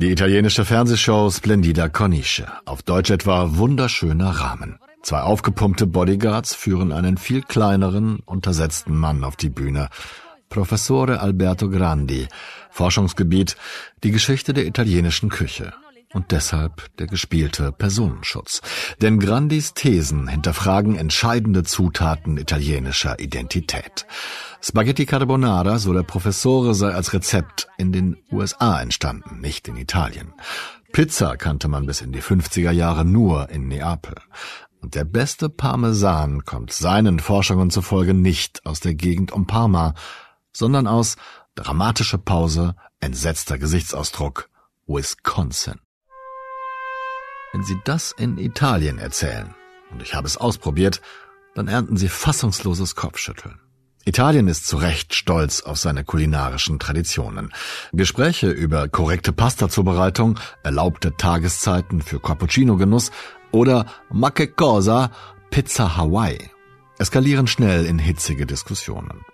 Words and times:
Die 0.00 0.10
italienische 0.12 0.64
Fernsehshow 0.64 1.30
Splendida 1.30 1.88
Corniche. 1.88 2.46
Auf 2.66 2.82
Deutsch 2.82 3.10
etwa 3.10 3.56
wunderschöner 3.56 4.30
Rahmen. 4.30 4.78
Zwei 5.02 5.20
aufgepumpte 5.20 5.86
Bodyguards 5.88 6.54
führen 6.54 6.92
einen 6.92 7.16
viel 7.16 7.42
kleineren, 7.42 8.20
untersetzten 8.26 8.96
Mann 8.96 9.24
auf 9.24 9.34
die 9.34 9.50
Bühne. 9.50 9.88
Professore 10.50 11.18
Alberto 11.20 11.68
Grandi, 11.68 12.28
Forschungsgebiet 12.70 13.56
die 14.04 14.12
Geschichte 14.12 14.52
der 14.54 14.66
italienischen 14.66 15.30
Küche 15.30 15.72
und 16.12 16.32
deshalb 16.32 16.94
der 16.96 17.06
gespielte 17.06 17.72
Personenschutz. 17.72 18.62
Denn 19.00 19.18
Grandis 19.18 19.74
Thesen 19.74 20.28
hinterfragen 20.28 20.96
entscheidende 20.96 21.62
Zutaten 21.62 22.38
italienischer 22.38 23.18
Identität. 23.18 24.06
Spaghetti 24.60 25.06
Carbonara, 25.06 25.78
so 25.78 25.92
der 25.92 26.02
Professore, 26.02 26.74
sei 26.74 26.92
als 26.92 27.12
Rezept 27.12 27.68
in 27.76 27.92
den 27.92 28.16
USA 28.32 28.80
entstanden, 28.80 29.40
nicht 29.40 29.68
in 29.68 29.76
Italien. 29.76 30.32
Pizza 30.92 31.36
kannte 31.36 31.68
man 31.68 31.86
bis 31.86 32.00
in 32.00 32.12
die 32.12 32.22
50er 32.22 32.70
Jahre 32.70 33.04
nur 33.04 33.50
in 33.50 33.68
Neapel. 33.68 34.14
Und 34.80 34.94
der 34.94 35.04
beste 35.04 35.48
Parmesan 35.48 36.44
kommt 36.44 36.72
seinen 36.72 37.20
Forschungen 37.20 37.70
zufolge 37.70 38.14
nicht 38.14 38.64
aus 38.64 38.80
der 38.80 38.94
Gegend 38.94 39.32
um 39.32 39.46
Parma, 39.46 39.94
sondern 40.52 40.86
aus 40.86 41.16
dramatische 41.54 42.18
Pause, 42.18 42.76
entsetzter 43.00 43.58
Gesichtsausdruck, 43.58 44.48
Wisconsin. 44.86 45.80
Wenn 47.56 47.64
Sie 47.64 47.80
das 47.84 48.12
in 48.18 48.36
Italien 48.36 48.98
erzählen, 48.98 49.54
und 49.90 50.02
ich 50.02 50.12
habe 50.12 50.26
es 50.26 50.36
ausprobiert, 50.36 51.00
dann 51.54 51.68
ernten 51.68 51.96
Sie 51.96 52.10
fassungsloses 52.10 52.96
Kopfschütteln. 52.96 53.58
Italien 54.04 54.46
ist 54.46 54.66
zu 54.66 54.76
Recht 54.76 55.14
stolz 55.14 55.62
auf 55.62 55.78
seine 55.78 56.04
kulinarischen 56.04 56.78
Traditionen. 56.78 57.54
Gespräche 57.94 58.50
über 58.50 58.88
korrekte 58.88 59.32
Pastazubereitung, 59.32 60.38
erlaubte 60.64 61.16
Tageszeiten 61.16 62.02
für 62.02 62.20
Cappuccino-Genuss 62.20 63.10
oder 63.52 63.86
Ma 64.10 64.30
che 64.32 64.48
cosa, 64.48 65.10
Pizza 65.48 65.96
Hawaii 65.96 66.50
eskalieren 66.98 67.46
schnell 67.46 67.86
in 67.86 67.98
hitzige 67.98 68.44
Diskussionen. 68.44 69.24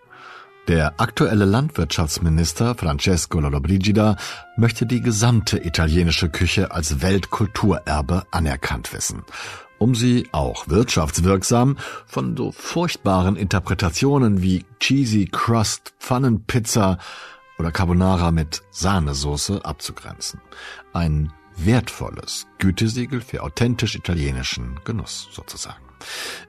Der 0.69 1.01
aktuelle 1.01 1.45
Landwirtschaftsminister 1.45 2.77
Francesco 2.77 3.41
Lollobrigida 3.41 4.17
möchte 4.57 4.87
die 4.87 5.01
gesamte 5.01 5.59
italienische 5.59 6.29
Küche 6.29 6.71
als 6.71 7.03
Weltkulturerbe 7.03 8.27
anerkannt 8.31 8.93
wissen, 8.93 9.25
um 9.79 9.97
sie 9.97 10.29
auch 10.31 10.69
wirtschaftswirksam 10.69 11.79
von 12.07 12.37
so 12.37 12.53
furchtbaren 12.53 13.35
Interpretationen 13.35 14.41
wie 14.41 14.65
Cheesy 14.79 15.29
Crust, 15.33 15.95
Pfannenpizza 15.99 16.99
oder 17.59 17.73
Carbonara 17.73 18.31
mit 18.31 18.63
Sahnesoße 18.71 19.65
abzugrenzen. 19.65 20.41
Ein 20.93 21.33
wertvolles 21.57 22.47
Gütesiegel 22.59 23.21
für 23.21 23.43
authentisch 23.43 23.97
italienischen 23.97 24.79
Genuss 24.85 25.29
sozusagen. 25.33 25.83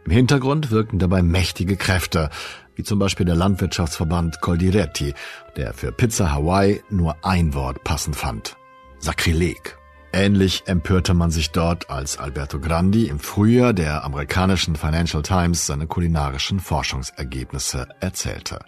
Im 0.05 0.11
Hintergrund 0.11 0.71
wirken 0.71 0.99
dabei 0.99 1.21
mächtige 1.21 1.77
Kräfte, 1.77 2.29
wie 2.75 2.83
zum 2.83 2.99
Beispiel 2.99 3.25
der 3.25 3.35
Landwirtschaftsverband 3.35 4.41
Coldiretti, 4.41 5.13
der 5.55 5.73
für 5.73 5.91
Pizza 5.91 6.31
Hawaii 6.31 6.81
nur 6.89 7.15
ein 7.23 7.53
Wort 7.53 7.83
passend 7.83 8.15
fand. 8.15 8.55
Sakrileg. 8.99 9.77
Ähnlich 10.15 10.63
empörte 10.67 11.15
man 11.15 11.31
sich 11.31 11.49
dort, 11.49 11.89
als 11.89 12.19
Alberto 12.19 12.59
Grandi 12.59 13.07
im 13.07 13.19
Frühjahr 13.19 13.73
der 13.73 14.03
amerikanischen 14.03 14.75
Financial 14.75 15.23
Times 15.23 15.65
seine 15.65 15.87
kulinarischen 15.87 16.59
Forschungsergebnisse 16.59 17.87
erzählte. 17.99 18.59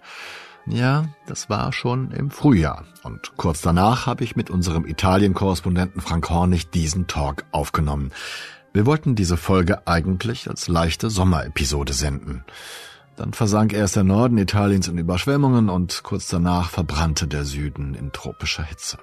Ja, 0.66 1.06
das 1.28 1.48
war 1.48 1.72
schon 1.72 2.10
im 2.12 2.32
Frühjahr. 2.32 2.86
Und 3.04 3.38
kurz 3.38 3.62
danach 3.62 4.08
habe 4.08 4.24
ich 4.24 4.36
mit 4.36 4.50
unserem 4.50 4.86
Italien-Korrespondenten 4.86 6.02
Frank 6.02 6.28
Hornig 6.32 6.72
diesen 6.72 7.06
Talk 7.06 7.46
aufgenommen. 7.52 8.12
Wir 8.74 8.88
wollten 8.88 9.16
diese 9.16 9.38
Folge 9.38 9.88
eigentlich 9.88 10.50
als 10.50 10.68
leichte 10.68 11.12
Sommerepisode 11.12 11.94
senden. 11.94 12.44
Dann 13.18 13.32
versank 13.32 13.72
erst 13.74 13.96
der 13.96 14.04
Norden 14.04 14.38
Italiens 14.38 14.88
in 14.88 14.98
Überschwemmungen 14.98 15.70
und 15.70 16.04
kurz 16.04 16.28
danach 16.28 16.70
verbrannte 16.70 17.28
der 17.28 17.46
Süden 17.46 17.96
in 17.96 18.12
tropischer 18.12 18.64
Hitze. 18.64 18.98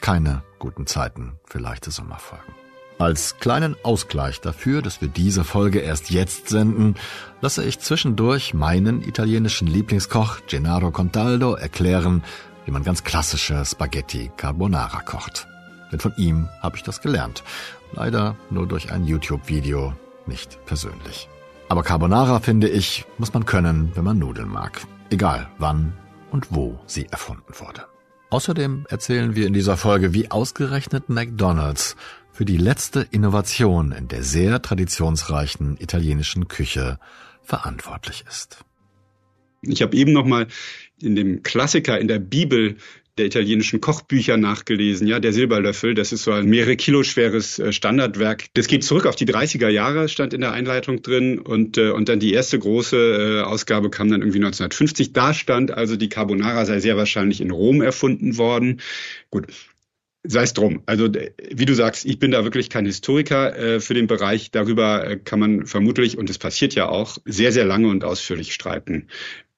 Keine 0.00 0.42
guten 0.58 0.86
Zeiten 0.86 1.38
für 1.44 1.58
leichte 1.58 1.90
Sommerfolgen. 1.90 2.54
Als 2.98 3.36
kleinen 3.38 3.76
Ausgleich 3.82 4.40
dafür, 4.40 4.80
dass 4.80 5.02
wir 5.02 5.08
diese 5.08 5.44
Folge 5.44 5.80
erst 5.80 6.10
jetzt 6.10 6.48
senden, 6.48 6.94
lasse 7.42 7.62
ich 7.62 7.78
zwischendurch 7.78 8.54
meinen 8.54 9.02
italienischen 9.02 9.66
Lieblingskoch 9.66 10.38
Gennaro 10.48 10.90
Contaldo 10.90 11.54
erklären, 11.54 12.24
wie 12.64 12.70
man 12.70 12.84
ganz 12.84 13.04
klassische 13.04 13.62
Spaghetti 13.66 14.30
Carbonara 14.38 15.02
kocht. 15.02 15.46
Denn 15.92 16.00
von 16.00 16.14
ihm 16.16 16.48
habe 16.62 16.76
ich 16.76 16.82
das 16.82 17.02
gelernt. 17.02 17.44
Leider 17.92 18.34
nur 18.48 18.66
durch 18.66 18.90
ein 18.90 19.04
YouTube-Video, 19.04 19.92
nicht 20.26 20.58
persönlich. 20.64 21.28
Aber 21.68 21.82
Carbonara, 21.82 22.40
finde 22.40 22.68
ich, 22.68 23.04
muss 23.18 23.34
man 23.34 23.44
können, 23.44 23.90
wenn 23.94 24.04
man 24.04 24.18
Nudeln 24.18 24.48
mag. 24.48 24.86
Egal 25.10 25.48
wann 25.58 25.92
und 26.30 26.54
wo 26.54 26.78
sie 26.86 27.06
erfunden 27.10 27.52
wurde. 27.58 27.86
Außerdem 28.30 28.86
erzählen 28.88 29.34
wir 29.34 29.46
in 29.46 29.52
dieser 29.52 29.76
Folge, 29.76 30.12
wie 30.12 30.30
ausgerechnet 30.30 31.08
McDonald's 31.08 31.96
für 32.32 32.44
die 32.44 32.56
letzte 32.56 33.00
Innovation 33.10 33.92
in 33.92 34.08
der 34.08 34.22
sehr 34.22 34.62
traditionsreichen 34.62 35.76
italienischen 35.80 36.48
Küche 36.48 36.98
verantwortlich 37.42 38.24
ist. 38.28 38.58
Ich 39.62 39.82
habe 39.82 39.96
eben 39.96 40.12
noch 40.12 40.26
mal 40.26 40.46
in 41.00 41.16
dem 41.16 41.42
Klassiker 41.42 41.98
in 41.98 42.08
der 42.08 42.18
Bibel 42.18 42.76
der 43.18 43.26
italienischen 43.26 43.80
Kochbücher 43.80 44.36
nachgelesen. 44.36 45.06
Ja, 45.06 45.20
der 45.20 45.32
Silberlöffel, 45.32 45.94
das 45.94 46.12
ist 46.12 46.24
so 46.24 46.32
ein 46.32 46.46
mehrere 46.46 46.76
Kilo 46.76 47.02
schweres 47.02 47.58
äh, 47.58 47.72
Standardwerk. 47.72 48.46
Das 48.54 48.66
geht 48.66 48.84
zurück 48.84 49.06
auf 49.06 49.16
die 49.16 49.26
30er 49.26 49.68
Jahre, 49.68 50.08
stand 50.08 50.34
in 50.34 50.42
der 50.42 50.52
Einleitung 50.52 51.02
drin. 51.02 51.38
Und, 51.38 51.78
äh, 51.78 51.90
und 51.90 52.08
dann 52.08 52.20
die 52.20 52.32
erste 52.32 52.58
große 52.58 52.96
äh, 52.96 53.42
Ausgabe 53.42 53.90
kam 53.90 54.10
dann 54.10 54.20
irgendwie 54.20 54.38
1950. 54.38 55.12
Da 55.12 55.32
stand 55.32 55.70
also, 55.70 55.96
die 55.96 56.08
Carbonara 56.08 56.64
sei 56.66 56.80
sehr 56.80 56.96
wahrscheinlich 56.96 57.40
in 57.40 57.50
Rom 57.50 57.80
erfunden 57.80 58.36
worden. 58.36 58.80
Gut, 59.30 59.46
sei 60.22 60.42
es 60.42 60.52
drum. 60.52 60.82
Also 60.86 61.08
wie 61.08 61.64
du 61.64 61.74
sagst, 61.74 62.04
ich 62.04 62.18
bin 62.18 62.30
da 62.30 62.44
wirklich 62.44 62.68
kein 62.70 62.84
Historiker 62.84 63.56
äh, 63.56 63.80
für 63.80 63.94
den 63.94 64.06
Bereich. 64.06 64.50
Darüber 64.50 65.16
kann 65.16 65.40
man 65.40 65.66
vermutlich, 65.66 66.18
und 66.18 66.30
es 66.30 66.38
passiert 66.38 66.74
ja 66.74 66.88
auch, 66.88 67.18
sehr, 67.24 67.52
sehr 67.52 67.64
lange 67.64 67.88
und 67.88 68.04
ausführlich 68.04 68.52
streiten. 68.52 69.08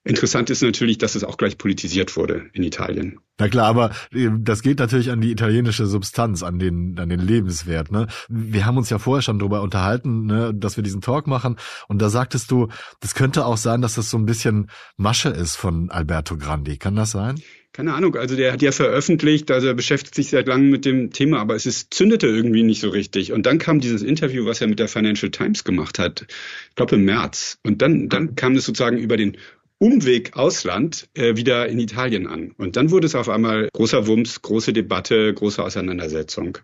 Interessant 0.08 0.48
ist 0.48 0.62
natürlich, 0.62 0.96
dass 0.96 1.14
es 1.14 1.22
auch 1.22 1.36
gleich 1.36 1.58
politisiert 1.58 2.16
wurde 2.16 2.46
in 2.54 2.62
Italien. 2.62 3.20
Na 3.38 3.48
klar, 3.48 3.66
aber 3.66 3.90
äh, 4.10 4.30
das 4.38 4.62
geht 4.62 4.78
natürlich 4.78 5.10
an 5.10 5.20
die 5.20 5.30
italienische 5.30 5.84
Substanz, 5.86 6.42
an 6.42 6.58
den, 6.58 6.98
an 6.98 7.10
den 7.10 7.20
Lebenswert. 7.20 7.92
Ne? 7.92 8.06
Wir 8.30 8.64
haben 8.64 8.78
uns 8.78 8.88
ja 8.88 8.98
vorher 8.98 9.20
schon 9.20 9.38
darüber 9.38 9.60
unterhalten, 9.60 10.24
ne, 10.24 10.54
dass 10.54 10.76
wir 10.76 10.82
diesen 10.82 11.02
Talk 11.02 11.26
machen. 11.26 11.56
Und 11.88 12.00
da 12.00 12.08
sagtest 12.08 12.50
du, 12.50 12.68
das 13.00 13.14
könnte 13.14 13.44
auch 13.44 13.58
sein, 13.58 13.82
dass 13.82 13.96
das 13.96 14.08
so 14.08 14.16
ein 14.16 14.24
bisschen 14.24 14.70
Masche 14.96 15.28
ist 15.28 15.56
von 15.56 15.90
Alberto 15.90 16.38
Grandi. 16.38 16.78
Kann 16.78 16.96
das 16.96 17.10
sein? 17.10 17.42
keine 17.78 17.94
Ahnung, 17.94 18.16
also 18.16 18.34
der 18.34 18.52
hat 18.52 18.60
ja 18.60 18.72
veröffentlicht, 18.72 19.52
also 19.52 19.68
er 19.68 19.74
beschäftigt 19.74 20.14
sich 20.16 20.30
seit 20.30 20.48
langem 20.48 20.68
mit 20.68 20.84
dem 20.84 21.12
Thema, 21.12 21.38
aber 21.38 21.54
es 21.54 21.64
ist, 21.64 21.94
zündete 21.94 22.26
irgendwie 22.26 22.64
nicht 22.64 22.80
so 22.80 22.88
richtig. 22.88 23.32
Und 23.32 23.46
dann 23.46 23.58
kam 23.58 23.78
dieses 23.78 24.02
Interview, 24.02 24.46
was 24.46 24.60
er 24.60 24.66
mit 24.66 24.80
der 24.80 24.88
Financial 24.88 25.30
Times 25.30 25.62
gemacht 25.62 26.00
hat, 26.00 26.26
ich 26.70 26.74
glaube 26.74 26.96
im 26.96 27.04
März. 27.04 27.58
Und 27.62 27.80
dann, 27.80 28.08
dann 28.08 28.34
kam 28.34 28.56
es 28.56 28.64
sozusagen 28.64 28.98
über 28.98 29.16
den 29.16 29.36
Umweg 29.80 30.36
Ausland 30.36 31.08
äh, 31.14 31.36
wieder 31.36 31.68
in 31.68 31.78
Italien 31.78 32.26
an. 32.26 32.52
Und 32.58 32.76
dann 32.76 32.90
wurde 32.90 33.06
es 33.06 33.14
auf 33.14 33.28
einmal 33.28 33.68
großer 33.72 34.06
Wumms, 34.06 34.42
große 34.42 34.72
Debatte, 34.72 35.32
große 35.32 35.62
Auseinandersetzung. 35.62 36.58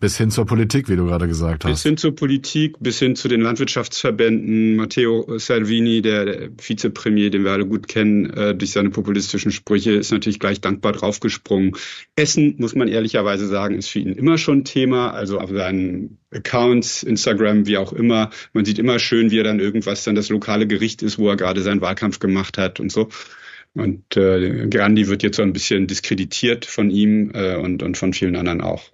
Bis 0.00 0.16
hin 0.16 0.30
zur 0.30 0.46
Politik, 0.46 0.88
wie 0.88 0.96
du 0.96 1.04
gerade 1.04 1.28
gesagt 1.28 1.64
hast. 1.64 1.70
Bis 1.70 1.82
hin 1.82 1.98
zur 1.98 2.16
Politik, 2.16 2.76
bis 2.80 2.98
hin 2.98 3.16
zu 3.16 3.28
den 3.28 3.42
Landwirtschaftsverbänden. 3.42 4.76
Matteo 4.76 5.38
Salvini, 5.38 6.00
der, 6.00 6.24
der 6.24 6.48
Vizepremier, 6.56 7.28
den 7.30 7.44
wir 7.44 7.52
alle 7.52 7.66
gut 7.66 7.86
kennen, 7.86 8.30
äh, 8.30 8.54
durch 8.54 8.70
seine 8.72 8.88
populistischen 8.88 9.52
Sprüche, 9.52 9.92
ist 9.92 10.10
natürlich 10.10 10.38
gleich 10.38 10.62
dankbar 10.62 10.92
draufgesprungen. 10.92 11.72
Essen, 12.16 12.54
muss 12.56 12.74
man 12.74 12.88
ehrlicherweise 12.88 13.46
sagen, 13.46 13.76
ist 13.76 13.88
für 13.88 13.98
ihn 13.98 14.14
immer 14.14 14.38
schon 14.38 14.64
Thema. 14.64 15.10
Also 15.10 15.38
auf 15.38 15.50
seinen 15.50 16.16
Accounts, 16.30 17.02
Instagram, 17.02 17.66
wie 17.66 17.76
auch 17.76 17.92
immer. 17.92 18.30
Man 18.54 18.64
sieht 18.64 18.78
immer 18.78 18.98
schön, 18.98 19.30
wie 19.30 19.38
er 19.38 19.44
dann 19.44 19.60
irgendwas 19.60 20.04
dann 20.04 20.14
das 20.14 20.30
lokale 20.30 20.66
Gericht 20.66 21.02
ist, 21.02 21.18
wo 21.18 21.28
er 21.28 21.36
gerade 21.36 21.60
seinen 21.60 21.82
Wahlkampf 21.82 22.20
gemacht 22.20 22.56
hat 22.56 22.80
und 22.80 22.90
so. 22.90 23.10
Und 23.74 24.16
äh, 24.16 24.66
Grandi 24.68 25.08
wird 25.08 25.22
jetzt 25.22 25.36
so 25.36 25.42
ein 25.42 25.52
bisschen 25.52 25.86
diskreditiert 25.86 26.64
von 26.64 26.90
ihm 26.90 27.32
äh, 27.34 27.56
und, 27.56 27.82
und 27.82 27.98
von 27.98 28.14
vielen 28.14 28.36
anderen 28.36 28.62
auch. 28.62 28.90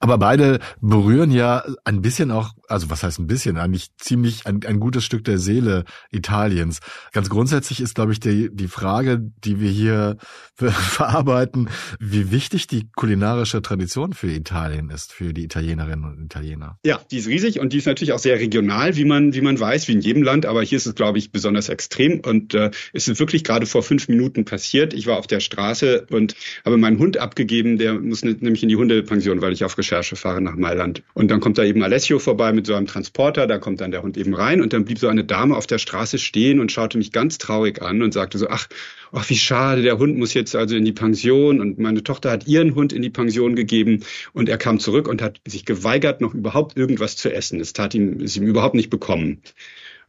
Aber 0.00 0.18
beide 0.18 0.60
berühren 0.80 1.32
ja 1.32 1.64
ein 1.84 2.02
bisschen 2.02 2.30
auch, 2.30 2.52
also 2.68 2.88
was 2.88 3.02
heißt 3.02 3.18
ein 3.18 3.26
bisschen, 3.26 3.56
eigentlich 3.56 3.88
ziemlich 3.96 4.46
ein, 4.46 4.60
ein 4.64 4.78
gutes 4.78 5.04
Stück 5.04 5.24
der 5.24 5.38
Seele 5.38 5.84
Italiens. 6.12 6.78
Ganz 7.12 7.28
grundsätzlich 7.28 7.80
ist, 7.80 7.96
glaube 7.96 8.12
ich, 8.12 8.20
die, 8.20 8.48
die 8.52 8.68
Frage, 8.68 9.20
die 9.44 9.60
wir 9.60 9.70
hier 9.70 10.16
verarbeiten, 10.54 11.68
wie 11.98 12.30
wichtig 12.30 12.68
die 12.68 12.88
kulinarische 12.94 13.60
Tradition 13.60 14.12
für 14.12 14.30
Italien 14.30 14.90
ist, 14.90 15.12
für 15.12 15.32
die 15.32 15.42
Italienerinnen 15.42 16.04
und 16.04 16.24
Italiener. 16.24 16.78
Ja, 16.84 17.00
die 17.10 17.18
ist 17.18 17.26
riesig 17.26 17.58
und 17.58 17.72
die 17.72 17.78
ist 17.78 17.86
natürlich 17.86 18.12
auch 18.12 18.18
sehr 18.20 18.38
regional, 18.38 18.96
wie 18.96 19.04
man, 19.04 19.34
wie 19.34 19.40
man 19.40 19.58
weiß, 19.58 19.88
wie 19.88 19.92
in 19.92 20.00
jedem 20.00 20.22
Land. 20.22 20.46
Aber 20.46 20.62
hier 20.62 20.76
ist 20.76 20.86
es, 20.86 20.94
glaube 20.94 21.18
ich, 21.18 21.32
besonders 21.32 21.68
extrem. 21.68 22.20
Und 22.20 22.54
äh, 22.54 22.70
es 22.92 23.08
ist 23.08 23.18
wirklich 23.18 23.42
gerade 23.42 23.66
vor 23.66 23.82
fünf 23.82 24.08
Minuten 24.08 24.44
passiert. 24.44 24.94
Ich 24.94 25.06
war 25.08 25.18
auf 25.18 25.26
der 25.26 25.40
Straße 25.40 26.06
und 26.10 26.36
habe 26.64 26.76
meinen 26.76 26.98
Hund 26.98 27.16
abgegeben. 27.16 27.78
Der 27.78 27.94
muss 27.94 28.22
nämlich 28.22 28.62
in 28.62 28.68
die 28.68 28.76
Hundepension, 28.76 29.40
weil 29.40 29.52
ich 29.52 29.64
auf 29.64 29.76
Recherche 29.88 30.16
fahre 30.16 30.40
nach 30.40 30.54
Mailand. 30.54 31.02
Und 31.14 31.30
dann 31.30 31.40
kommt 31.40 31.56
da 31.56 31.64
eben 31.64 31.82
Alessio 31.82 32.18
vorbei 32.18 32.52
mit 32.52 32.66
so 32.66 32.74
einem 32.74 32.86
Transporter, 32.86 33.46
da 33.46 33.58
kommt 33.58 33.80
dann 33.80 33.90
der 33.90 34.02
Hund 34.02 34.16
eben 34.16 34.34
rein 34.34 34.60
und 34.60 34.72
dann 34.72 34.84
blieb 34.84 34.98
so 34.98 35.08
eine 35.08 35.24
Dame 35.24 35.56
auf 35.56 35.66
der 35.66 35.78
Straße 35.78 36.18
stehen 36.18 36.60
und 36.60 36.70
schaute 36.70 36.98
mich 36.98 37.10
ganz 37.10 37.38
traurig 37.38 37.80
an 37.80 38.02
und 38.02 38.12
sagte 38.12 38.36
so, 38.36 38.48
ach, 38.48 38.68
ach, 39.12 39.28
wie 39.30 39.36
schade, 39.36 39.82
der 39.82 39.98
Hund 39.98 40.18
muss 40.18 40.34
jetzt 40.34 40.54
also 40.54 40.76
in 40.76 40.84
die 40.84 40.92
Pension 40.92 41.60
und 41.60 41.78
meine 41.78 42.02
Tochter 42.02 42.30
hat 42.30 42.46
ihren 42.46 42.74
Hund 42.74 42.92
in 42.92 43.02
die 43.02 43.10
Pension 43.10 43.56
gegeben 43.56 44.04
und 44.32 44.48
er 44.48 44.58
kam 44.58 44.78
zurück 44.78 45.08
und 45.08 45.22
hat 45.22 45.40
sich 45.46 45.64
geweigert, 45.64 46.20
noch 46.20 46.34
überhaupt 46.34 46.76
irgendwas 46.76 47.16
zu 47.16 47.32
essen. 47.32 47.60
Es 47.60 47.72
tat 47.72 47.94
ihm, 47.94 48.20
ist 48.20 48.36
ihm 48.36 48.46
überhaupt 48.46 48.74
nicht 48.74 48.90
bekommen 48.90 49.40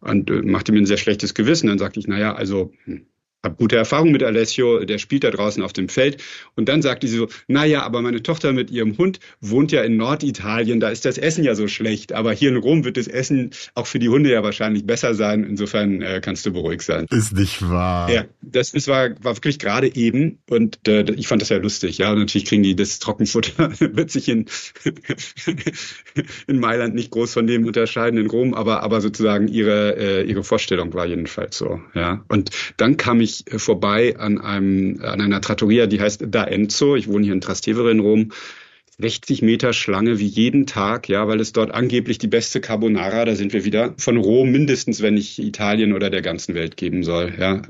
und 0.01 0.29
äh, 0.29 0.41
machte 0.41 0.71
mir 0.71 0.79
ein 0.79 0.85
sehr 0.85 0.97
schlechtes 0.97 1.33
Gewissen. 1.33 1.67
Dann 1.67 1.79
sagte 1.79 1.99
ich, 1.99 2.07
naja, 2.07 2.33
also 2.33 2.73
hm, 2.83 3.05
habe 3.43 3.55
gute 3.55 3.77
Erfahrung 3.77 4.11
mit 4.11 4.21
Alessio, 4.21 4.83
der 4.83 4.97
spielt 4.97 5.23
da 5.23 5.31
draußen 5.31 5.63
auf 5.63 5.71
dem 5.71 5.87
Feld. 5.87 6.21
Und 6.55 6.67
dann 6.67 6.81
sagte 6.81 7.07
sie 7.07 7.17
so, 7.17 7.27
naja, 7.47 7.83
aber 7.83 8.01
meine 8.01 8.21
Tochter 8.21 8.51
mit 8.51 8.69
ihrem 8.69 8.97
Hund 8.97 9.19
wohnt 9.39 9.71
ja 9.71 9.81
in 9.81 9.95
Norditalien, 9.95 10.79
da 10.79 10.89
ist 10.89 11.05
das 11.05 11.17
Essen 11.17 11.43
ja 11.43 11.55
so 11.55 11.67
schlecht. 11.67 12.11
Aber 12.11 12.33
hier 12.33 12.49
in 12.49 12.57
Rom 12.57 12.83
wird 12.83 12.97
das 12.97 13.07
Essen 13.07 13.51
auch 13.75 13.87
für 13.87 13.99
die 13.99 14.09
Hunde 14.09 14.29
ja 14.31 14.43
wahrscheinlich 14.43 14.85
besser 14.85 15.13
sein. 15.13 15.43
Insofern 15.43 16.01
äh, 16.01 16.19
kannst 16.21 16.45
du 16.45 16.51
beruhigt 16.51 16.81
sein. 16.81 17.05
Ist 17.11 17.33
nicht 17.33 17.61
wahr. 17.61 18.11
Ja, 18.11 18.25
das 18.41 18.73
ist, 18.73 18.87
war, 18.87 19.11
war 19.23 19.35
wirklich 19.37 19.59
gerade 19.59 19.95
eben 19.95 20.39
und 20.49 20.85
äh, 20.87 21.09
ich 21.13 21.27
fand 21.27 21.41
das 21.41 21.49
ja 21.49 21.57
lustig. 21.57 21.97
Ja, 21.97 22.11
und 22.11 22.19
natürlich 22.19 22.45
kriegen 22.45 22.63
die 22.63 22.75
das 22.75 22.99
Trockenfutter, 22.99 23.71
wird 23.79 24.11
sich 24.11 24.27
in, 24.27 24.47
in 26.47 26.59
Mailand 26.59 26.93
nicht 26.93 27.11
groß 27.11 27.33
von 27.33 27.47
dem 27.47 27.65
unterscheiden 27.65 28.19
in 28.19 28.27
Rom, 28.27 28.53
aber, 28.53 28.83
aber 28.83 28.99
sozusagen 28.99 29.47
ihre, 29.47 29.95
äh, 29.97 30.23
ihre 30.23 30.43
Vorstellung 30.43 30.93
war 30.93 31.05
jedenfalls 31.05 31.57
so. 31.57 31.79
Ja, 31.93 32.25
und 32.27 32.49
dann 32.75 32.97
kam 32.97 33.21
ich 33.21 33.28
ich 33.29 33.51
äh, 33.51 33.59
vorbei 33.59 34.17
an 34.17 34.39
einem, 34.39 35.01
an 35.03 35.21
einer 35.21 35.41
Trattoria, 35.41 35.87
die 35.87 36.01
heißt 36.01 36.25
Da 36.27 36.43
Enzo. 36.43 36.95
Ich 36.95 37.07
wohne 37.07 37.25
hier 37.25 37.33
in 37.33 37.41
Trastevere 37.41 37.91
in 37.91 37.99
Rom. 37.99 38.31
60 38.99 39.41
Meter 39.41 39.71
Schlange 39.71 40.19
wie 40.19 40.25
jeden 40.25 40.65
Tag, 40.65 41.07
ja, 41.07 41.25
weil 41.27 41.39
es 41.39 41.53
dort 41.53 41.71
angeblich 41.71 42.17
die 42.17 42.27
beste 42.27 42.59
Carbonara, 42.59 43.23
da 43.23 43.33
sind 43.33 43.53
wir 43.53 43.63
wieder, 43.63 43.93
von 43.97 44.17
Rom 44.17 44.51
mindestens, 44.51 45.01
wenn 45.01 45.13
nicht 45.13 45.39
Italien 45.39 45.93
oder 45.93 46.09
der 46.09 46.21
ganzen 46.21 46.53
Welt 46.53 46.75
geben 46.75 47.03
soll, 47.03 47.33
ja. 47.39 47.61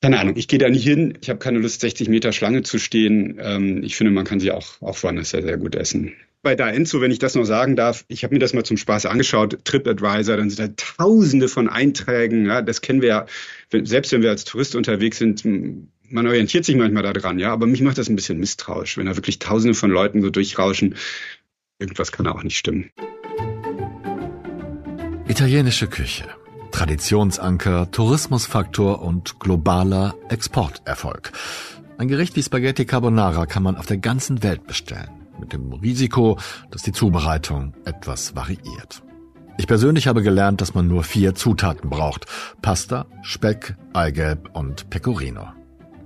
Keine 0.00 0.20
Ahnung, 0.20 0.36
ich 0.36 0.46
gehe 0.46 0.60
da 0.60 0.68
nicht 0.68 0.84
hin. 0.84 1.18
Ich 1.20 1.28
habe 1.28 1.40
keine 1.40 1.58
Lust, 1.58 1.80
60 1.80 2.08
Meter 2.08 2.30
Schlange 2.32 2.62
zu 2.62 2.78
stehen. 2.78 3.36
Ähm, 3.42 3.82
ich 3.82 3.96
finde, 3.96 4.12
man 4.12 4.24
kann 4.24 4.38
sie 4.38 4.52
auch, 4.52 4.80
auch 4.80 5.02
woanders 5.02 5.30
sehr, 5.30 5.42
sehr 5.42 5.56
gut 5.56 5.74
essen 5.74 6.12
bei 6.42 6.54
Daenzo, 6.54 7.00
wenn 7.00 7.10
ich 7.10 7.18
das 7.18 7.34
noch 7.34 7.44
sagen 7.44 7.74
darf, 7.76 8.04
ich 8.08 8.22
habe 8.22 8.34
mir 8.34 8.38
das 8.38 8.54
mal 8.54 8.64
zum 8.64 8.76
Spaß 8.76 9.06
angeschaut, 9.06 9.58
TripAdvisor, 9.64 10.36
dann 10.36 10.50
sind 10.50 10.60
da 10.60 10.72
tausende 10.76 11.48
von 11.48 11.68
Einträgen, 11.68 12.46
ja, 12.46 12.62
das 12.62 12.80
kennen 12.80 13.02
wir 13.02 13.08
ja, 13.08 13.26
selbst 13.70 14.12
wenn 14.12 14.22
wir 14.22 14.30
als 14.30 14.44
Tourist 14.44 14.74
unterwegs 14.74 15.18
sind, 15.18 15.44
man 15.44 16.26
orientiert 16.26 16.64
sich 16.64 16.76
manchmal 16.76 17.02
daran, 17.02 17.38
ja, 17.38 17.52
aber 17.52 17.66
mich 17.66 17.82
macht 17.82 17.98
das 17.98 18.08
ein 18.08 18.16
bisschen 18.16 18.38
misstrauisch, 18.38 18.96
wenn 18.96 19.06
da 19.06 19.16
wirklich 19.16 19.38
tausende 19.40 19.74
von 19.74 19.90
Leuten 19.90 20.22
so 20.22 20.30
durchrauschen. 20.30 20.94
Irgendwas 21.78 22.12
kann 22.12 22.24
da 22.24 22.32
auch 22.32 22.42
nicht 22.42 22.56
stimmen. 22.56 22.90
Italienische 25.28 25.86
Küche. 25.86 26.24
Traditionsanker, 26.72 27.90
Tourismusfaktor 27.90 29.02
und 29.02 29.38
globaler 29.38 30.14
Exporterfolg. 30.28 31.32
Ein 31.98 32.08
Gericht 32.08 32.36
wie 32.36 32.42
Spaghetti 32.42 32.84
Carbonara 32.84 33.46
kann 33.46 33.62
man 33.62 33.76
auf 33.76 33.86
der 33.86 33.98
ganzen 33.98 34.42
Welt 34.42 34.66
bestellen 34.66 35.17
mit 35.38 35.52
dem 35.52 35.72
Risiko, 35.72 36.38
dass 36.70 36.82
die 36.82 36.92
Zubereitung 36.92 37.74
etwas 37.84 38.34
variiert. 38.34 39.02
Ich 39.58 39.66
persönlich 39.66 40.06
habe 40.06 40.22
gelernt, 40.22 40.60
dass 40.60 40.74
man 40.74 40.86
nur 40.86 41.02
vier 41.02 41.34
Zutaten 41.34 41.90
braucht. 41.90 42.26
Pasta, 42.62 43.06
Speck, 43.22 43.76
Eigelb 43.92 44.50
und 44.54 44.88
Pecorino. 44.88 45.48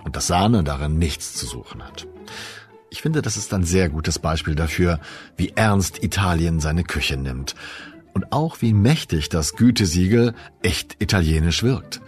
Und 0.05 0.17
dass 0.17 0.27
Sahne 0.27 0.65
darin 0.65 0.99
nichts 0.99 1.35
zu 1.35 1.47
suchen 1.47 1.83
hat. 1.83 2.07
Ich 2.91 3.03
finde, 3.03 3.23
das 3.23 3.37
ist 3.37 3.53
ein 3.53 3.65
sehr 3.65 3.89
gutes 3.91 4.19
Beispiel 4.19 4.55
dafür, 4.55 5.01
wie 5.37 5.53
ernst 5.55 6.03
Italien 6.03 6.61
seine 6.61 6.83
Küche 6.83 7.17
nimmt. 7.17 7.55
Und 8.15 8.33
auch 8.33 8.61
wie 8.61 8.73
mächtig 8.73 9.29
das 9.29 9.55
Gütesiegel 9.55 10.35
echt 10.63 10.97
italienisch 11.03 11.63
wirkt. 11.63 12.01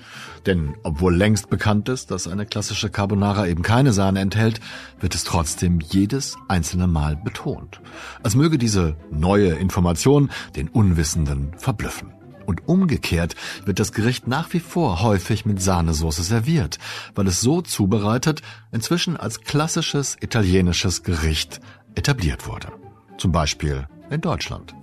Denn 0.47 0.77
obwohl 0.83 1.15
längst 1.15 1.49
bekannt 1.49 1.89
ist, 1.89 2.11
dass 2.11 2.29
eine 2.29 2.47
klassische 2.47 2.91
Carbonara 2.91 3.47
eben 3.47 3.63
keine 3.63 3.93
Sahne 3.93 4.21
enthält, 4.21 4.61
wird 5.01 5.15
es 5.15 5.25
trotzdem 5.25 5.81
jedes 5.81 6.37
einzelne 6.49 6.87
Mal 6.87 7.17
betont. 7.17 7.81
Als 8.23 8.35
möge 8.35 8.59
diese 8.59 8.97
neue 9.11 9.51
Information 9.55 10.31
den 10.57 10.69
Unwissenden 10.69 11.53
verblüffen. 11.57 12.13
Und 12.47 12.69
umgekehrt 12.69 13.37
wird 13.65 13.81
das 13.81 13.93
Gericht 13.93 14.29
nach 14.29 14.53
wie 14.53 14.61
vor 14.61 15.03
häufig 15.03 15.47
mit 15.47 15.63
Sahnesoße 15.63 16.23
serviert, 16.23 16.79
weil 17.15 17.27
es 17.27 17.41
so 17.41 17.63
zubereitet 17.63 18.43
inzwischen 18.71 19.17
als 19.17 19.41
klassisches 19.41 20.17
italienisches 20.21 21.03
Gericht 21.03 21.61
etabliert 21.95 22.47
wurde. 22.47 22.69
Zum 23.17 23.33
Beispiel 23.33 23.87
in 24.11 24.21
Deutschland. 24.21 24.75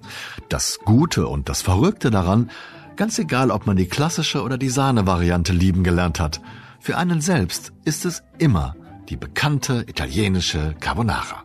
Das 0.49 0.79
Gute 0.83 1.27
und 1.27 1.49
das 1.49 1.61
Verrückte 1.61 2.09
daran, 2.09 2.49
Ganz 2.95 3.17
egal, 3.19 3.51
ob 3.51 3.65
man 3.65 3.77
die 3.77 3.88
klassische 3.88 4.43
oder 4.43 4.57
die 4.57 4.69
Sahne-Variante 4.69 5.53
lieben 5.53 5.83
gelernt 5.83 6.19
hat. 6.19 6.41
Für 6.79 6.97
einen 6.97 7.21
selbst 7.21 7.71
ist 7.85 8.05
es 8.05 8.23
immer 8.38 8.75
die 9.09 9.17
bekannte 9.17 9.85
italienische 9.88 10.75
Carbonara. 10.79 11.43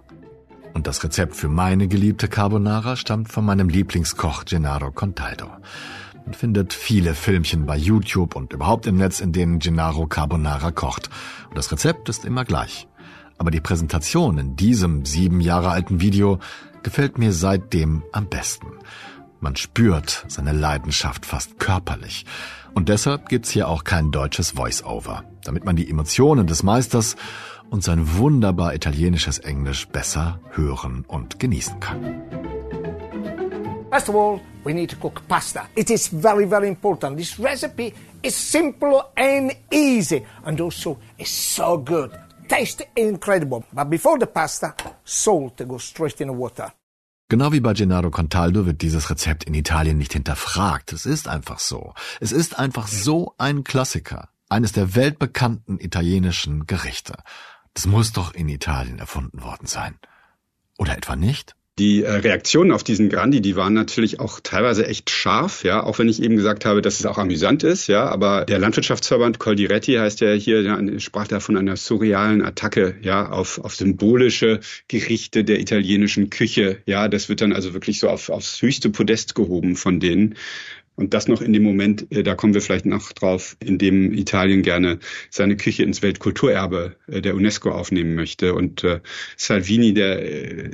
Und 0.75 0.87
das 0.87 1.03
Rezept 1.03 1.37
für 1.37 1.49
meine 1.49 1.89
geliebte 1.89 2.29
Carbonara 2.29 2.97
stammt 2.97 3.33
von 3.33 3.45
meinem 3.45 3.69
Lieblingskoch 3.69 4.45
Gennaro 4.45 4.93
Contaldo. 4.93 5.47
Man 6.27 6.35
findet 6.35 6.73
viele 6.73 7.15
Filmchen 7.15 7.67
bei 7.67 7.77
YouTube 7.77 8.35
und 8.35 8.53
überhaupt 8.53 8.87
im 8.87 8.97
Netz, 8.97 9.21
in 9.21 9.33
denen 9.33 9.61
Gennaro 9.61 10.07
Carbonara 10.07 10.73
kocht. 10.73 11.09
Und 11.49 11.57
das 11.57 11.71
Rezept 11.71 12.09
ist 12.09 12.25
immer 12.25 12.45
gleich. 12.45 12.89
Aber 13.39 13.51
die 13.51 13.61
Präsentation 13.61 14.37
in 14.39 14.57
diesem 14.57 15.05
sieben 15.05 15.41
Jahre 15.41 15.71
alten 15.71 16.01
Video 16.01 16.41
gefällt 16.83 17.19
mir 17.19 17.33
seitdem 17.33 18.03
am 18.13 18.29
besten. 18.29 18.67
Man 19.41 19.57
spürt 19.57 20.25
seine 20.29 20.53
Leidenschaft 20.53 21.27
fast 21.27 21.59
körperlich. 21.59 22.25
Und 22.75 22.89
deshalb 22.89 23.29
gibt's 23.29 23.51
hier 23.51 23.69
auch 23.69 23.85
kein 23.85 24.11
deutsches 24.11 24.53
Voice-Over, 24.53 25.25
damit 25.45 25.65
man 25.65 25.77
die 25.77 25.89
Emotionen 25.89 26.47
des 26.47 26.63
Meisters 26.63 27.17
und 27.71 27.83
sein 27.83 28.17
wunderbar 28.19 28.75
italienisches 28.75 29.39
Englisch 29.39 29.89
besser 29.89 30.41
hören 30.51 31.05
und 31.07 31.39
genießen 31.39 31.81
kann. 31.81 32.23
First 33.91 34.09
of 34.09 34.15
all, 34.15 34.41
we 34.65 34.75
need 34.75 34.91
to 34.91 34.97
cook 35.01 35.23
pasta. 35.29 35.69
It 35.75 35.91
is 35.91 36.09
very, 36.09 36.45
very 36.45 36.69
important. 36.69 37.17
This 37.17 37.39
recipe 37.39 37.95
is 38.23 38.35
simple 38.35 39.03
and 39.17 39.55
easy, 39.71 40.23
and 40.45 40.61
also 40.61 40.99
is 41.17 41.31
so 41.31 41.79
good. 41.79 42.11
Taste 42.49 42.87
incredible. 42.95 43.65
But 43.73 43.89
before 43.89 44.19
the 44.19 44.27
pasta, 44.27 44.75
salt 45.05 45.67
goes 45.67 45.85
straight 45.85 46.21
in 46.21 46.29
the 46.29 46.35
water. 46.35 46.71
Genau 47.29 47.51
wie 47.51 47.59
bei 47.59 47.73
Gennaro 47.73 48.13
Contaldo 48.13 48.67
wird 48.67 48.83
dieses 48.83 49.11
Rezept 49.11 49.45
in 49.45 49.55
Italien 49.55 49.99
nicht 49.99 50.13
hinterfragt. 50.13 50.93
Es 50.93 51.07
ist 51.07 51.27
einfach 51.27 51.59
so. 51.59 51.93
Es 52.21 52.31
ist 52.31 52.57
einfach 52.57 52.87
so 52.87 53.35
ein 53.37 53.65
Klassiker. 53.65 54.29
Eines 54.49 54.71
der 54.71 54.95
weltbekannten 54.95 55.81
italienischen 55.81 56.67
Gerichte. 56.67 57.15
Das 57.75 57.87
muss 57.87 58.13
doch 58.13 58.33
in 58.33 58.49
Italien 58.49 59.01
erfunden 59.01 59.43
worden 59.43 59.67
sein. 59.67 59.99
Oder 60.79 60.97
etwa 60.97 61.17
nicht? 61.17 61.56
Die 61.79 62.05
äh, 62.05 62.11
Reaktionen 62.11 62.73
auf 62.73 62.85
diesen 62.85 63.11
Grandi, 63.11 63.43
die 63.43 63.55
waren 63.55 63.75
natürlich 63.75 64.19
auch 64.19 64.41
teilweise 64.41 64.87
echt 64.87 65.11
scharf, 65.11 65.63
ja, 65.63 65.83
auch 65.83 65.99
wenn 65.99 66.09
ich 66.09 66.23
eben 66.23 66.35
gesagt 66.35 66.65
habe, 66.65 66.81
dass 66.81 66.99
es 66.99 67.05
auch 67.05 67.19
amüsant 67.19 67.65
ist, 67.65 67.87
ja, 67.87 68.07
aber 68.07 68.47
der 68.47 68.59
Landwirtschaftsverband 68.59 69.39
Coldiretti 69.39 69.93
heißt 69.93 70.23
ja 70.23 70.33
hier, 70.33 70.63
ja, 70.63 70.81
sprach 70.99 71.29
da 71.29 71.39
von 71.39 71.55
einer 71.59 71.77
surrealen 71.77 72.41
Attacke, 72.41 72.97
ja, 73.03 73.29
auf, 73.29 73.59
auf 73.59 73.75
symbolische 73.75 74.61
Gerichte 74.89 75.45
der 75.45 75.61
italienischen 75.61 76.31
Küche, 76.31 76.79
ja, 76.87 77.09
das 77.09 77.29
wird 77.29 77.43
dann 77.43 77.53
also 77.53 77.75
wirklich 77.75 78.01
so 78.01 78.09
auf, 78.09 78.31
aufs 78.31 78.63
höchste 78.63 78.89
Podest 78.89 79.35
gehoben 79.35 79.77
von 79.77 80.01
denen. 80.01 80.37
Und 80.97 81.13
das 81.15 81.29
noch 81.29 81.43
in 81.43 81.53
dem 81.53 81.63
Moment, 81.63 82.11
äh, 82.11 82.23
da 82.23 82.35
kommen 82.35 82.55
wir 82.55 82.63
vielleicht 82.63 82.87
noch 82.87 83.13
drauf, 83.13 83.57
in 83.63 83.79
dem 83.79 84.13
Italien 84.13 84.63
gerne 84.63 84.99
seine 85.31 85.57
Küche 85.57 85.83
ins 85.83 86.03
Weltkulturerbe 86.03 86.97
äh, 87.07 87.21
der 87.21 87.37
UNESCO 87.37 87.71
aufnehmen 87.71 88.15
möchte. 88.15 88.55
Und 88.55 88.83
äh, 88.83 89.01
Salvini, 89.37 89.95
der 89.95 90.71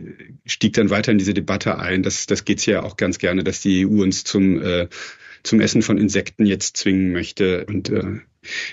stieg 0.47 0.75
dann 0.75 0.91
weiter 0.91 1.13
in 1.13 1.19
diese 1.19 1.35
Debatte 1.35 1.79
ein. 1.79 2.03
Das, 2.03 2.27
das 2.27 2.45
geht's 2.45 2.67
ja 2.67 2.83
auch 2.83 2.97
ganz 2.97 3.19
gerne, 3.19 3.45
dass 3.45 3.61
die 3.61 3.85
EU 3.87 4.03
uns 4.03 4.25
zum, 4.25 4.63
äh, 4.63 4.89
zum 5.43 5.61
Essen 5.61 5.83
von 5.83 5.99
Insekten 5.99 6.47
jetzt 6.47 6.77
zwingen 6.77 7.13
möchte 7.13 7.67
und 7.67 7.91
äh, 7.91 8.21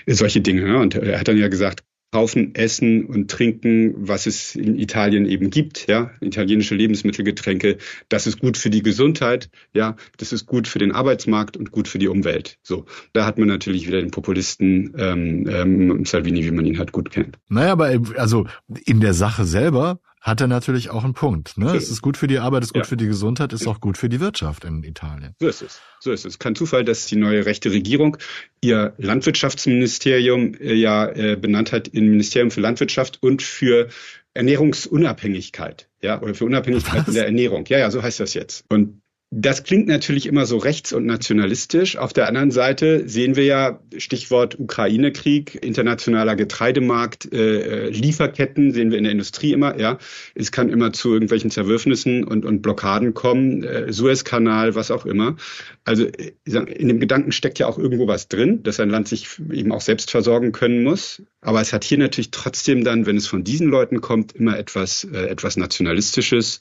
solche 0.06 0.40
Dinge. 0.40 0.62
Ne? 0.62 0.78
Und 0.78 0.94
er 0.94 1.18
hat 1.18 1.28
dann 1.28 1.36
ja 1.36 1.48
gesagt, 1.48 1.82
kaufen, 2.10 2.54
essen 2.54 3.04
und 3.06 3.30
trinken, 3.30 3.94
was 3.96 4.26
es 4.26 4.56
in 4.56 4.78
Italien 4.78 5.26
eben 5.26 5.50
gibt, 5.50 5.86
ja, 5.88 6.10
italienische 6.20 6.74
Lebensmittel, 6.74 7.24
Getränke. 7.24 7.78
Das 8.08 8.26
ist 8.26 8.40
gut 8.40 8.56
für 8.56 8.70
die 8.70 8.82
Gesundheit, 8.82 9.50
ja, 9.72 9.96
das 10.16 10.32
ist 10.32 10.46
gut 10.46 10.66
für 10.66 10.78
den 10.78 10.92
Arbeitsmarkt 10.92 11.56
und 11.56 11.70
gut 11.70 11.88
für 11.88 11.98
die 11.98 12.08
Umwelt. 12.08 12.58
So, 12.62 12.86
da 13.12 13.26
hat 13.26 13.38
man 13.38 13.48
natürlich 13.48 13.86
wieder 13.86 14.00
den 14.00 14.10
Populisten 14.10 14.94
ähm, 14.98 15.48
ähm, 15.48 16.04
Salvini, 16.04 16.44
wie 16.44 16.50
man 16.50 16.66
ihn 16.66 16.78
halt 16.78 16.92
gut 16.92 17.10
kennt. 17.10 17.38
Naja, 17.48 17.72
aber 17.72 18.00
also 18.16 18.46
in 18.84 19.00
der 19.00 19.14
Sache 19.14 19.44
selber 19.44 20.00
hat 20.20 20.40
er 20.40 20.48
natürlich 20.48 20.90
auch 20.90 21.02
einen 21.02 21.14
Punkt. 21.14 21.56
Ne? 21.56 21.74
Es 21.74 21.90
ist 21.90 22.02
gut 22.02 22.16
für 22.16 22.26
die 22.26 22.38
Arbeit, 22.38 22.62
es 22.62 22.68
ist 22.68 22.74
gut 22.74 22.82
ja. 22.82 22.88
für 22.88 22.96
die 22.96 23.06
Gesundheit, 23.06 23.52
ist 23.52 23.66
auch 23.66 23.80
gut 23.80 23.96
für 23.96 24.10
die 24.10 24.20
Wirtschaft 24.20 24.64
in 24.64 24.84
Italien. 24.84 25.34
So 25.40 25.48
ist 25.48 25.62
es. 25.62 25.80
So 25.98 26.12
ist 26.12 26.26
es. 26.26 26.38
Kein 26.38 26.54
Zufall, 26.54 26.84
dass 26.84 27.06
die 27.06 27.16
neue 27.16 27.46
rechte 27.46 27.70
Regierung 27.72 28.18
ihr 28.60 28.92
Landwirtschaftsministerium 28.98 30.54
äh, 30.54 30.74
ja 30.74 31.06
äh, 31.06 31.36
benannt 31.36 31.72
hat 31.72 31.88
in 31.88 32.10
Ministerium 32.10 32.50
für 32.50 32.60
Landwirtschaft 32.60 33.22
und 33.22 33.42
für 33.42 33.88
Ernährungsunabhängigkeit, 34.34 35.88
ja, 36.02 36.20
oder 36.20 36.34
für 36.34 36.44
Unabhängigkeit 36.44 37.00
Was? 37.00 37.08
in 37.08 37.14
der 37.14 37.26
Ernährung. 37.26 37.64
Ja, 37.66 37.78
ja, 37.78 37.90
so 37.90 38.02
heißt 38.02 38.20
das 38.20 38.34
jetzt. 38.34 38.64
Und 38.68 38.99
das 39.32 39.62
klingt 39.62 39.86
natürlich 39.86 40.26
immer 40.26 40.44
so 40.44 40.58
rechts- 40.58 40.92
und 40.92 41.06
nationalistisch. 41.06 41.96
Auf 41.96 42.12
der 42.12 42.26
anderen 42.26 42.50
Seite 42.50 43.08
sehen 43.08 43.36
wir 43.36 43.44
ja, 43.44 43.80
Stichwort 43.96 44.58
Ukraine-Krieg, 44.58 45.54
internationaler 45.62 46.34
Getreidemarkt, 46.34 47.32
äh, 47.32 47.86
äh, 47.86 47.90
Lieferketten 47.90 48.72
sehen 48.72 48.90
wir 48.90 48.98
in 48.98 49.04
der 49.04 49.12
Industrie 49.12 49.52
immer, 49.52 49.78
ja. 49.78 49.98
Es 50.34 50.50
kann 50.50 50.68
immer 50.68 50.92
zu 50.92 51.12
irgendwelchen 51.12 51.52
Zerwürfnissen 51.52 52.24
und, 52.24 52.44
und 52.44 52.60
Blockaden 52.60 53.14
kommen, 53.14 53.62
äh, 53.62 53.92
Suezkanal, 53.92 54.74
was 54.74 54.90
auch 54.90 55.06
immer. 55.06 55.36
Also 55.84 56.06
äh, 56.06 56.32
in 56.44 56.88
dem 56.88 56.98
Gedanken 56.98 57.30
steckt 57.30 57.60
ja 57.60 57.68
auch 57.68 57.78
irgendwo 57.78 58.08
was 58.08 58.26
drin, 58.26 58.64
dass 58.64 58.80
ein 58.80 58.90
Land 58.90 59.06
sich 59.06 59.28
eben 59.52 59.70
auch 59.70 59.80
selbst 59.80 60.10
versorgen 60.10 60.50
können 60.50 60.82
muss. 60.82 61.22
Aber 61.40 61.60
es 61.60 61.72
hat 61.72 61.84
hier 61.84 61.98
natürlich 61.98 62.32
trotzdem 62.32 62.82
dann, 62.82 63.06
wenn 63.06 63.16
es 63.16 63.28
von 63.28 63.44
diesen 63.44 63.68
Leuten 63.68 64.00
kommt, 64.00 64.32
immer 64.32 64.58
etwas, 64.58 65.04
äh, 65.04 65.26
etwas 65.26 65.56
Nationalistisches, 65.56 66.58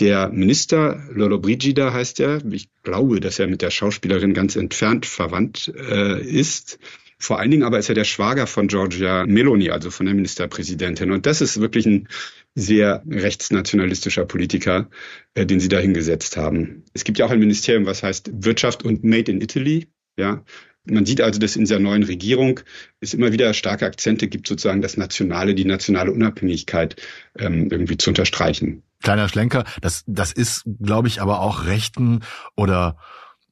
der 0.00 0.28
Minister, 0.28 1.02
Lolo 1.12 1.38
Brigida 1.38 1.92
heißt 1.92 2.20
er, 2.20 2.44
ich 2.50 2.68
glaube, 2.82 3.20
dass 3.20 3.38
er 3.38 3.48
mit 3.48 3.62
der 3.62 3.70
Schauspielerin 3.70 4.32
ganz 4.32 4.54
entfernt 4.54 5.06
verwandt 5.06 5.72
äh, 5.76 6.22
ist. 6.22 6.78
Vor 7.20 7.40
allen 7.40 7.50
Dingen 7.50 7.64
aber 7.64 7.80
ist 7.80 7.88
er 7.88 7.96
der 7.96 8.04
Schwager 8.04 8.46
von 8.46 8.68
Giorgia 8.68 9.26
Meloni, 9.26 9.70
also 9.70 9.90
von 9.90 10.06
der 10.06 10.14
Ministerpräsidentin. 10.14 11.10
Und 11.10 11.26
das 11.26 11.40
ist 11.40 11.60
wirklich 11.60 11.84
ein 11.86 12.06
sehr 12.54 13.02
rechtsnationalistischer 13.10 14.24
Politiker, 14.24 14.88
äh, 15.34 15.44
den 15.44 15.58
sie 15.58 15.68
da 15.68 15.78
hingesetzt 15.78 16.36
haben. 16.36 16.84
Es 16.94 17.02
gibt 17.02 17.18
ja 17.18 17.26
auch 17.26 17.30
ein 17.32 17.40
Ministerium, 17.40 17.86
was 17.86 18.04
heißt 18.04 18.30
Wirtschaft 18.44 18.84
und 18.84 19.02
Made 19.02 19.32
in 19.32 19.40
Italy. 19.40 19.88
Ja, 20.16 20.44
man 20.84 21.06
sieht 21.06 21.20
also, 21.20 21.40
dass 21.40 21.56
in 21.56 21.62
dieser 21.62 21.80
neuen 21.80 22.04
Regierung 22.04 22.60
es 23.00 23.14
immer 23.14 23.32
wieder 23.32 23.52
starke 23.52 23.86
Akzente 23.86 24.28
gibt, 24.28 24.46
sozusagen 24.46 24.80
das 24.80 24.96
Nationale, 24.96 25.54
die 25.54 25.64
nationale 25.64 26.12
Unabhängigkeit 26.12 26.96
ähm, 27.36 27.68
irgendwie 27.70 27.96
zu 27.96 28.10
unterstreichen. 28.10 28.84
Kleiner 29.02 29.28
Schlenker, 29.28 29.64
das, 29.80 30.04
das 30.06 30.32
ist, 30.32 30.64
glaube 30.80 31.08
ich, 31.08 31.22
aber 31.22 31.40
auch 31.40 31.64
rechten 31.66 32.20
oder 32.56 32.96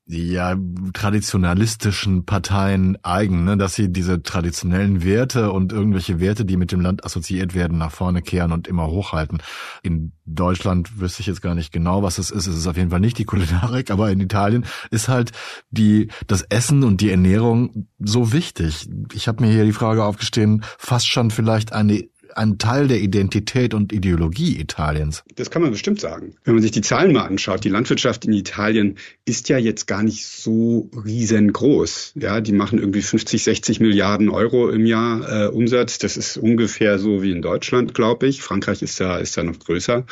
ja, 0.08 0.56
traditionalistischen 0.92 2.24
Parteien 2.24 2.96
eigen, 3.02 3.44
ne, 3.44 3.56
dass 3.56 3.74
sie 3.74 3.90
diese 3.90 4.22
traditionellen 4.22 5.02
Werte 5.02 5.50
und 5.50 5.72
irgendwelche 5.72 6.20
Werte, 6.20 6.44
die 6.44 6.56
mit 6.56 6.70
dem 6.70 6.80
Land 6.80 7.04
assoziiert 7.04 7.54
werden, 7.54 7.76
nach 7.76 7.90
vorne 7.90 8.22
kehren 8.22 8.52
und 8.52 8.68
immer 8.68 8.86
hochhalten. 8.86 9.42
In 9.82 10.12
Deutschland 10.24 11.00
wüsste 11.00 11.22
ich 11.22 11.26
jetzt 11.26 11.42
gar 11.42 11.56
nicht 11.56 11.72
genau, 11.72 12.04
was 12.04 12.18
es 12.18 12.30
ist. 12.30 12.46
Es 12.46 12.56
ist 12.56 12.68
auf 12.68 12.76
jeden 12.76 12.90
Fall 12.90 13.00
nicht 13.00 13.18
die 13.18 13.24
Kulinarik, 13.24 13.90
aber 13.90 14.10
in 14.12 14.20
Italien 14.20 14.64
ist 14.92 15.08
halt 15.08 15.32
die, 15.70 16.08
das 16.28 16.42
Essen 16.42 16.84
und 16.84 17.00
die 17.00 17.10
Ernährung 17.10 17.88
so 17.98 18.32
wichtig. 18.32 18.88
Ich 19.12 19.26
habe 19.26 19.44
mir 19.44 19.50
hier 19.50 19.64
die 19.64 19.72
Frage 19.72 20.04
aufgestellt, 20.04 20.62
fast 20.78 21.08
schon 21.08 21.32
vielleicht 21.32 21.72
eine 21.72 22.08
ein 22.36 22.58
Teil 22.58 22.88
der 22.88 23.00
Identität 23.00 23.74
und 23.74 23.92
Ideologie 23.92 24.60
Italiens. 24.60 25.24
Das 25.34 25.50
kann 25.50 25.62
man 25.62 25.70
bestimmt 25.70 26.00
sagen. 26.00 26.34
Wenn 26.44 26.54
man 26.54 26.62
sich 26.62 26.70
die 26.70 26.82
Zahlen 26.82 27.12
mal 27.12 27.22
anschaut, 27.22 27.64
die 27.64 27.68
Landwirtschaft 27.68 28.24
in 28.24 28.32
Italien 28.32 28.96
ist 29.24 29.48
ja 29.48 29.58
jetzt 29.58 29.86
gar 29.86 30.02
nicht 30.02 30.26
so 30.26 30.90
riesengroß. 31.04 32.12
Ja, 32.16 32.40
die 32.40 32.52
machen 32.52 32.78
irgendwie 32.78 33.02
50, 33.02 33.42
60 33.42 33.80
Milliarden 33.80 34.28
Euro 34.28 34.68
im 34.68 34.86
Jahr 34.86 35.46
äh, 35.46 35.48
Umsatz. 35.48 35.98
Das 35.98 36.16
ist 36.16 36.36
ungefähr 36.36 36.98
so 36.98 37.22
wie 37.22 37.32
in 37.32 37.42
Deutschland, 37.42 37.94
glaube 37.94 38.26
ich. 38.26 38.42
Frankreich 38.42 38.82
ist 38.82 39.00
da, 39.00 39.16
ist 39.18 39.36
da 39.36 39.42
noch 39.42 39.58
größer. 39.58 40.04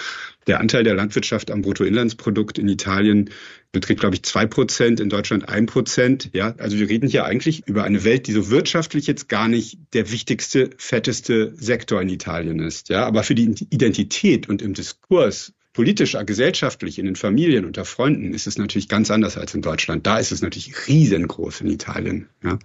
Der 0.46 0.60
Anteil 0.60 0.84
der 0.84 0.94
Landwirtschaft 0.94 1.50
am 1.50 1.62
Bruttoinlandsprodukt 1.62 2.58
in 2.58 2.68
Italien 2.68 3.30
beträgt, 3.74 4.00
glaube 4.00 4.14
ich, 4.14 4.22
zwei 4.22 4.46
Prozent, 4.46 5.00
in 5.00 5.10
Deutschland 5.10 5.48
ein 5.50 5.66
Prozent. 5.66 6.30
Ja, 6.32 6.54
also 6.56 6.78
wir 6.78 6.88
reden 6.88 7.08
hier 7.08 7.26
eigentlich 7.26 7.66
über 7.66 7.84
eine 7.84 8.04
Welt, 8.04 8.26
die 8.26 8.32
so 8.32 8.48
wirtschaftlich 8.48 9.06
jetzt 9.06 9.28
gar 9.28 9.48
nicht 9.48 9.78
der 9.92 10.10
wichtigste, 10.10 10.70
fetteste 10.78 11.52
Sektor 11.56 12.00
in 12.00 12.08
Italien 12.08 12.60
ist. 12.60 12.88
Ja, 12.88 13.04
aber 13.04 13.22
für 13.22 13.34
die 13.34 13.54
Identität 13.68 14.48
und 14.48 14.62
im 14.62 14.72
Diskurs 14.72 15.52
politisch, 15.74 16.16
gesellschaftlich, 16.24 16.98
in 16.98 17.04
den 17.04 17.16
Familien, 17.16 17.64
unter 17.64 17.84
Freunden 17.84 18.32
ist 18.32 18.46
es 18.46 18.56
natürlich 18.56 18.88
ganz 18.88 19.10
anders 19.10 19.36
als 19.36 19.54
in 19.54 19.60
Deutschland. 19.60 20.06
Da 20.06 20.18
ist 20.18 20.30
es 20.30 20.40
natürlich 20.40 20.86
riesengroß 20.86 21.62
in 21.62 21.70
Italien. 21.70 22.28
Ja. 22.42 22.58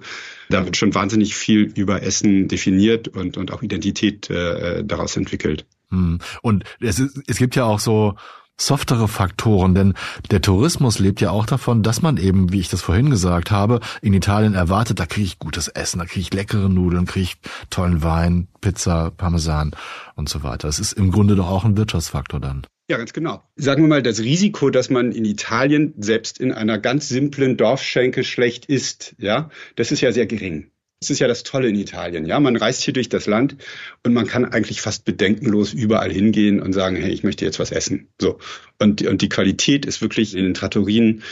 Da 0.49 0.63
wird 0.63 0.77
schon 0.77 0.93
wahnsinnig 0.93 1.35
viel 1.35 1.71
über 1.75 2.03
Essen 2.03 2.47
definiert 2.47 3.07
und, 3.07 3.35
und 3.35 3.51
auch 3.51 3.63
Identität 3.63 4.29
äh, 4.29 4.83
daraus 4.85 5.17
entwickelt. 5.17 5.65
Hm. 5.89 6.19
Und 6.43 6.63
es, 6.79 6.99
ist, 6.99 7.19
es 7.27 7.37
gibt 7.37 7.55
ja 7.55 7.65
auch 7.65 7.79
so 7.79 8.15
softere 8.59 9.07
Faktoren, 9.07 9.73
denn 9.73 9.93
der 10.31 10.41
Tourismus 10.41 10.99
lebt 10.99 11.21
ja 11.21 11.31
auch 11.31 11.45
davon, 11.45 11.83
dass 11.83 12.01
man 12.01 12.17
eben, 12.17 12.51
wie 12.51 12.59
ich 12.59 12.69
das 12.69 12.81
vorhin 12.81 13.09
gesagt 13.09 13.51
habe, 13.51 13.79
in 14.01 14.13
Italien 14.13 14.53
erwartet, 14.53 14.99
da 14.99 15.05
kriege 15.05 15.25
ich 15.25 15.39
gutes 15.39 15.67
Essen, 15.67 15.99
da 15.99 16.05
kriege 16.05 16.21
ich 16.21 16.33
leckere 16.33 16.69
Nudeln, 16.69 17.05
kriege 17.05 17.23
ich 17.23 17.37
tollen 17.69 18.03
Wein, 18.03 18.47
Pizza, 18.61 19.11
Parmesan 19.15 19.71
und 20.15 20.29
so 20.29 20.43
weiter. 20.43 20.67
Es 20.67 20.79
ist 20.79 20.93
im 20.93 21.11
Grunde 21.11 21.35
doch 21.35 21.49
auch 21.49 21.65
ein 21.65 21.77
Wirtschaftsfaktor 21.77 22.39
dann. 22.39 22.65
Ja, 22.89 22.97
ganz 22.97 23.13
genau. 23.13 23.43
Sagen 23.55 23.83
wir 23.83 23.87
mal, 23.87 24.01
das 24.01 24.19
Risiko, 24.19 24.71
dass 24.71 24.89
man 24.89 25.11
in 25.11 25.23
Italien 25.23 25.93
selbst 25.97 26.39
in 26.39 26.51
einer 26.51 26.79
ganz 26.79 27.07
simplen 27.07 27.55
Dorfschenke 27.55 28.23
schlecht 28.23 28.65
isst, 28.65 29.15
ja, 29.19 29.49
das 29.75 29.91
ist 29.91 30.01
ja 30.01 30.11
sehr 30.11 30.25
gering. 30.25 30.71
Das 31.00 31.10
ist 31.10 31.20
ja 31.20 31.27
das 31.27 31.44
Tolle 31.44 31.70
in 31.70 31.75
Italien. 31.75 32.25
Ja, 32.25 32.39
man 32.41 32.58
reist 32.58 32.82
hier 32.82 32.94
durch 32.94 33.08
das 33.08 33.25
Land 33.25 33.56
und 34.03 34.13
man 34.13 34.27
kann 34.27 34.44
eigentlich 34.44 34.82
fast 34.82 35.06
bedenkenlos 35.06 35.72
überall 35.72 36.12
hingehen 36.12 36.62
und 36.62 36.74
sagen, 36.74 36.98
hey, 36.98 37.12
ich 37.12 37.24
möchte 37.24 37.46
jetzt 37.46 37.60
was 37.60 37.72
essen. 37.72 38.10
So. 38.20 38.38
Und, 38.79 39.01
und 39.03 39.22
die 39.22 39.29
Qualität 39.29 39.86
ist 39.86 40.01
wirklich 40.01 40.36
in 40.36 40.44
den 40.44 40.53
Trattorien 40.53 41.24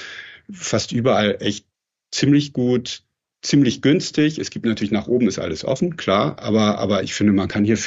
fast 0.50 0.94
überall 0.94 1.38
echt 1.42 1.66
ziemlich 2.12 2.54
gut, 2.54 3.04
ziemlich 3.42 3.82
günstig. 3.82 4.40
Es 4.40 4.52
gibt 4.52 4.66
natürlich 4.66 4.92
nach 4.92 5.08
oben 5.08 5.28
ist 5.28 5.40
alles 5.40 5.66
offen, 5.66 5.98
klar. 5.98 6.40
Aber, 6.40 6.78
aber 6.78 7.04
ich 7.04 7.14
finde, 7.14 7.34
man 7.34 7.50
kann 7.50 7.66
hier 7.66 7.78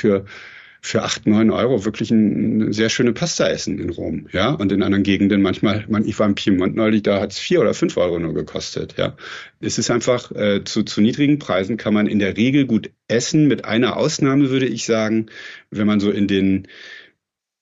für 0.83 1.03
acht, 1.03 1.27
neun 1.27 1.51
Euro 1.51 1.85
wirklich 1.85 2.11
eine 2.11 2.73
sehr 2.73 2.89
schöne 2.89 3.13
Pasta 3.13 3.49
essen 3.49 3.79
in 3.79 3.91
Rom, 3.91 4.29
ja. 4.33 4.53
Und 4.53 4.73
in 4.73 4.83
anderen 4.83 5.03
Gegenden 5.03 5.43
manchmal, 5.43 5.85
man, 5.89 6.07
ich 6.07 6.19
war 6.19 6.27
im 6.27 6.35
Piemont 6.35 6.75
neulich, 6.75 7.03
da 7.03 7.21
hat 7.21 7.33
es 7.33 7.39
vier 7.39 7.61
oder 7.61 7.75
fünf 7.75 7.97
Euro 7.97 8.19
nur 8.19 8.35
gekostet, 8.35 8.95
ja. 8.97 9.17
Es 9.61 9.79
ist 9.79 9.91
einfach, 9.91 10.33
äh, 10.33 10.65
zu, 10.65 10.83
zu 10.83 11.01
niedrigen 11.01 11.39
Preisen 11.39 11.77
kann 11.77 11.95
man 11.95 12.07
in 12.07 12.19
der 12.19 12.37
Regel 12.37 12.67
gut 12.67 12.91
essen, 13.09 13.47
mit 13.47 13.65
einer 13.65 13.97
Ausnahme 13.97 14.51
würde 14.51 14.67
ich 14.67 14.87
sagen, 14.87 15.27
wenn 15.71 15.87
man 15.87 16.01
so 16.01 16.11
in 16.11 16.27
den 16.27 16.67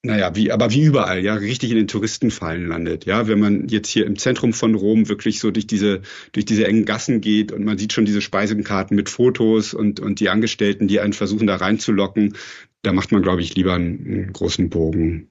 naja, 0.05 0.37
wie, 0.37 0.53
aber 0.53 0.71
wie 0.71 0.85
überall, 0.85 1.25
ja, 1.25 1.35
richtig 1.35 1.71
in 1.71 1.77
den 1.77 1.89
Touristenfallen 1.89 2.69
landet. 2.69 3.05
Ja, 3.05 3.27
wenn 3.27 3.41
man 3.41 3.69
jetzt 3.69 3.89
hier 3.89 4.07
im 4.07 4.17
Zentrum 4.17 4.53
von 4.53 4.77
Rom 4.77 5.09
wirklich 5.09 5.41
so 5.41 5.51
durch 5.51 5.67
diese, 5.67 6.03
durch 6.33 6.47
diese 6.47 6.69
engen 6.69 6.85
Gassen 6.85 7.21
geht 7.21 7.51
und 7.51 7.65
man 7.65 7.79
sieht 7.79 7.93
schon 7.93 8.05
diese 8.05 8.21
Speisenkarten 8.21 8.95
mit 8.95 9.09
Fotos 9.09 9.75
und, 9.75 9.99
und 9.99 10.21
die 10.21 10.29
Angestellten, 10.29 10.87
die 10.87 11.01
einen 11.01 11.15
versuchen 11.15 11.49
da 11.49 11.57
reinzulocken, 11.57 12.37
da 12.82 12.92
macht 12.92 13.12
man, 13.12 13.23
glaube 13.23 13.42
ich, 13.42 13.54
lieber 13.54 13.75
einen, 13.75 14.04
einen 14.06 14.32
großen 14.32 14.68
Bogen. 14.68 15.28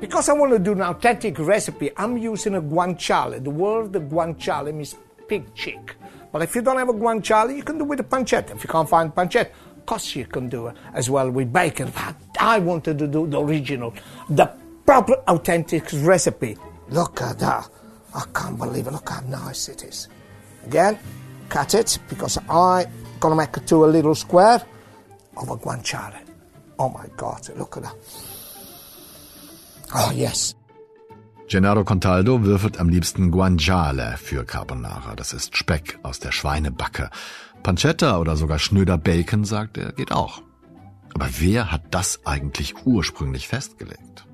Because 0.00 0.28
I 0.28 0.32
want 0.32 0.52
to 0.52 0.58
do 0.58 0.72
an 0.72 0.82
authentic 0.82 1.38
recipe, 1.38 1.92
I'm 1.96 2.16
using 2.16 2.54
a 2.56 2.60
guanciale. 2.60 3.42
The 3.42 3.50
word 3.50 3.92
guanciale 4.10 4.72
means 4.72 4.96
pig 5.28 5.54
cheek. 5.54 5.96
But 6.32 6.42
if 6.42 6.54
you 6.56 6.62
don't 6.62 6.78
have 6.78 6.88
a 6.88 6.92
guanciale, 6.92 7.56
you 7.56 7.62
can 7.62 7.78
do 7.78 7.84
it 7.84 7.88
with 7.88 8.00
a 8.00 8.04
pancetta. 8.04 8.56
If 8.56 8.64
you 8.64 8.70
can't 8.70 8.88
find 8.88 9.14
pancetta, 9.14 9.50
course 9.86 10.16
you 10.16 10.26
can 10.26 10.48
do 10.48 10.68
it 10.68 10.76
as 10.94 11.10
well 11.10 11.30
with 11.30 11.52
bacon. 11.52 11.92
But 11.94 12.16
I 12.40 12.58
wanted 12.58 12.98
to 12.98 13.06
do 13.06 13.26
the 13.26 13.40
original, 13.40 13.94
the 14.28 14.50
proper 14.86 15.14
authentic 15.28 15.84
recipe. 15.92 16.56
Look 16.88 17.22
at 17.22 17.38
that. 17.38 17.68
I 18.14 18.24
can't 18.34 18.58
believe 18.58 18.86
it. 18.86 18.92
Look 18.92 19.08
how 19.08 19.20
nice 19.20 19.68
it 19.68 19.84
is. 19.84 20.08
Again, 20.66 20.98
cut 21.48 21.74
it 21.74 21.98
because 22.08 22.38
I'm 22.48 22.86
gonna 23.20 23.36
make 23.36 23.56
it 23.56 23.66
to 23.68 23.84
a 23.84 23.86
little 23.86 24.14
square 24.14 24.62
of 25.36 25.50
a 25.50 25.56
guanciale. 25.56 26.20
Oh 26.78 26.88
my 26.88 27.08
God, 27.16 27.50
look 27.56 27.76
at 27.76 27.84
that. 27.84 27.96
Oh 29.94 30.10
yes. 30.14 30.54
Gennaro 31.48 31.84
Contaldo 31.84 32.44
würfelt 32.44 32.78
am 32.78 32.88
liebsten 32.88 33.30
Guanciale 33.30 34.16
für 34.16 34.44
Carbonara. 34.44 35.14
Das 35.16 35.32
ist 35.32 35.56
Speck 35.56 35.98
aus 36.02 36.18
der 36.18 36.32
Schweinebacke. 36.32 37.10
Pancetta 37.62 38.18
oder 38.18 38.36
sogar 38.36 38.58
schnöder 38.58 38.96
Bacon, 38.96 39.44
sagt 39.44 39.76
er, 39.76 39.92
geht 39.92 40.12
auch. 40.12 40.42
Aber 41.14 41.28
wer 41.38 41.70
hat 41.70 41.82
das 41.90 42.20
eigentlich 42.24 42.86
ursprünglich 42.86 43.48
festgelegt? 43.48 44.24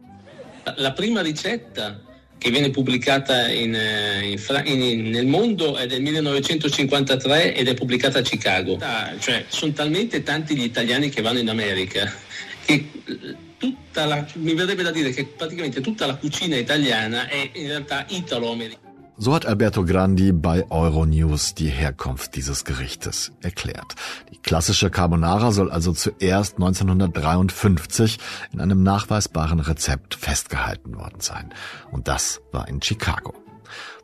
La 0.77 0.91
prima 0.91 1.21
ricetta 1.23 1.97
che 2.39 2.51
viene 2.51 2.71
pubblicata 2.71 3.51
in, 3.51 3.75
eh, 3.75 4.37
in, 4.65 4.83
in, 4.83 5.11
nel 5.11 5.27
mondo 5.27 5.77
è 5.77 5.87
del 5.87 6.01
1953 6.01 7.55
ed 7.55 7.69
è 7.69 7.75
pubblicata 7.75 8.21
a 8.21 8.23
Chicago. 8.23 8.79
Ah, 8.81 9.13
cioè, 9.19 9.45
sono 9.49 9.73
talmente 9.73 10.23
tanti 10.23 10.57
gli 10.57 10.63
italiani 10.63 11.09
che 11.09 11.21
vanno 11.21 11.41
in 11.41 11.49
America 11.49 12.11
che 12.65 12.87
tutta 13.57 14.05
la, 14.05 14.27
mi 14.35 14.55
verrebbe 14.55 14.83
da 14.83 14.91
dire 14.91 15.11
che 15.11 15.25
praticamente 15.25 15.81
tutta 15.81 16.07
la 16.07 16.17
cucina 16.17 16.57
italiana 16.57 17.29
è 17.29 17.51
in 17.55 17.67
realtà 17.67 18.05
italo-americana. 18.09 18.88
So 19.21 19.35
hat 19.35 19.47
Alberto 19.47 19.85
Grandi 19.85 20.31
bei 20.31 20.71
Euronews 20.71 21.53
die 21.57 21.67
Herkunft 21.67 22.37
dieses 22.37 22.65
Gerichtes 22.65 23.33
erklärt. 23.43 23.97
Die 24.33 24.39
klassische 24.39 24.91
Carbonara 24.91 25.51
soll 25.51 25.73
also 25.73 25.91
zuerst 25.91 26.55
1953 26.55 28.21
in 28.53 28.61
einem 28.61 28.85
nachweisbaren 28.85 29.59
Rezept 29.59 30.15
festgehalten 30.15 30.95
worden 30.95 31.19
sein. 31.19 31.53
Und 31.91 32.07
das 32.07 32.41
war 32.53 32.69
in 32.69 32.81
Chicago. 32.81 33.35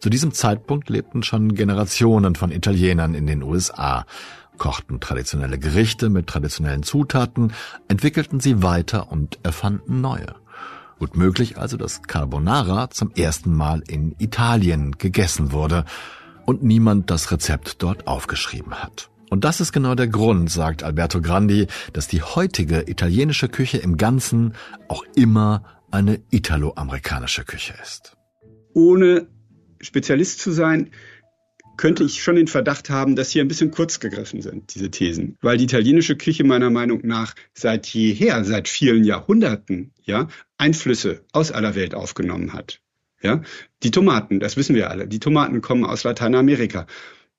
Zu 0.01 0.11
diesem 0.11 0.33
Zeitpunkt 0.33 0.89
lebten 0.89 1.23
schon 1.23 1.55
Generationen 1.55 2.35
von 2.35 2.51
Italienern 2.51 3.15
in 3.15 3.29
den 3.29 3.45
USA, 3.45 4.07
kochten 4.59 4.99
traditionelle 4.99 5.61
Gerichte 5.61 6.11
mit 6.11 6.27
traditionellen 6.27 6.83
Zutaten, 6.83 7.53
entwickelten 7.87 8.41
sie 8.41 8.65
weiter 8.65 9.13
und 9.13 9.39
erfanden 9.45 10.01
neue. 10.01 10.35
Gut 10.99 11.17
möglich 11.17 11.59
also, 11.59 11.77
dass 11.77 12.03
Carbonara 12.03 12.91
zum 12.91 13.11
ersten 13.13 13.55
Mal 13.55 13.83
in 13.89 14.15
Italien 14.19 14.93
gegessen 14.99 15.53
wurde 15.53 15.85
und 16.47 16.63
niemand 16.63 17.11
das 17.11 17.31
Rezept 17.33 17.83
dort 17.83 18.07
aufgeschrieben 18.07 18.75
hat. 18.75 19.11
Und 19.31 19.45
das 19.45 19.61
ist 19.61 19.73
genau 19.73 19.95
der 19.95 20.07
Grund, 20.07 20.51
sagt 20.51 20.83
Alberto 20.83 21.21
Grandi, 21.21 21.67
dass 21.93 22.07
die 22.07 22.23
heutige 22.23 22.89
italienische 22.89 23.49
Küche 23.49 23.79
im 23.79 23.97
Ganzen 23.97 24.55
auch 24.89 25.05
immer 25.17 25.65
eine 25.91 26.21
italo-amerikanische 26.31 27.45
Küche 27.45 27.75
ist. 27.83 28.17
Ohne 28.75 29.27
Spezialist 29.81 30.41
zu 30.41 30.53
sein, 30.53 30.91
könnte 31.77 32.05
ich 32.05 32.23
schon 32.23 32.37
den 32.37 32.47
Verdacht 32.47 32.91
haben, 32.91 33.17
dass 33.17 33.31
hier 33.31 33.43
ein 33.43 33.49
bisschen 33.49 33.71
kurz 33.71 34.01
gegriffen 34.01 34.43
sind, 34.43 34.75
diese 34.75 34.91
Thesen. 34.91 35.37
Weil 35.41 35.59
die 35.59 35.65
italienische 35.65 36.17
Küche 36.17 36.45
meiner 36.45 36.71
Meinung 36.71 37.01
nach 37.05 37.35
seit 37.53 37.87
jeher, 37.87 38.45
seit 38.45 38.69
vielen 38.69 39.05
Jahrhunderten, 39.05 39.93
ja, 40.03 40.29
Einflüsse 40.59 41.23
aus 41.33 41.53
aller 41.53 41.75
Welt 41.75 41.95
aufgenommen 41.95 42.53
hat. 42.53 42.81
Ja, 43.23 43.43
die 43.83 43.91
Tomaten, 43.91 44.39
das 44.39 44.57
wissen 44.57 44.75
wir 44.75 44.91
alle. 44.91 45.09
Die 45.09 45.19
Tomaten 45.19 45.63
kommen 45.63 45.85
aus 45.85 46.05
Lateinamerika 46.05 46.87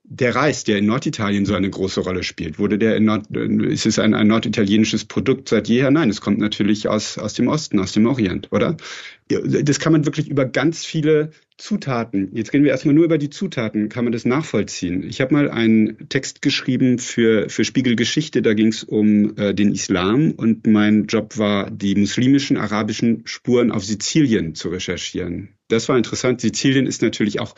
der 0.08 0.36
Reis, 0.36 0.64
der 0.64 0.78
in 0.78 0.86
Norditalien 0.86 1.46
so 1.46 1.56
eine 1.56 1.70
große 1.70 2.02
Rolle 2.02 2.24
spielt, 2.24 2.60
wurde 2.60 2.78
der 2.78 2.96
in 2.96 3.06
Nord, 3.06 3.26
ist 3.36 3.86
es 3.86 3.98
ein, 3.98 4.14
ein 4.14 4.28
norditalienisches 4.28 5.06
Produkt 5.06 5.50
seit 5.50 5.68
jeher? 5.68 5.90
Nein, 5.90 6.10
es 6.10 6.22
kommt 6.22 6.38
natürlich 6.38 6.88
aus, 6.88 7.18
aus 7.18 7.34
dem 7.34 7.48
Osten, 7.48 7.80
aus 7.80 7.92
dem 7.92 8.06
Orient, 8.06 8.52
oder? 8.52 8.78
Das 9.28 9.80
kann 9.80 9.92
man 9.92 10.06
wirklich 10.06 10.30
über 10.30 10.46
ganz 10.46 10.86
viele 10.86 11.32
Zutaten, 11.58 12.30
jetzt 12.34 12.54
reden 12.54 12.66
wir 12.66 12.72
erstmal 12.72 12.94
nur 12.94 13.06
über 13.06 13.18
die 13.18 13.30
Zutaten, 13.30 13.88
kann 13.88 14.04
man 14.04 14.12
das 14.12 14.26
nachvollziehen. 14.26 15.04
Ich 15.04 15.22
habe 15.22 15.34
mal 15.34 15.50
einen 15.50 16.10
Text 16.10 16.42
geschrieben 16.42 17.00
für, 17.00 17.50
für 17.50 17.64
Spiegel 17.64 17.96
da 17.96 18.54
ging 18.54 18.68
es 18.68 18.84
um 18.84 19.38
äh, 19.38 19.54
den 19.54 19.72
Islam 19.72 20.32
und 20.32 20.68
mein 20.68 21.06
Job 21.06 21.38
war, 21.38 21.72
die 21.72 21.96
muslimischen, 21.96 22.58
arabischen 22.58 23.22
Spuren 23.26 23.72
auf 23.72 23.86
Sizilien 23.86 24.54
zu 24.54 24.68
recherchieren. 24.70 25.56
Das 25.70 25.88
war 25.88 25.98
interessant. 25.98 26.42
Sizilien 26.42 26.86
ist 26.86 27.02
natürlich 27.02 27.40
auch, 27.40 27.56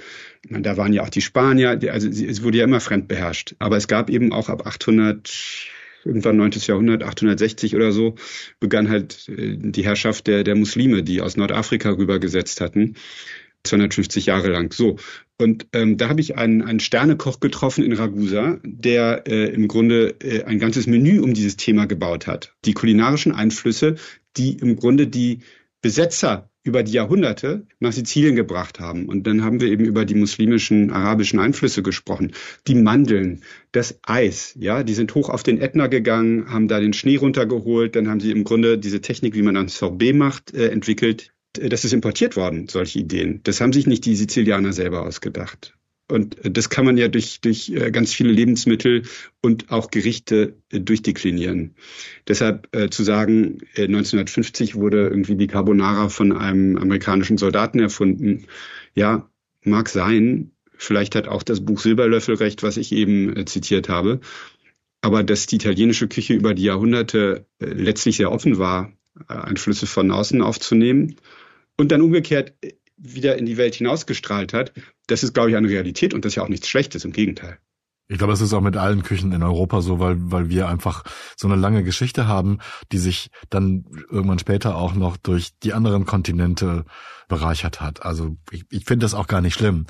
meine, 0.47 0.61
da 0.61 0.77
waren 0.77 0.93
ja 0.93 1.01
auch 1.03 1.09
die 1.09 1.21
Spanier, 1.21 1.79
also 1.91 2.07
es 2.07 2.43
wurde 2.43 2.59
ja 2.59 2.65
immer 2.65 2.79
fremd 2.79 3.07
beherrscht. 3.07 3.55
Aber 3.57 3.77
es 3.77 3.87
gab 3.87 4.09
eben 4.11 4.31
auch 4.31 4.47
ab 4.47 4.65
800 4.67 5.27
irgendwann 6.07 6.37
9. 6.37 6.51
Jahrhundert, 6.65 7.03
860 7.03 7.75
oder 7.75 7.91
so, 7.91 8.15
begann 8.59 8.89
halt 8.89 9.29
äh, 9.29 9.57
die 9.57 9.85
Herrschaft 9.85 10.27
der, 10.27 10.43
der 10.43 10.55
Muslime, 10.55 11.03
die 11.03 11.21
aus 11.21 11.37
Nordafrika 11.37 11.91
rübergesetzt 11.91 12.61
hatten. 12.61 12.95
250 13.63 14.25
Jahre 14.27 14.49
lang. 14.49 14.73
So. 14.73 14.97
Und 15.37 15.67
ähm, 15.73 15.97
da 15.97 16.09
habe 16.09 16.21
ich 16.21 16.37
einen, 16.37 16.61
einen 16.61 16.79
Sternekoch 16.79 17.39
getroffen 17.39 17.83
in 17.83 17.93
Ragusa, 17.93 18.59
der 18.63 19.27
äh, 19.27 19.53
im 19.53 19.67
Grunde 19.67 20.15
äh, 20.21 20.43
ein 20.43 20.59
ganzes 20.59 20.87
Menü 20.87 21.19
um 21.19 21.33
dieses 21.33 21.57
Thema 21.57 21.85
gebaut 21.85 22.27
hat. 22.27 22.55
Die 22.65 22.73
kulinarischen 22.73 23.33
Einflüsse, 23.33 23.95
die 24.37 24.57
im 24.57 24.77
Grunde 24.77 25.07
die 25.07 25.39
Besetzer 25.81 26.49
über 26.67 26.83
die 26.83 26.91
Jahrhunderte 26.91 27.65
nach 27.79 27.93
Sizilien 27.93 28.35
gebracht 28.35 28.79
haben. 28.79 29.07
Und 29.07 29.25
dann 29.25 29.43
haben 29.43 29.61
wir 29.61 29.69
eben 29.69 29.85
über 29.85 30.05
die 30.05 30.15
muslimischen, 30.15 30.91
arabischen 30.91 31.39
Einflüsse 31.39 31.81
gesprochen. 31.81 32.33
Die 32.67 32.75
Mandeln, 32.75 33.41
das 33.71 33.99
Eis, 34.03 34.53
ja, 34.59 34.83
die 34.83 34.93
sind 34.93 35.15
hoch 35.15 35.29
auf 35.29 35.43
den 35.43 35.59
Ätna 35.59 35.87
gegangen, 35.87 36.49
haben 36.49 36.67
da 36.67 36.79
den 36.79 36.93
Schnee 36.93 37.17
runtergeholt, 37.17 37.95
dann 37.95 38.09
haben 38.09 38.19
sie 38.19 38.31
im 38.31 38.43
Grunde 38.43 38.77
diese 38.77 39.01
Technik, 39.01 39.35
wie 39.35 39.41
man 39.41 39.57
ein 39.57 39.69
Sorbet 39.69 40.15
macht, 40.15 40.53
äh, 40.53 40.69
entwickelt. 40.69 41.31
Das 41.53 41.85
ist 41.85 41.93
importiert 41.93 42.35
worden, 42.35 42.67
solche 42.67 42.99
Ideen. 42.99 43.39
Das 43.43 43.61
haben 43.61 43.73
sich 43.73 43.87
nicht 43.87 44.05
die 44.05 44.15
Sizilianer 44.15 44.73
selber 44.73 45.03
ausgedacht. 45.03 45.76
Und 46.09 46.37
das 46.43 46.69
kann 46.69 46.85
man 46.85 46.97
ja 46.97 47.09
durch, 47.09 47.41
durch 47.41 47.69
äh, 47.69 47.91
ganz 47.91 48.13
viele 48.13 48.31
Lebensmittel 48.31 49.03
und 49.41 49.71
auch 49.71 49.91
Gerichte 49.91 50.55
äh, 50.71 50.79
durchdeklinieren. 50.79 51.75
Deshalb 52.27 52.73
äh, 52.73 52.89
zu 52.89 53.03
sagen, 53.03 53.59
1950 53.75 54.75
wurde 54.75 55.07
irgendwie 55.07 55.35
die 55.35 55.47
Carbonara 55.47 56.07
von 56.07 56.31
einem 56.31 56.77
amerikanischen 56.77 57.37
Soldaten 57.37 57.79
erfunden, 57.79 58.45
ja, 58.95 59.29
mag 59.63 59.89
sein. 59.89 60.51
Vielleicht 60.77 61.15
hat 61.15 61.27
auch 61.27 61.43
das 61.43 61.65
Buch 61.65 61.79
Silberlöffel 61.79 62.35
recht, 62.35 62.63
was 62.63 62.77
ich 62.77 62.93
eben 62.93 63.45
zitiert 63.45 63.89
habe. 63.89 64.21
Aber 65.01 65.23
dass 65.23 65.45
die 65.45 65.55
italienische 65.55 66.07
Küche 66.07 66.33
über 66.33 66.53
die 66.53 66.63
Jahrhunderte 66.63 67.45
letztlich 67.59 68.17
sehr 68.17 68.31
offen 68.31 68.57
war, 68.57 68.93
Einflüsse 69.27 69.87
von 69.87 70.11
außen 70.11 70.41
aufzunehmen 70.41 71.15
und 71.77 71.91
dann 71.91 72.01
umgekehrt 72.01 72.53
wieder 72.97 73.37
in 73.37 73.45
die 73.45 73.57
Welt 73.57 73.75
hinausgestrahlt 73.75 74.53
hat, 74.53 74.73
das 75.07 75.23
ist, 75.23 75.33
glaube 75.33 75.49
ich, 75.49 75.55
eine 75.55 75.69
Realität 75.69 76.13
und 76.13 76.25
das 76.25 76.31
ist 76.31 76.35
ja 76.35 76.43
auch 76.43 76.49
nichts 76.49 76.67
Schlechtes, 76.67 77.05
im 77.05 77.13
Gegenteil. 77.13 77.59
Ich 78.09 78.17
glaube, 78.17 78.31
es 78.31 78.41
ist 78.41 78.53
auch 78.53 78.61
mit 78.61 78.77
allen 78.77 79.03
Küchen 79.03 79.33
in 79.33 79.43
Europa 79.43 79.81
so, 79.81 79.99
weil, 79.99 80.15
weil 80.31 80.49
wir 80.49 80.69
einfach 80.69 81.03
so 81.35 81.47
eine 81.47 81.57
lange 81.57 81.83
Geschichte 81.83 82.25
haben, 82.25 82.59
die 82.93 82.99
sich 82.99 83.31
dann 83.49 83.85
irgendwann 84.09 84.39
später 84.39 84.77
auch 84.77 84.93
noch 84.93 85.17
durch 85.17 85.59
die 85.61 85.73
anderen 85.73 86.05
Kontinente 86.05 86.85
bereichert 87.27 87.81
hat. 87.81 88.03
Also 88.03 88.37
ich, 88.49 88.63
ich 88.71 88.85
finde 88.85 89.03
das 89.03 89.13
auch 89.13 89.27
gar 89.27 89.41
nicht 89.41 89.55
schlimm. 89.55 89.87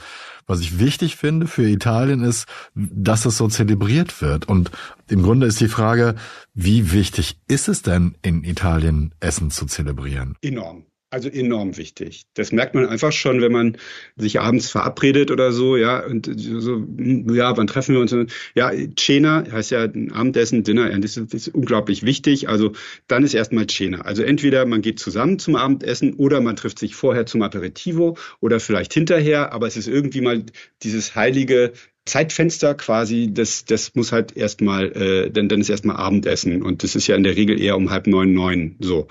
Was 0.48 0.62
ich 0.62 0.80
wichtig 0.80 1.16
finde 1.16 1.46
für 1.46 1.68
Italien 1.70 2.24
ist, 2.24 2.48
dass 2.74 3.26
es 3.26 3.38
so 3.38 3.48
zelebriert 3.50 4.20
wird. 4.20 4.48
Und 4.48 4.72
im 5.08 5.22
Grunde 5.22 5.46
ist 5.46 5.60
die 5.60 5.68
Frage, 5.68 6.16
wie 6.56 6.92
wichtig 6.92 7.40
ist 7.48 7.68
es 7.68 7.84
denn 7.84 8.18
in 8.24 8.44
Italien, 8.44 9.14
Essen 9.20 9.52
zu 9.52 9.68
zelebrieren? 9.68 10.36
Enorm. 10.42 10.87
Also 11.10 11.30
enorm 11.30 11.78
wichtig. 11.78 12.26
Das 12.34 12.52
merkt 12.52 12.76
man 12.76 12.86
einfach 12.86 13.14
schon, 13.14 13.40
wenn 13.40 13.54
man 13.54 13.78
sich 14.18 14.42
abends 14.42 14.70
verabredet 14.70 15.32
oder 15.32 15.54
so, 15.54 15.78
ja, 15.78 16.06
und 16.06 16.30
so, 16.36 16.86
ja, 17.34 17.56
wann 17.56 17.68
treffen 17.68 17.96
wir 17.96 18.02
uns? 18.02 18.14
Ja, 18.56 18.74
Cena 18.98 19.46
heißt 19.50 19.72
ja 19.72 19.84
Abendessen, 19.84 20.64
Dinner, 20.64 20.90
das 21.00 21.16
ist, 21.16 21.34
das 21.34 21.48
ist 21.48 21.56
unglaublich 21.56 22.04
wichtig. 22.04 22.50
Also 22.50 22.74
dann 23.08 23.24
ist 23.24 23.34
erstmal 23.34 23.68
Cena. 23.68 24.02
Also 24.02 24.22
entweder 24.24 24.66
man 24.66 24.82
geht 24.82 25.00
zusammen 25.00 25.40
zum 25.40 25.56
Abendessen 25.56 26.14
oder 26.16 26.42
man 26.42 26.58
trifft 26.58 26.78
sich 26.78 26.94
vorher 26.94 27.26
zum 27.26 27.42
Aperitivo 27.42 28.18
oder 28.42 28.60
vielleicht 28.60 28.94
hinterher, 28.94 29.54
aber 29.54 29.68
es 29.68 29.78
ist 29.78 29.88
irgendwie 29.88 30.20
mal 30.20 30.44
dieses 30.84 31.16
heilige 31.16 31.72
Zeitfenster 32.04 32.76
quasi, 32.76 33.30
das, 33.34 33.64
das 33.64 33.96
muss 33.96 34.12
halt 34.12 34.36
erstmal, 34.36 34.92
äh, 34.92 35.32
dann, 35.32 35.48
dann 35.48 35.62
ist 35.62 35.70
erstmal 35.70 35.96
Abendessen 35.96 36.64
und 36.64 36.84
das 36.84 36.96
ist 36.98 37.08
ja 37.08 37.16
in 37.16 37.24
der 37.24 37.38
Regel 37.38 37.62
eher 37.62 37.78
um 37.78 37.92
halb 37.92 38.08
neun, 38.08 38.34
neun, 38.34 38.76
so. 38.80 39.08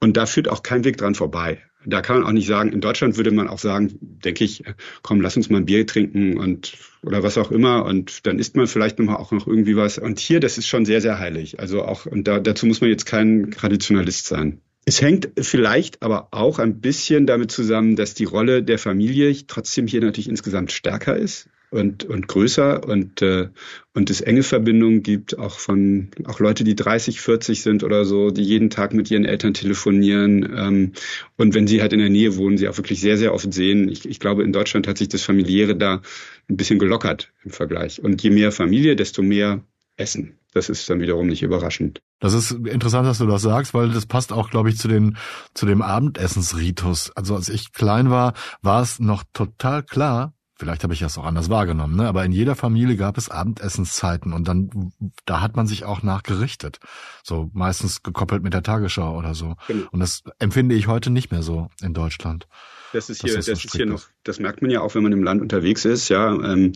Und 0.00 0.16
da 0.16 0.26
führt 0.26 0.48
auch 0.48 0.62
kein 0.62 0.84
Weg 0.84 0.96
dran 0.96 1.14
vorbei. 1.14 1.58
Da 1.86 2.02
kann 2.02 2.18
man 2.18 2.26
auch 2.26 2.32
nicht 2.32 2.46
sagen, 2.46 2.72
in 2.72 2.80
Deutschland 2.80 3.16
würde 3.16 3.30
man 3.30 3.48
auch 3.48 3.58
sagen, 3.58 3.96
denke 4.00 4.44
ich, 4.44 4.64
komm, 5.02 5.20
lass 5.20 5.36
uns 5.36 5.48
mal 5.48 5.58
ein 5.58 5.64
Bier 5.64 5.86
trinken 5.86 6.38
und 6.38 6.74
oder 7.02 7.22
was 7.22 7.38
auch 7.38 7.50
immer 7.50 7.86
und 7.86 8.26
dann 8.26 8.38
isst 8.38 8.54
man 8.54 8.66
vielleicht 8.66 8.98
nochmal 8.98 9.16
auch 9.16 9.32
noch 9.32 9.46
irgendwie 9.46 9.76
was. 9.76 9.96
Und 9.96 10.18
hier, 10.18 10.40
das 10.40 10.58
ist 10.58 10.66
schon 10.66 10.84
sehr, 10.84 11.00
sehr 11.00 11.18
heilig. 11.18 11.58
Also 11.58 11.82
auch, 11.82 12.04
und 12.04 12.28
da, 12.28 12.38
dazu 12.38 12.66
muss 12.66 12.82
man 12.82 12.90
jetzt 12.90 13.06
kein 13.06 13.50
Traditionalist 13.50 14.26
sein. 14.26 14.60
Es 14.84 15.00
hängt 15.00 15.30
vielleicht 15.40 16.02
aber 16.02 16.28
auch 16.32 16.58
ein 16.58 16.80
bisschen 16.80 17.26
damit 17.26 17.50
zusammen, 17.50 17.96
dass 17.96 18.14
die 18.14 18.24
Rolle 18.24 18.62
der 18.62 18.78
Familie 18.78 19.34
trotzdem 19.46 19.86
hier 19.86 20.00
natürlich 20.00 20.28
insgesamt 20.28 20.72
stärker 20.72 21.16
ist 21.16 21.48
und, 21.70 22.04
und 22.04 22.26
größer 22.26 22.86
und, 22.86 23.22
äh, 23.22 23.48
und 23.94 24.10
es 24.10 24.20
enge 24.20 24.42
Verbindungen 24.42 25.02
gibt, 25.02 25.38
auch 25.38 25.58
von 25.58 26.10
auch 26.24 26.40
Leute, 26.40 26.64
die 26.64 26.74
30, 26.74 27.20
40 27.20 27.62
sind 27.62 27.84
oder 27.84 28.04
so, 28.04 28.30
die 28.30 28.42
jeden 28.42 28.70
Tag 28.70 28.92
mit 28.92 29.10
ihren 29.10 29.24
Eltern 29.24 29.54
telefonieren. 29.54 30.52
Ähm, 30.56 30.92
und 31.36 31.54
wenn 31.54 31.66
sie 31.66 31.80
halt 31.80 31.92
in 31.92 32.00
der 32.00 32.10
Nähe 32.10 32.36
wohnen, 32.36 32.58
sie 32.58 32.68
auch 32.68 32.76
wirklich 32.76 33.00
sehr, 33.00 33.16
sehr 33.16 33.32
oft 33.32 33.52
sehen. 33.52 33.88
Ich, 33.88 34.08
ich 34.08 34.18
glaube, 34.18 34.42
in 34.42 34.52
Deutschland 34.52 34.88
hat 34.88 34.98
sich 34.98 35.08
das 35.08 35.22
Familiäre 35.22 35.76
da 35.76 36.02
ein 36.48 36.56
bisschen 36.56 36.78
gelockert 36.78 37.32
im 37.44 37.50
Vergleich. 37.50 38.02
Und 38.02 38.22
je 38.22 38.30
mehr 38.30 38.52
Familie, 38.52 38.96
desto 38.96 39.22
mehr 39.22 39.62
Essen. 39.96 40.38
Das 40.52 40.68
ist 40.68 40.90
dann 40.90 41.00
wiederum 41.00 41.28
nicht 41.28 41.42
überraschend. 41.42 42.00
Das 42.18 42.34
ist 42.34 42.50
interessant, 42.50 43.06
dass 43.06 43.18
du 43.18 43.26
das 43.26 43.42
sagst, 43.42 43.72
weil 43.72 43.90
das 43.90 44.06
passt 44.06 44.32
auch, 44.32 44.50
glaube 44.50 44.70
ich, 44.70 44.78
zu 44.78 44.88
den 44.88 45.16
zu 45.54 45.64
dem 45.66 45.82
Abendessensritus. 45.82 47.12
Also 47.14 47.36
als 47.36 47.48
ich 47.48 47.72
klein 47.72 48.10
war, 48.10 48.34
war 48.60 48.82
es 48.82 48.98
noch 48.98 49.22
total 49.32 49.84
klar, 49.84 50.34
Vielleicht 50.60 50.82
habe 50.82 50.92
ich 50.92 51.00
das 51.00 51.16
auch 51.16 51.24
anders 51.24 51.48
wahrgenommen, 51.48 51.96
ne? 51.96 52.06
aber 52.06 52.22
in 52.22 52.32
jeder 52.32 52.54
Familie 52.54 52.96
gab 52.96 53.16
es 53.16 53.30
Abendessenszeiten 53.30 54.34
und 54.34 54.46
dann, 54.46 54.92
da 55.24 55.40
hat 55.40 55.56
man 55.56 55.66
sich 55.66 55.86
auch 55.86 56.02
nachgerichtet. 56.02 56.80
So 57.22 57.48
meistens 57.54 58.02
gekoppelt 58.02 58.42
mit 58.42 58.52
der 58.52 58.62
Tagesschau 58.62 59.16
oder 59.16 59.32
so. 59.32 59.56
Genau. 59.68 59.86
Und 59.90 60.00
das 60.00 60.22
empfinde 60.38 60.74
ich 60.74 60.86
heute 60.86 61.08
nicht 61.08 61.30
mehr 61.30 61.42
so 61.42 61.70
in 61.80 61.94
Deutschland. 61.94 62.46
Das 62.92 63.08
ist 63.08 63.22
hier, 63.22 63.36
das, 63.36 63.46
das 63.46 63.64
ist 63.64 63.74
hier 63.74 63.86
noch, 63.86 64.02
das 64.22 64.38
merkt 64.38 64.60
man 64.60 64.70
ja 64.70 64.82
auch, 64.82 64.94
wenn 64.94 65.02
man 65.02 65.12
im 65.12 65.22
Land 65.22 65.40
unterwegs 65.40 65.86
ist, 65.86 66.10
ja. 66.10 66.30
Ähm, 66.30 66.74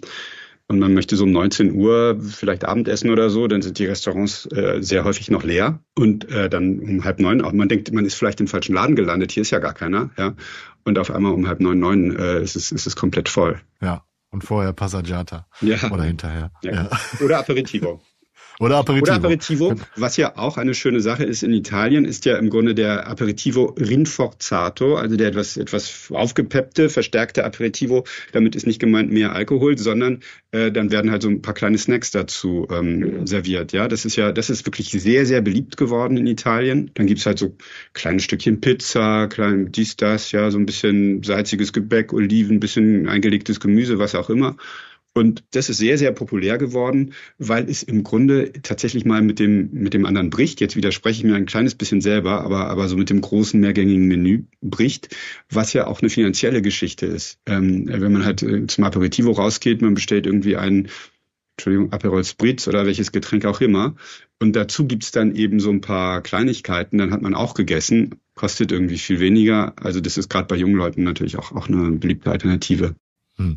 und 0.69 0.79
man 0.79 0.95
möchte 0.95 1.17
so 1.17 1.25
um 1.25 1.33
19 1.33 1.75
Uhr 1.75 2.19
vielleicht 2.21 2.65
Abendessen 2.65 3.11
oder 3.11 3.31
so, 3.31 3.47
dann 3.47 3.63
sind 3.63 3.79
die 3.79 3.87
Restaurants 3.87 4.47
äh, 4.53 4.79
sehr 4.81 5.05
häufig 5.05 5.31
noch 5.31 5.45
leer 5.45 5.81
und 5.95 6.29
äh, 6.31 6.49
dann 6.49 6.79
um 6.79 7.05
halb 7.05 7.21
neun, 7.21 7.43
auch 7.43 7.53
man 7.53 7.69
denkt, 7.69 7.93
man 7.93 8.05
ist 8.05 8.15
vielleicht 8.15 8.41
im 8.41 8.47
falschen 8.47 8.75
Laden 8.75 8.97
gelandet, 8.97 9.33
hier 9.33 9.43
ist 9.43 9.51
ja 9.51 9.59
gar 9.59 9.75
keiner, 9.75 10.11
ja. 10.17 10.35
Und 10.85 10.99
auf 10.99 11.11
einmal 11.11 11.33
um 11.33 11.49
halb 11.49 11.61
neun, 11.61 11.79
neun 11.79 12.17
äh, 12.17 12.43
ist, 12.43 12.57
es, 12.57 12.71
ist 12.71 12.87
es 12.87 12.97
komplett 12.97 13.29
voll. 13.29 13.61
Ja. 13.81 14.05
Und 14.31 14.43
vorher 14.43 14.73
Passaggiata. 14.73 15.47
Ja. 15.61 15.91
Oder 15.93 16.03
hinterher. 16.03 16.51
Ja. 16.63 16.73
ja. 16.73 16.91
Oder 17.25 17.39
Aperitivo. 17.39 18.03
Oder 18.61 18.77
Aperitivo. 18.77 19.13
Oder 19.13 19.17
Aperitivo. 19.17 19.75
Was 19.97 20.17
ja 20.17 20.37
auch 20.37 20.57
eine 20.57 20.75
schöne 20.75 21.01
Sache 21.01 21.25
ist 21.25 21.43
in 21.43 21.53
Italien, 21.53 22.05
ist 22.05 22.25
ja 22.25 22.37
im 22.39 22.51
Grunde 22.51 22.75
der 22.75 23.09
Aperitivo 23.09 23.75
rinforzato, 23.79 24.97
also 24.97 25.17
der 25.17 25.29
etwas, 25.29 25.57
etwas 25.57 26.11
aufgepeppte, 26.13 26.89
verstärkte 26.89 27.45
Aperitivo. 27.45 28.05
Damit 28.33 28.55
ist 28.55 28.67
nicht 28.67 28.81
gemeint 28.81 29.11
mehr 29.11 29.33
Alkohol, 29.33 29.77
sondern 29.77 30.21
äh, 30.53 30.71
dann 30.71 30.93
werden 30.93 31.11
halt 31.11 31.23
so 31.23 31.29
ein 31.29 31.43
paar 31.43 31.55
kleine 31.55 31.79
Snacks 31.79 32.13
dazu 32.13 32.69
ähm, 32.71 33.27
serviert. 33.27 33.73
Ja, 33.73 33.89
das 33.89 34.05
ist 34.05 34.17
ja, 34.17 34.31
das 34.31 34.51
ist 34.51 34.67
wirklich 34.67 34.91
sehr, 34.91 35.27
sehr 35.27 35.41
beliebt 35.41 35.77
geworden 35.77 36.17
in 36.17 36.27
Italien. 36.27 36.91
Dann 36.95 37.07
gibt's 37.07 37.27
halt 37.27 37.39
so 37.39 37.57
kleine 37.93 38.21
Stückchen 38.21 38.61
Pizza, 38.61 39.27
klein 39.29 39.73
dies, 39.73 39.97
das, 39.97 40.31
ja, 40.33 40.51
so 40.51 40.59
ein 40.59 40.67
bisschen 40.67 41.23
salziges 41.23 41.73
Gebäck, 41.73 42.13
Oliven, 42.13 42.61
bisschen 42.61 43.09
eingelegtes 43.09 43.59
Gemüse, 43.59 43.99
was 43.99 44.15
auch 44.15 44.31
immer. 44.31 44.57
Und 45.17 45.45
das 45.53 45.71
ist 45.71 45.77
sehr, 45.77 45.97
sehr 45.97 46.11
populär 46.11 46.59
geworden, 46.59 47.15
weil 47.39 47.71
es 47.71 47.85
im 47.85 48.03
Grunde 48.03 48.53
tatsächlich 48.63 49.05
mal 49.05 49.23
mit 49.23 49.39
dem, 49.39 49.71
mit 49.73 49.95
dem 49.95 50.07
anderen 50.07 50.29
bricht. 50.29 50.61
Jetzt 50.61 50.75
widerspreche 50.75 51.21
ich 51.21 51.25
mir 51.25 51.37
ein 51.37 51.47
kleines 51.47 51.77
bisschen 51.77 52.01
selber, 52.01 52.41
aber, 52.41 52.67
aber 52.67 52.89
so 52.89 52.97
mit 52.97 53.11
dem 53.11 53.21
großen 53.21 53.61
mehrgängigen 53.61 54.09
Menü 54.09 54.43
bricht, 54.61 55.15
was 55.49 55.73
ja 55.73 55.87
auch 55.87 56.01
eine 56.01 56.11
finanzielle 56.11 56.63
Geschichte 56.63 57.07
ist. 57.07 57.39
Ähm, 57.47 57.87
wenn 57.87 58.13
man 58.13 58.25
halt 58.25 58.43
äh, 58.43 58.67
zum 58.67 58.83
Aperitivo 58.83 59.31
rausgeht, 59.31 59.83
man 59.83 59.95
bestellt 59.95 60.27
irgendwie 60.27 60.57
einen, 60.57 60.89
Entschuldigung, 61.57 61.93
Aperol 61.93 62.25
Spritz 62.25 62.67
oder 62.67 62.85
welches 62.85 63.13
Getränk 63.13 63.45
auch 63.45 63.61
immer. 63.61 63.95
Und 64.41 64.57
dazu 64.57 64.89
gibt's 64.89 65.13
dann 65.13 65.37
eben 65.37 65.61
so 65.61 65.71
ein 65.71 65.81
paar 65.81 66.23
Kleinigkeiten, 66.23 66.99
dann 66.99 67.13
hat 67.13 67.23
man 67.23 67.35
auch 67.35 67.55
gegessen, 67.55 68.17
kostet 68.35 68.73
irgendwie 68.73 68.99
viel 68.99 69.21
weniger. 69.21 69.75
Also 69.81 70.01
das 70.01 70.19
ist 70.19 70.29
gerade 70.29 70.49
bei 70.49 70.57
jungen 70.57 70.75
Leuten 70.75 71.05
natürlich 71.05 71.39
auch, 71.39 71.53
auch 71.53 71.69
eine 71.69 71.93
beliebte 71.93 72.33
Alternative. 72.33 72.97
Hm. 73.37 73.57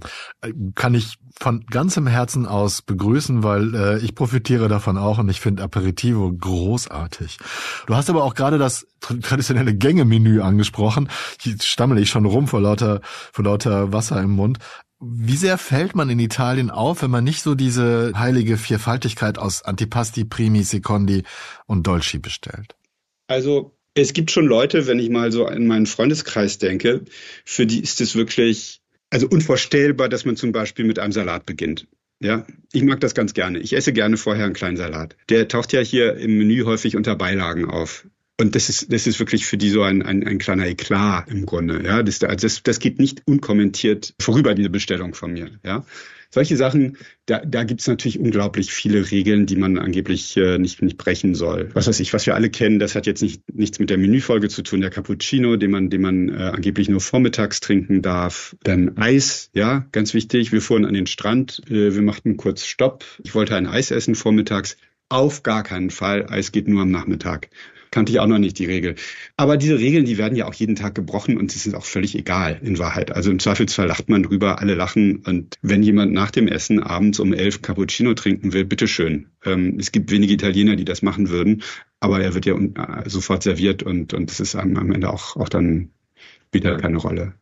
Kann 0.74 0.96
ich 0.96 1.18
von 1.40 1.66
ganzem 1.68 2.08
Herzen 2.08 2.48
aus 2.48 2.82
begrüßen, 2.82 3.44
weil 3.44 3.76
äh, 3.76 4.00
ich 4.00 4.16
profitiere 4.16 4.68
davon 4.70 4.98
auch 4.98 5.20
und 5.20 5.30
ich 5.30 5.40
finde 5.40 5.62
Aperitivo 5.62 6.32
großartig. 6.32 7.38
Du 7.86 7.96
hast 7.96 8.10
aber 8.10 8.24
auch 8.24 8.34
gerade 8.34 8.58
das 8.58 8.88
traditionelle 9.22 9.76
Gängemenü 9.76 10.42
angesprochen. 10.42 11.10
Hier 11.40 11.56
stammel 11.62 12.00
ich 12.00 12.10
schon 12.10 12.26
rum 12.26 12.48
vor 12.48 12.62
lauter, 12.62 13.02
vor 13.04 13.46
lauter 13.46 13.94
Wasser 13.94 14.20
im 14.22 14.32
Mund. 14.32 14.58
Wie 15.00 15.38
sehr 15.38 15.60
fällt 15.60 15.96
man 15.96 16.10
in 16.10 16.20
Italien 16.20 16.72
auf, 16.72 17.04
wenn 17.04 17.12
man 17.12 17.24
nicht 17.24 17.44
so 17.44 17.54
diese 17.54 18.14
heilige 18.16 18.58
Vierfaltigkeit 18.58 19.38
aus 19.38 19.62
Antipasti, 19.62 20.26
Primi, 20.26 20.64
Secondi 20.64 21.22
und 21.68 21.86
Dolci 21.86 22.18
bestellt? 22.18 22.76
Also 23.28 23.78
es 23.94 24.14
gibt 24.14 24.32
schon 24.32 24.46
Leute, 24.46 24.88
wenn 24.88 24.98
ich 24.98 25.12
mal 25.12 25.32
so 25.32 25.48
in 25.48 25.68
meinen 25.68 25.86
Freundeskreis 25.86 26.58
denke, 26.58 27.06
für 27.46 27.68
die 27.68 27.80
ist 27.80 28.02
es 28.02 28.16
wirklich 28.16 28.82
also 29.10 29.28
unvorstellbar, 29.28 30.10
dass 30.10 30.26
man 30.26 30.36
zum 30.36 30.52
Beispiel 30.52 30.86
mit 30.86 31.00
einem 31.00 31.12
Salat 31.12 31.46
beginnt. 31.46 31.88
Ja, 32.20 32.48
ich 32.74 32.84
mag 32.84 33.00
das 33.00 33.14
ganz 33.14 33.34
gerne. 33.34 33.60
Ich 33.60 33.74
esse 33.74 33.94
gerne 33.94 34.18
vorher 34.18 34.46
einen 34.46 34.56
kleinen 34.56 34.78
Salat. 34.78 35.16
Der 35.30 35.48
taucht 35.48 35.72
ja 35.72 35.82
hier 35.82 36.16
im 36.16 36.38
Menü 36.38 36.64
häufig 36.64 36.96
unter 36.96 37.16
Beilagen 37.16 37.66
auf. 37.66 38.08
Und 38.40 38.56
das 38.56 38.70
ist, 38.70 38.94
das 38.94 39.08
ist 39.08 39.20
wirklich 39.20 39.48
für 39.48 39.58
die 39.58 39.70
so 39.70 39.82
ein, 39.82 40.04
ein, 40.04 40.26
ein 40.26 40.38
kleiner 40.38 40.68
Eklat 40.68 41.28
im 41.30 41.46
Grunde. 41.48 41.82
Ja, 41.84 42.04
das, 42.04 42.20
das, 42.20 42.62
das 42.62 42.80
geht 42.80 43.00
nicht 43.00 43.24
unkommentiert 43.26 44.14
vorüber, 44.22 44.54
diese 44.54 44.70
Bestellung 44.70 45.16
von 45.16 45.34
mir. 45.34 45.50
Ja, 45.64 45.86
solche 46.30 46.56
Sachen, 46.58 46.98
da, 47.26 47.40
da 47.40 47.64
gibt 47.64 47.82
es 47.82 47.88
natürlich 47.88 48.20
unglaublich 48.20 48.72
viele 48.72 49.10
Regeln, 49.10 49.46
die 49.46 49.56
man 49.56 49.78
angeblich 49.78 50.36
äh, 50.38 50.60
nicht, 50.60 50.82
nicht 50.82 50.98
brechen 50.98 51.36
soll. 51.36 51.70
Was 51.74 51.88
weiß 51.88 52.00
ich, 52.00 52.14
was 52.14 52.26
wir 52.26 52.36
alle 52.36 52.50
kennen, 52.50 52.80
das 52.80 52.96
hat 52.96 53.08
jetzt 53.08 53.22
nicht, 53.22 53.42
nichts 53.54 53.80
mit 53.80 53.90
der 53.90 53.98
Menüfolge 53.98 54.50
zu 54.50 54.62
tun. 54.62 54.82
Der 54.82 54.90
Cappuccino, 54.90 55.56
den 55.56 55.72
man, 55.72 55.90
den 55.90 56.02
man 56.02 56.30
äh, 56.30 56.52
angeblich 56.54 56.90
nur 56.90 57.02
vormittags 57.02 57.60
trinken 57.60 58.02
darf. 58.02 58.56
Dann 58.64 58.98
Eis, 58.98 59.50
ja, 59.54 59.88
ganz 59.92 60.14
wichtig. 60.14 60.52
Wir 60.52 60.62
fuhren 60.62 60.86
an 60.86 60.94
den 60.94 61.08
Strand, 61.08 61.62
äh, 61.70 61.96
wir 61.96 62.02
machten 62.02 62.38
kurz 62.38 62.66
Stopp. 62.66 63.06
Ich 63.24 63.34
wollte 63.34 63.56
ein 63.56 63.68
Eis 63.68 63.90
essen 63.92 64.14
vormittags. 64.14 64.78
Auf 65.10 65.42
gar 65.42 65.64
keinen 65.64 65.90
Fall. 65.90 66.28
Eis 66.30 66.52
geht 66.52 66.68
nur 66.68 66.82
am 66.82 66.92
Nachmittag 66.92 67.50
kannte 67.92 68.12
ich 68.12 68.20
auch 68.20 68.28
noch 68.28 68.38
nicht 68.38 68.60
die 68.60 68.66
Regel. 68.66 68.96
Aber 69.36 69.58
diese 69.58 69.80
Regeln, 69.80 70.06
die 70.06 70.18
werden 70.18 70.36
ja 70.36 70.48
auch 70.48 70.54
jeden 70.54 70.76
Tag 70.76 70.96
gebrochen 70.96 71.38
und 71.38 71.52
sie 71.52 71.60
sind 71.60 71.76
auch 71.76 71.86
völlig 71.86 72.16
egal 72.16 72.60
in 72.64 72.80
Wahrheit. 72.80 73.12
Also 73.12 73.32
im 73.32 73.40
Zweifelsfall 73.40 73.88
lacht 73.88 74.10
man 74.10 74.24
drüber, 74.24 74.60
alle 74.60 74.76
lachen. 74.76 75.18
Und 75.26 75.56
wenn 75.62 75.84
jemand 75.84 76.14
nach 76.14 76.32
dem 76.32 76.48
Essen 76.48 76.82
abends 76.82 77.20
um 77.20 77.34
elf 77.34 77.62
Cappuccino 77.62 78.14
trinken 78.14 78.54
will, 78.54 78.66
bitteschön. 78.66 79.28
Ähm, 79.46 79.78
es 79.80 79.92
gibt 79.92 80.12
wenige 80.12 80.34
Italiener, 80.34 80.76
die 80.76 80.86
das 80.86 81.02
machen 81.02 81.30
würden, 81.30 81.64
aber 82.00 82.22
er 82.22 82.34
wird 82.34 82.46
ja 82.46 82.56
äh, 82.56 83.10
sofort 83.10 83.44
serviert 83.44 83.84
und, 83.84 84.14
und 84.14 84.30
das 84.30 84.40
ist 84.40 84.56
am, 84.56 84.76
am 84.78 84.92
Ende 84.92 85.12
auch, 85.12 85.36
auch 85.36 85.50
dann 85.50 85.90
wieder 86.52 86.78
keine 86.78 86.98
Rolle. 86.98 87.34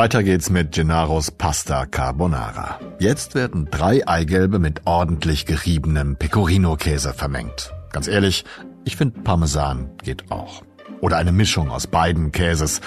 Weiter 0.00 0.22
geht's 0.22 0.48
mit 0.48 0.72
Gennaros 0.72 1.30
Pasta 1.30 1.84
Carbonara. 1.84 2.80
Jetzt 3.00 3.34
werden 3.34 3.68
drei 3.70 4.08
Eigelbe 4.08 4.58
mit 4.58 4.86
ordentlich 4.86 5.44
geriebenem 5.44 6.16
Pecorino-Käse 6.16 7.12
vermengt. 7.12 7.74
Ganz 7.92 8.08
ehrlich, 8.08 8.46
ich 8.86 8.96
finde 8.96 9.20
Parmesan 9.20 9.90
geht 10.02 10.30
auch. 10.32 10.62
Oder 11.02 11.18
eine 11.18 11.32
Mischung 11.32 11.70
aus 11.70 11.86
beiden 11.86 12.32
Käses. 12.32 12.80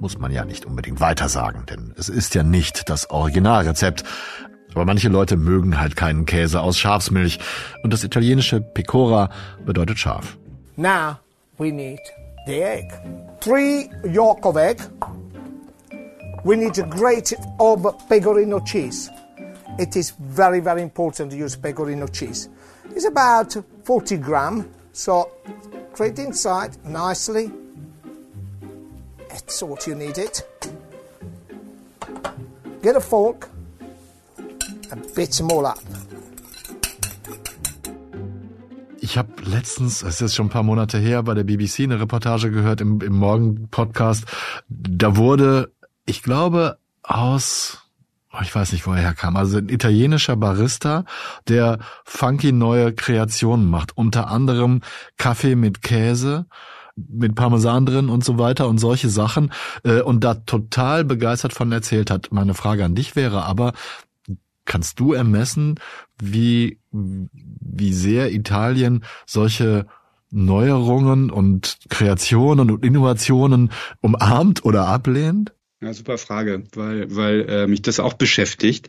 Muss 0.00 0.18
man 0.18 0.32
ja 0.32 0.44
nicht 0.44 0.66
unbedingt 0.66 0.98
weitersagen, 0.98 1.64
denn 1.66 1.94
es 1.96 2.08
ist 2.08 2.34
ja 2.34 2.42
nicht 2.42 2.90
das 2.90 3.08
Originalrezept. 3.08 4.02
Aber 4.74 4.84
manche 4.84 5.10
Leute 5.10 5.36
mögen 5.36 5.78
halt 5.78 5.94
keinen 5.94 6.26
Käse 6.26 6.60
aus 6.60 6.76
Schafsmilch. 6.76 7.38
Und 7.84 7.92
das 7.92 8.02
italienische 8.02 8.60
Pecora 8.60 9.30
bedeutet 9.64 10.00
scharf. 10.00 10.36
Now 10.74 11.18
we 11.56 11.70
need 11.70 12.00
the 12.48 12.60
egg. 12.62 12.88
Three 13.38 13.88
yolk 14.04 14.44
of 14.44 14.56
egg. 14.56 14.82
We 16.48 16.56
need 16.56 16.78
a 16.78 16.82
grate 16.82 17.34
of 17.60 17.84
pecorino 18.08 18.58
cheese. 18.60 19.10
It 19.78 19.96
is 19.96 20.12
very, 20.18 20.60
very 20.60 20.80
important 20.80 21.30
to 21.32 21.36
use 21.36 21.54
pecorino 21.56 22.06
cheese. 22.06 22.48
It's 22.96 23.04
about 23.04 23.54
40 23.84 24.16
gram, 24.16 24.66
so 24.92 25.30
grate 25.92 26.18
inside 26.18 26.82
nicely. 26.86 27.52
It's 29.30 29.62
what 29.62 29.86
you 29.86 29.94
need 29.94 30.16
it. 30.16 30.42
Get 32.82 32.96
a 32.96 33.00
fork 33.00 33.50
and 34.90 35.14
beat 35.14 35.32
them 35.32 35.50
all 35.50 35.66
up. 35.66 35.80
Ich 39.00 39.18
habe 39.18 39.42
letztens, 39.44 40.02
es 40.02 40.22
ist 40.22 40.34
schon 40.34 40.46
ein 40.46 40.50
paar 40.50 40.62
Monate 40.62 40.98
her, 40.98 41.22
bei 41.22 41.34
der 41.34 41.44
BBC 41.44 41.80
eine 41.80 42.00
Reportage 42.00 42.50
gehört 42.50 42.80
im, 42.80 43.00
im 43.02 43.16
Morgen-Podcast. 43.16 44.24
Da 44.68 45.16
wurde 45.16 45.72
ich 46.08 46.22
glaube, 46.22 46.78
aus, 47.02 47.82
oh, 48.32 48.38
ich 48.42 48.54
weiß 48.54 48.72
nicht, 48.72 48.86
wo 48.86 48.92
er 48.92 49.02
herkam, 49.02 49.36
also 49.36 49.58
ein 49.58 49.68
italienischer 49.68 50.36
Barista, 50.36 51.04
der 51.48 51.78
funky 52.04 52.52
neue 52.52 52.94
Kreationen 52.94 53.68
macht, 53.68 53.96
unter 53.96 54.28
anderem 54.28 54.80
Kaffee 55.18 55.54
mit 55.54 55.82
Käse, 55.82 56.46
mit 56.96 57.34
Parmesan 57.34 57.84
drin 57.86 58.08
und 58.08 58.24
so 58.24 58.38
weiter 58.38 58.68
und 58.68 58.78
solche 58.78 59.10
Sachen 59.10 59.52
äh, 59.84 60.00
und 60.00 60.24
da 60.24 60.34
total 60.34 61.04
begeistert 61.04 61.52
von 61.52 61.70
erzählt 61.70 62.10
hat. 62.10 62.28
Meine 62.32 62.54
Frage 62.54 62.84
an 62.84 62.94
dich 62.94 63.14
wäre 63.14 63.44
aber, 63.44 63.74
kannst 64.64 64.98
du 64.98 65.12
ermessen, 65.12 65.78
wie, 66.20 66.80
wie 66.90 67.92
sehr 67.92 68.32
Italien 68.32 69.04
solche 69.26 69.86
Neuerungen 70.30 71.30
und 71.30 71.78
Kreationen 71.90 72.70
und 72.70 72.84
Innovationen 72.84 73.70
umarmt 74.00 74.64
oder 74.64 74.88
ablehnt? 74.88 75.52
Ja, 75.80 75.92
super 75.94 76.18
Frage, 76.18 76.64
weil, 76.74 77.14
weil 77.14 77.48
äh, 77.48 77.66
mich 77.68 77.82
das 77.82 78.00
auch 78.00 78.14
beschäftigt. 78.14 78.88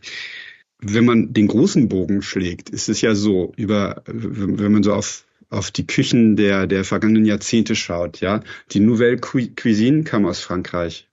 Wenn 0.80 1.04
man 1.04 1.32
den 1.32 1.46
großen 1.46 1.88
Bogen 1.88 2.20
schlägt, 2.20 2.68
ist 2.70 2.88
es 2.88 3.00
ja 3.00 3.14
so, 3.14 3.52
über, 3.56 4.02
wenn 4.06 4.72
man 4.72 4.82
so 4.82 4.92
auf, 4.94 5.24
auf 5.50 5.70
die 5.70 5.86
Küchen 5.86 6.34
der, 6.34 6.66
der 6.66 6.84
vergangenen 6.84 7.26
Jahrzehnte 7.26 7.76
schaut, 7.76 8.20
ja, 8.20 8.42
die 8.72 8.80
Nouvelle 8.80 9.18
Cuisine 9.18 10.02
kam 10.02 10.26
aus 10.26 10.40
Frankreich, 10.40 11.08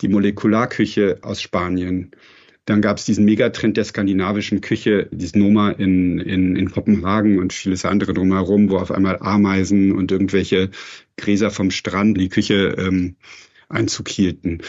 die 0.00 0.08
Molekularküche 0.08 1.18
aus 1.22 1.40
Spanien, 1.40 2.10
dann 2.64 2.80
gab 2.80 2.96
es 2.96 3.04
diesen 3.04 3.24
Megatrend 3.24 3.76
der 3.76 3.84
skandinavischen 3.84 4.60
Küche, 4.60 5.08
dieses 5.12 5.36
Noma 5.36 5.70
in, 5.70 6.18
in, 6.18 6.56
in 6.56 6.70
Kopenhagen 6.70 7.38
und 7.38 7.52
vieles 7.52 7.84
andere 7.84 8.12
drumherum, 8.12 8.70
wo 8.70 8.78
auf 8.78 8.90
einmal 8.90 9.18
Ameisen 9.20 9.92
und 9.92 10.10
irgendwelche 10.10 10.70
Gräser 11.16 11.50
vom 11.50 11.70
Strand 11.70 12.18
die 12.18 12.28
Küche 12.28 12.74
ähm, 12.78 13.14
Einzug 13.68 14.08
hielten 14.08 14.62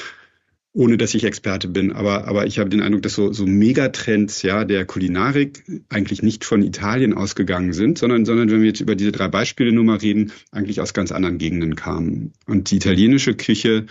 ohne 0.73 0.97
dass 0.97 1.13
ich 1.13 1.23
Experte 1.23 1.67
bin, 1.67 1.91
aber, 1.91 2.27
aber 2.27 2.47
ich 2.47 2.57
habe 2.57 2.69
den 2.69 2.81
Eindruck, 2.81 3.03
dass 3.03 3.13
so, 3.13 3.31
so 3.31 3.45
Megatrends 3.45 4.41
ja, 4.41 4.65
der 4.65 4.85
Kulinarik 4.85 5.63
eigentlich 5.89 6.23
nicht 6.23 6.45
von 6.45 6.63
Italien 6.63 7.13
ausgegangen 7.13 7.73
sind, 7.73 7.99
sondern, 7.99 8.25
sondern 8.25 8.49
wenn 8.49 8.61
wir 8.61 8.69
jetzt 8.69 8.81
über 8.81 8.95
diese 8.95 9.11
drei 9.11 9.27
Beispiele 9.27 9.71
nur 9.71 9.83
mal 9.83 9.97
reden, 9.97 10.31
eigentlich 10.51 10.81
aus 10.81 10.95
ganz 10.95 11.11
anderen 11.11 11.37
Gegenden 11.37 11.75
kamen. 11.75 12.33
Und 12.47 12.71
die 12.71 12.77
italienische 12.77 13.35
Küche 13.35 13.85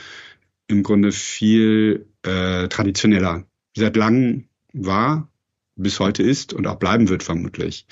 im 0.66 0.82
Grunde 0.82 1.12
viel 1.12 2.06
äh, 2.24 2.66
traditioneller 2.66 3.44
seit 3.76 3.96
langem 3.96 4.48
war, 4.72 5.30
bis 5.76 6.00
heute 6.00 6.24
ist 6.24 6.52
und 6.52 6.66
auch 6.66 6.80
bleiben 6.80 7.08
wird 7.08 7.22
vermutlich. 7.22 7.86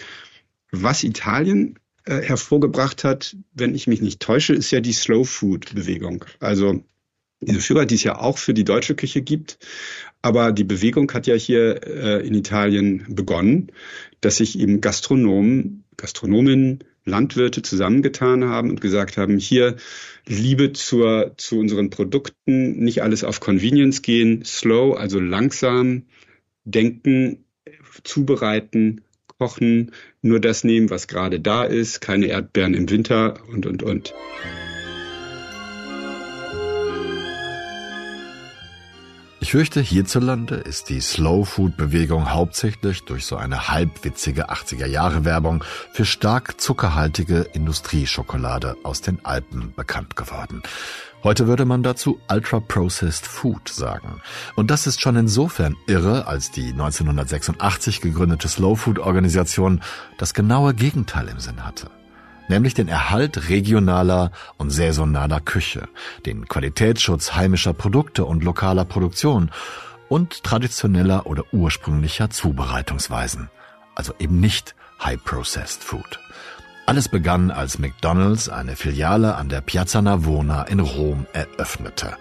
Was 0.72 1.05
Italien 1.05 1.79
äh, 2.05 2.20
hervorgebracht 2.20 3.05
hat, 3.05 3.37
wenn 3.55 3.74
ich 3.74 3.87
mich 3.87 4.03
nicht 4.03 4.20
täusche, 4.20 4.53
ist 4.53 4.72
ja 4.72 4.81
die 4.81 4.92
Slow 4.92 5.24
Food 5.24 5.74
Bewegung. 5.74 6.24
Also 6.40 6.83
diese 7.40 7.61
Führer, 7.61 7.87
die 7.87 7.94
es 7.94 8.05
ja 8.05 8.18
auch 8.18 8.38
für 8.38 8.55
die 8.55 8.64
deutsche 8.64 8.94
Küche 8.94 9.22
gibt. 9.22 9.59
Aber 10.22 10.53
die 10.53 10.64
Bewegung 10.64 11.11
hat 11.12 11.26
ja 11.26 11.35
hier 11.35 11.87
äh, 11.87 12.26
in 12.26 12.35
Italien 12.35 13.07
begonnen, 13.09 13.72
dass 14.20 14.37
sich 14.37 14.59
eben 14.59 14.81
Gastronomen, 14.81 15.85
Gastronominnen, 15.96 16.85
Landwirte 17.07 17.62
zusammengetan 17.62 18.44
haben 18.44 18.68
und 18.70 18.81
gesagt 18.81 19.16
haben, 19.16 19.38
hier 19.38 19.76
Liebe 20.26 20.72
zur, 20.72 21.33
zu 21.38 21.59
unseren 21.59 21.88
Produkten, 21.88 22.79
nicht 22.79 23.03
alles 23.03 23.24
auf 23.24 23.40
Convenience 23.40 24.03
gehen, 24.03 24.44
slow, 24.44 24.94
also 24.94 25.18
langsam 25.18 26.03
denken, 26.64 27.44
zubereiten, 28.05 29.00
kochen, 29.38 29.92
nur 30.20 30.40
das 30.40 30.64
nehmen, 30.64 30.90
was 30.90 31.09
gerade 31.09 31.40
da 31.40 31.64
ist, 31.64 32.00
keine 32.00 32.26
Erdbeeren 32.26 32.74
im 32.74 32.90
Winter 32.90 33.38
und, 33.48 33.64
und, 33.64 33.83
und. 33.83 34.14
Ich 39.42 39.53
fürchte, 39.53 39.81
hierzulande 39.81 40.57
ist 40.57 40.90
die 40.90 41.00
Slow 41.00 41.46
Food 41.46 41.79
Bewegung 41.79 42.31
hauptsächlich 42.31 43.05
durch 43.05 43.24
so 43.24 43.37
eine 43.37 43.68
halbwitzige 43.68 44.50
80er 44.50 44.85
Jahre 44.85 45.24
Werbung 45.24 45.64
für 45.94 46.05
stark 46.05 46.61
zuckerhaltige 46.61 47.46
Industrieschokolade 47.55 48.76
aus 48.83 49.00
den 49.00 49.24
Alpen 49.24 49.72
bekannt 49.74 50.14
geworden. 50.14 50.62
Heute 51.24 51.46
würde 51.46 51.64
man 51.64 51.83
dazu 51.83 52.20
Ultra-Processed 52.31 53.26
Food 53.26 53.70
sagen. 53.70 54.20
Und 54.57 54.70
das 54.70 54.87
ist 54.87 55.00
schon 55.00 55.16
insofern 55.16 55.74
irre, 55.87 56.26
als 56.26 56.50
die 56.50 56.72
1986 56.72 58.03
gegründete 58.03 58.46
Slow 58.46 58.76
Food 58.76 58.98
Organisation 58.98 59.81
das 60.18 60.35
genaue 60.35 60.74
Gegenteil 60.74 61.29
im 61.29 61.40
Sinn 61.40 61.64
hatte 61.64 61.90
nämlich 62.50 62.74
den 62.74 62.88
Erhalt 62.88 63.48
regionaler 63.48 64.32
und 64.58 64.68
saisonaler 64.68 65.40
Küche, 65.40 65.88
den 66.26 66.46
Qualitätsschutz 66.46 67.34
heimischer 67.34 67.72
Produkte 67.72 68.26
und 68.26 68.44
lokaler 68.44 68.84
Produktion 68.84 69.50
und 70.10 70.44
traditioneller 70.44 71.26
oder 71.26 71.44
ursprünglicher 71.52 72.28
Zubereitungsweisen, 72.28 73.48
also 73.94 74.12
eben 74.18 74.40
nicht 74.40 74.74
High-Processed 75.02 75.82
Food. 75.82 76.20
Alles 76.84 77.08
begann, 77.08 77.50
als 77.50 77.78
McDonald's 77.78 78.48
eine 78.48 78.74
Filiale 78.74 79.36
an 79.36 79.48
der 79.48 79.60
Piazza 79.60 80.02
Navona 80.02 80.64
in 80.64 80.80
Rom 80.80 81.26
eröffnete. 81.32 82.16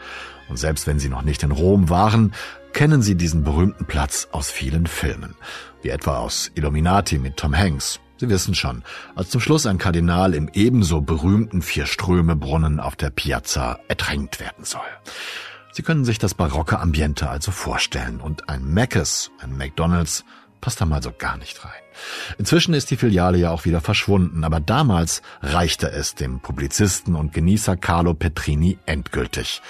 Und 0.47 0.57
selbst 0.57 0.85
wenn 0.85 0.99
Sie 0.99 1.09
noch 1.09 1.23
nicht 1.23 1.41
in 1.41 1.51
Rom 1.51 1.89
waren, 1.89 2.33
kennen 2.71 3.01
Sie 3.01 3.15
diesen 3.15 3.43
berühmten 3.43 3.85
Platz 3.85 4.27
aus 4.31 4.51
vielen 4.51 4.85
Filmen, 4.85 5.35
wie 5.81 5.89
etwa 5.89 6.17
aus 6.17 6.51
Illuminati 6.53 7.17
mit 7.17 7.37
Tom 7.37 7.57
Hanks 7.57 7.99
Sie 8.19 8.27
wissen 8.27 8.53
schon, 8.53 8.83
als 9.15 9.29
zum 9.29 9.39
Schluss 9.39 9.65
ein 9.65 9.77
Kardinal 9.77 10.33
im 10.33 10.49
ebenso 10.51 10.99
berühmten 10.99 11.61
Vier-Ströme-Brunnen 11.61 12.81
auf 12.81 12.97
der 12.97 13.11
Piazza 13.11 13.79
ertränkt 13.87 14.41
werden 14.41 14.65
soll. 14.65 14.81
Sie 15.71 15.83
können 15.83 16.03
sich 16.03 16.19
das 16.19 16.33
barocke 16.33 16.79
Ambiente 16.79 17.29
also 17.29 17.51
vorstellen 17.51 18.19
und 18.19 18.49
ein 18.49 18.65
Mc's, 18.73 19.31
ein 19.39 19.55
McDonald's, 19.55 20.25
passt 20.59 20.81
da 20.81 20.85
mal 20.85 21.01
so 21.01 21.13
gar 21.17 21.37
nicht 21.37 21.63
rein. 21.63 21.71
Inzwischen 22.37 22.73
ist 22.73 22.91
die 22.91 22.97
Filiale 22.97 23.37
ja 23.37 23.51
auch 23.51 23.63
wieder 23.63 23.79
verschwunden, 23.79 24.43
aber 24.43 24.59
damals 24.59 25.21
reichte 25.41 25.89
es 25.89 26.15
dem 26.15 26.41
Publizisten 26.41 27.15
und 27.15 27.31
Genießer 27.31 27.77
Carlo 27.77 28.13
Petrini 28.13 28.77
endgültig. 28.85 29.61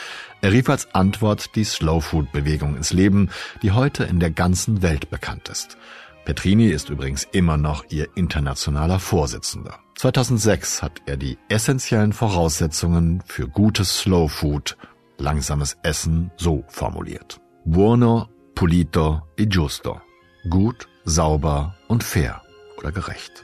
Er 0.42 0.52
rief 0.52 0.70
als 0.70 0.96
Antwort 0.96 1.56
die 1.56 1.66
Slow 1.66 2.02
Food 2.02 2.32
Bewegung 2.32 2.76
ins 2.76 2.94
Leben, 2.94 3.30
die 3.62 3.74
heute 3.74 4.06
in 4.06 4.20
der 4.20 4.32
ganzen 4.32 4.82
Welt 4.82 5.12
bekannt 5.12 5.50
ist. 5.50 5.78
Petrini 6.26 6.68
ist 6.68 6.90
übrigens 6.90 7.28
immer 7.32 7.58
noch 7.58 7.86
ihr 7.90 8.08
internationaler 8.16 9.00
Vorsitzender. 9.00 9.80
2006 9.96 10.82
hat 10.82 11.02
er 11.06 11.18
die 11.18 11.38
essentiellen 11.50 12.14
Voraussetzungen 12.14 13.22
für 13.26 13.48
gutes 13.48 14.00
Slow 14.00 14.30
Food, 14.30 14.78
langsames 15.18 15.78
Essen, 15.84 16.32
so 16.38 16.64
formuliert. 16.68 17.42
Buono, 17.66 18.30
pulito 18.56 19.22
e 19.38 19.46
giusto. 19.46 20.02
Gut, 20.50 20.88
sauber 21.04 21.76
und 21.88 22.04
fair 22.04 22.42
oder 22.78 22.92
gerecht. 22.92 23.44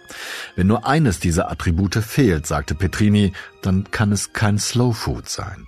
Wenn 0.56 0.68
nur 0.68 0.88
eines 0.88 1.20
dieser 1.20 1.52
Attribute 1.52 1.96
fehlt, 1.96 2.48
sagte 2.48 2.76
Petrini, 2.76 3.34
dann 3.62 3.92
kann 3.92 4.12
es 4.12 4.32
kein 4.34 4.58
Slow 4.58 4.94
Food 4.94 5.28
sein. 5.28 5.68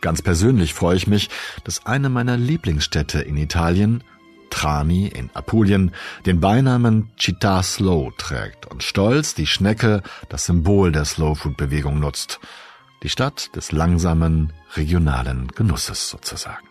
Ganz 0.00 0.22
persönlich 0.22 0.72
freue 0.74 0.96
ich 0.96 1.06
mich, 1.06 1.28
dass 1.64 1.86
eine 1.86 2.08
meiner 2.08 2.36
Lieblingsstädte 2.36 3.20
in 3.20 3.36
Italien 3.36 4.02
Trani 4.50 5.08
in 5.08 5.30
Apulien 5.32 5.92
den 6.26 6.40
Beinamen 6.40 7.10
Città 7.18 7.62
Slow 7.62 8.12
trägt 8.18 8.66
und 8.66 8.82
stolz 8.82 9.34
die 9.34 9.46
Schnecke, 9.46 10.02
das 10.28 10.46
Symbol 10.46 10.92
der 10.92 11.04
Slow 11.04 11.34
Food 11.34 11.56
Bewegung 11.56 12.00
nutzt. 12.00 12.40
Die 13.02 13.08
Stadt 13.08 13.56
des 13.56 13.72
langsamen, 13.72 14.52
regionalen 14.76 15.48
Genusses 15.48 16.10
sozusagen. 16.10 16.70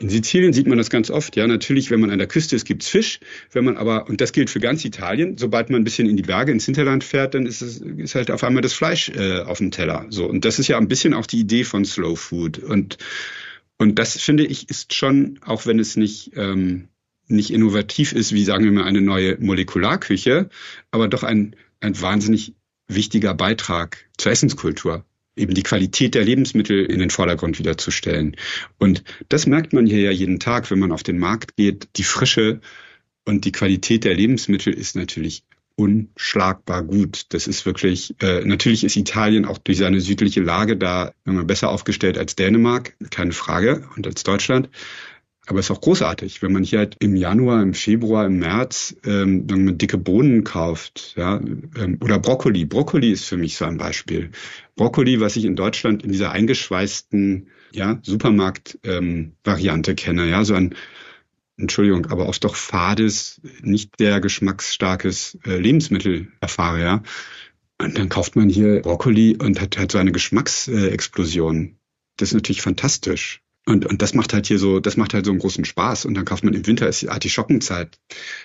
In 0.00 0.08
Sizilien 0.08 0.52
sieht 0.52 0.68
man 0.68 0.78
das 0.78 0.90
ganz 0.90 1.10
oft. 1.10 1.34
Ja, 1.34 1.48
natürlich, 1.48 1.90
wenn 1.90 1.98
man 1.98 2.10
an 2.10 2.18
der 2.18 2.28
Küste 2.28 2.54
ist, 2.54 2.64
gibt's 2.64 2.88
Fisch. 2.88 3.18
Wenn 3.50 3.64
man 3.64 3.76
aber, 3.76 4.08
und 4.08 4.20
das 4.20 4.32
gilt 4.32 4.48
für 4.48 4.60
ganz 4.60 4.84
Italien, 4.84 5.36
sobald 5.36 5.70
man 5.70 5.80
ein 5.80 5.84
bisschen 5.84 6.08
in 6.08 6.16
die 6.16 6.22
Berge, 6.22 6.52
ins 6.52 6.66
Hinterland 6.66 7.02
fährt, 7.02 7.34
dann 7.34 7.46
ist 7.46 7.62
es 7.62 7.78
ist 7.78 8.14
halt 8.14 8.30
auf 8.30 8.44
einmal 8.44 8.62
das 8.62 8.72
Fleisch 8.72 9.08
äh, 9.08 9.40
auf 9.40 9.58
dem 9.58 9.72
Teller. 9.72 10.06
So 10.10 10.26
und 10.26 10.44
das 10.44 10.60
ist 10.60 10.68
ja 10.68 10.78
ein 10.78 10.86
bisschen 10.86 11.14
auch 11.14 11.26
die 11.26 11.40
Idee 11.40 11.64
von 11.64 11.84
Slow 11.84 12.14
Food. 12.14 12.58
Und 12.58 12.96
und 13.78 13.98
das 13.98 14.20
finde 14.20 14.44
ich 14.44 14.68
ist 14.68 14.94
schon, 14.94 15.38
auch 15.44 15.66
wenn 15.66 15.78
es 15.78 15.96
nicht 15.96 16.32
ähm, 16.36 16.88
nicht 17.26 17.50
innovativ 17.50 18.12
ist, 18.12 18.32
wie 18.32 18.44
sagen 18.44 18.64
wir 18.64 18.72
mal 18.72 18.84
eine 18.84 19.02
neue 19.02 19.38
Molekularküche, 19.38 20.48
aber 20.90 21.08
doch 21.08 21.22
ein 21.22 21.56
ein 21.80 22.00
wahnsinnig 22.00 22.54
wichtiger 22.88 23.34
Beitrag 23.34 24.08
zur 24.16 24.32
Essenskultur 24.32 25.04
eben 25.38 25.54
die 25.54 25.62
Qualität 25.62 26.14
der 26.14 26.24
Lebensmittel 26.24 26.84
in 26.84 26.98
den 26.98 27.10
Vordergrund 27.10 27.58
wiederzustellen. 27.58 28.36
Und 28.78 29.04
das 29.28 29.46
merkt 29.46 29.72
man 29.72 29.86
hier 29.86 30.00
ja 30.00 30.10
jeden 30.10 30.40
Tag, 30.40 30.70
wenn 30.70 30.80
man 30.80 30.92
auf 30.92 31.02
den 31.02 31.18
Markt 31.18 31.56
geht. 31.56 31.88
Die 31.96 32.02
Frische 32.02 32.60
und 33.24 33.44
die 33.44 33.52
Qualität 33.52 34.04
der 34.04 34.14
Lebensmittel 34.14 34.74
ist 34.74 34.96
natürlich 34.96 35.44
unschlagbar 35.78 36.82
gut. 36.82 37.26
Das 37.28 37.46
ist 37.46 37.64
wirklich, 37.64 38.14
äh, 38.20 38.44
natürlich 38.44 38.82
ist 38.82 38.96
Italien 38.96 39.44
auch 39.44 39.58
durch 39.58 39.78
seine 39.78 40.00
südliche 40.00 40.40
Lage 40.40 40.76
da 40.76 41.12
wenn 41.24 41.46
besser 41.46 41.70
aufgestellt 41.70 42.18
als 42.18 42.34
Dänemark, 42.34 42.96
keine 43.10 43.32
Frage, 43.32 43.88
und 43.96 44.06
als 44.06 44.24
Deutschland. 44.24 44.70
Aber 45.46 45.60
es 45.60 45.66
ist 45.66 45.70
auch 45.70 45.80
großartig, 45.80 46.42
wenn 46.42 46.52
man 46.52 46.64
hier 46.64 46.80
halt 46.80 46.96
im 46.98 47.14
Januar, 47.16 47.62
im 47.62 47.74
Februar, 47.74 48.26
im 48.26 48.38
März 48.38 48.96
ähm, 49.04 49.44
wenn 49.48 49.64
man 49.64 49.78
dicke 49.78 49.96
Bohnen 49.96 50.44
kauft, 50.44 51.14
ja, 51.16 51.40
ähm, 51.76 51.98
oder 52.02 52.18
Brokkoli. 52.18 52.64
Brokkoli 52.64 53.12
ist 53.12 53.24
für 53.24 53.36
mich 53.36 53.56
so 53.56 53.64
ein 53.64 53.78
Beispiel. 53.78 54.30
Brokkoli, 54.76 55.20
was 55.20 55.36
ich 55.36 55.44
in 55.44 55.56
Deutschland 55.56 56.02
in 56.02 56.10
dieser 56.10 56.32
eingeschweißten 56.32 57.46
ja, 57.72 57.98
Supermarkt-Variante 58.02 59.90
ähm, 59.92 59.96
kenne, 59.96 60.28
ja, 60.28 60.44
so 60.44 60.54
ein 60.54 60.74
Entschuldigung, 61.58 62.06
aber 62.06 62.26
oft 62.26 62.44
doch 62.44 62.54
fades, 62.54 63.40
nicht 63.60 63.92
sehr 63.98 64.20
geschmacksstarkes 64.20 65.38
äh, 65.44 65.58
Lebensmittel 65.58 66.28
erfahre, 66.40 66.80
ja. 66.80 67.02
Und 67.80 67.98
dann 67.98 68.08
kauft 68.08 68.36
man 68.36 68.48
hier 68.48 68.80
Brokkoli 68.82 69.36
und 69.36 69.60
hat 69.60 69.78
halt 69.78 69.92
so 69.92 69.98
eine 69.98 70.12
Geschmacksexplosion. 70.12 71.76
Das 72.16 72.30
ist 72.30 72.34
natürlich 72.34 72.62
fantastisch. 72.62 73.42
Und, 73.66 73.84
und 73.84 74.00
das 74.02 74.14
macht 74.14 74.32
halt 74.32 74.46
hier 74.46 74.58
so, 74.58 74.80
das 74.80 74.96
macht 74.96 75.14
halt 75.14 75.26
so 75.26 75.30
einen 75.30 75.40
großen 75.40 75.64
Spaß. 75.64 76.06
Und 76.06 76.14
dann 76.14 76.24
kauft 76.24 76.42
man 76.42 76.54
im 76.54 76.66
Winter 76.66 76.88
ist 76.88 77.02
die 77.02 77.10
Artischockenzeit. 77.10 77.98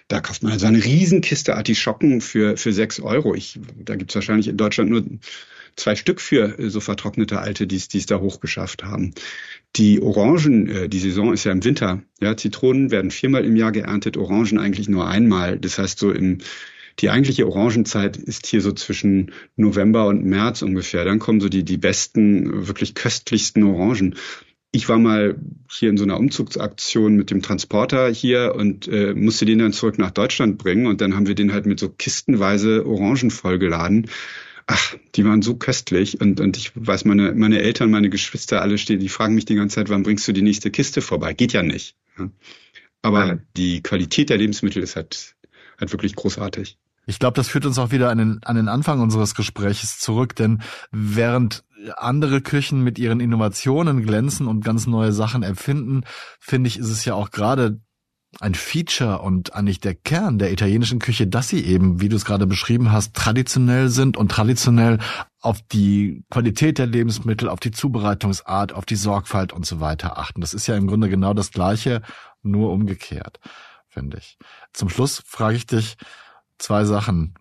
Da 0.08 0.20
kauft 0.20 0.44
man 0.44 0.52
also 0.52 0.66
eine 0.66 0.84
Riesenkiste 0.84 1.56
Artischocken 1.56 2.20
für, 2.20 2.58
für 2.58 2.74
sechs 2.74 3.00
Euro. 3.00 3.34
Ich, 3.34 3.60
da 3.78 3.96
gibt's 3.96 4.16
wahrscheinlich 4.16 4.50
in 4.50 4.58
Deutschland 4.58 4.92
nur 4.92 5.04
zwei 5.76 5.96
Stück 5.96 6.22
für 6.22 6.56
so 6.70 6.80
vertrocknete 6.80 7.40
Alte, 7.40 7.68
die 7.68 7.78
es 7.78 8.06
da 8.06 8.20
hochgeschafft 8.20 8.84
haben. 8.84 9.14
Die 9.76 10.02
Orangen, 10.02 10.70
äh, 10.70 10.90
die 10.90 11.00
Saison 11.00 11.34
ist 11.34 11.44
ja 11.44 11.52
im 11.52 11.64
Winter. 11.64 12.04
Ja, 12.22 12.38
Zitronen 12.38 12.92
werden 12.92 13.12
viermal 13.12 13.46
im 13.46 13.56
Jahr 13.56 13.72
geerntet, 13.72 14.18
Orangen 14.18 14.60
eigentlich 14.60 14.88
nur 14.88 15.08
einmal. 15.08 15.60
Das 15.60 15.80
heißt, 15.80 15.98
so 15.98 16.12
im 16.12 16.40
die 17.00 17.10
eigentliche 17.10 17.48
Orangenzeit 17.48 18.18
ist 18.18 18.46
hier 18.46 18.62
so 18.62 18.72
zwischen 18.72 19.32
November 19.56 20.08
und 20.08 20.26
März 20.26 20.62
ungefähr. 20.62 21.06
Dann 21.06 21.20
kommen 21.20 21.42
so 21.42 21.50
die, 21.50 21.64
die 21.64 21.78
besten, 21.78 22.68
wirklich 22.68 22.94
köstlichsten 22.94 23.64
Orangen. 23.64 24.16
Ich 24.72 24.90
war 24.90 24.98
mal 24.98 25.36
hier 25.70 25.90
in 25.90 25.98
so 25.98 26.04
einer 26.04 26.20
Umzugsaktion 26.20 27.16
mit 27.16 27.30
dem 27.30 27.42
Transporter 27.42 28.10
hier 28.10 28.56
und 28.56 28.88
äh, 28.88 29.14
musste 29.14 29.46
den 29.46 29.60
dann 29.60 29.74
zurück 29.74 30.00
nach 30.00 30.12
Deutschland 30.12 30.58
bringen 30.58 30.88
und 30.88 31.02
dann 31.02 31.16
haben 31.16 31.28
wir 31.28 31.36
den 31.36 31.54
halt 31.54 31.66
mit 31.66 31.80
so 31.80 31.90
kistenweise 31.90 32.86
Orangen 32.86 33.30
vollgeladen. 33.30 34.08
Ach, 34.68 34.96
die 35.16 35.26
waren 35.26 35.42
so 35.42 35.56
köstlich 35.56 36.22
und, 36.22 36.40
und 36.40 36.58
ich 36.58 36.72
weiß, 36.76 37.06
meine, 37.06 37.34
meine 37.34 37.62
Eltern, 37.62 37.92
meine 37.92 38.10
Geschwister, 38.10 38.62
alle 38.62 38.78
stehen, 38.78 39.00
die 39.00 39.10
fragen 39.10 39.36
mich 39.36 39.46
die 39.46 39.56
ganze 39.56 39.76
Zeit, 39.76 39.90
wann 39.90 40.04
bringst 40.04 40.28
du 40.28 40.32
die 40.32 40.42
nächste 40.42 40.72
Kiste 40.72 41.02
vorbei? 41.02 41.34
Geht 41.34 41.54
ja 41.54 41.64
nicht. 41.64 41.96
Aber 43.02 43.26
ja. 43.26 43.38
die 43.58 43.82
Qualität 43.82 44.30
der 44.30 44.38
Lebensmittel 44.38 44.82
ist 44.82 44.96
halt, 44.96 45.36
halt 45.80 45.92
wirklich 45.92 46.16
großartig. 46.16 46.78
Ich 47.06 47.20
glaube, 47.20 47.36
das 47.36 47.50
führt 47.50 47.66
uns 47.66 47.78
auch 47.78 47.92
wieder 47.92 48.10
an 48.10 48.18
den, 48.18 48.40
an 48.44 48.56
den 48.56 48.70
Anfang 48.70 49.02
unseres 49.02 49.36
Gesprächs 49.36 50.00
zurück, 50.00 50.36
denn 50.36 50.62
während 50.92 51.66
andere 51.98 52.40
Küchen 52.40 52.82
mit 52.82 52.98
ihren 52.98 53.20
Innovationen 53.20 54.04
glänzen 54.04 54.48
und 54.48 54.64
ganz 54.64 54.88
neue 54.88 55.12
Sachen 55.12 55.44
erfinden, 55.44 56.04
finde 56.40 56.70
ich, 56.70 56.80
ist 56.80 56.90
es 56.90 57.04
ja 57.04 57.14
auch 57.14 57.32
gerade 57.32 57.82
ein 58.40 58.56
Feature 58.56 59.20
und 59.20 59.54
eigentlich 59.54 59.80
der 59.80 59.96
Kern 59.96 60.40
der 60.40 60.52
italienischen 60.52 61.00
Küche, 61.00 61.28
dass 61.28 61.50
sie 61.50 61.64
eben, 61.64 62.02
wie 62.02 62.10
du 62.10 62.16
es 62.16 62.26
gerade 62.26 62.48
beschrieben 62.48 62.92
hast, 62.92 63.14
traditionell 63.14 63.90
sind 63.90 64.18
und 64.18 64.30
traditionell 64.30 65.00
auf 65.40 65.62
die 65.62 66.24
Qualität 66.30 66.78
der 66.78 66.88
Lebensmittel, 66.88 67.50
auf 67.50 67.60
die 67.60 67.72
Zubereitungsart, 67.72 68.74
auf 68.74 68.86
die 68.86 68.96
Sorgfalt 68.96 69.54
und 69.54 69.66
so 69.66 69.80
weiter 69.80 70.18
achten. 70.18 70.42
Das 70.42 70.54
ist 70.54 70.68
ja 70.68 70.76
im 70.76 70.88
Grunde 70.88 71.10
genau 71.10 71.34
das 71.34 71.52
Gleiche, 71.52 72.02
nur 72.42 72.72
umgekehrt, 72.72 73.40
finde 73.88 74.18
ich. 74.18 74.38
Zum 74.74 74.90
Schluss 74.90 75.22
frage 75.26 75.56
ich 75.56 75.66
dich 75.66 75.96
zwei 76.58 76.86
Sachen. 76.86 77.36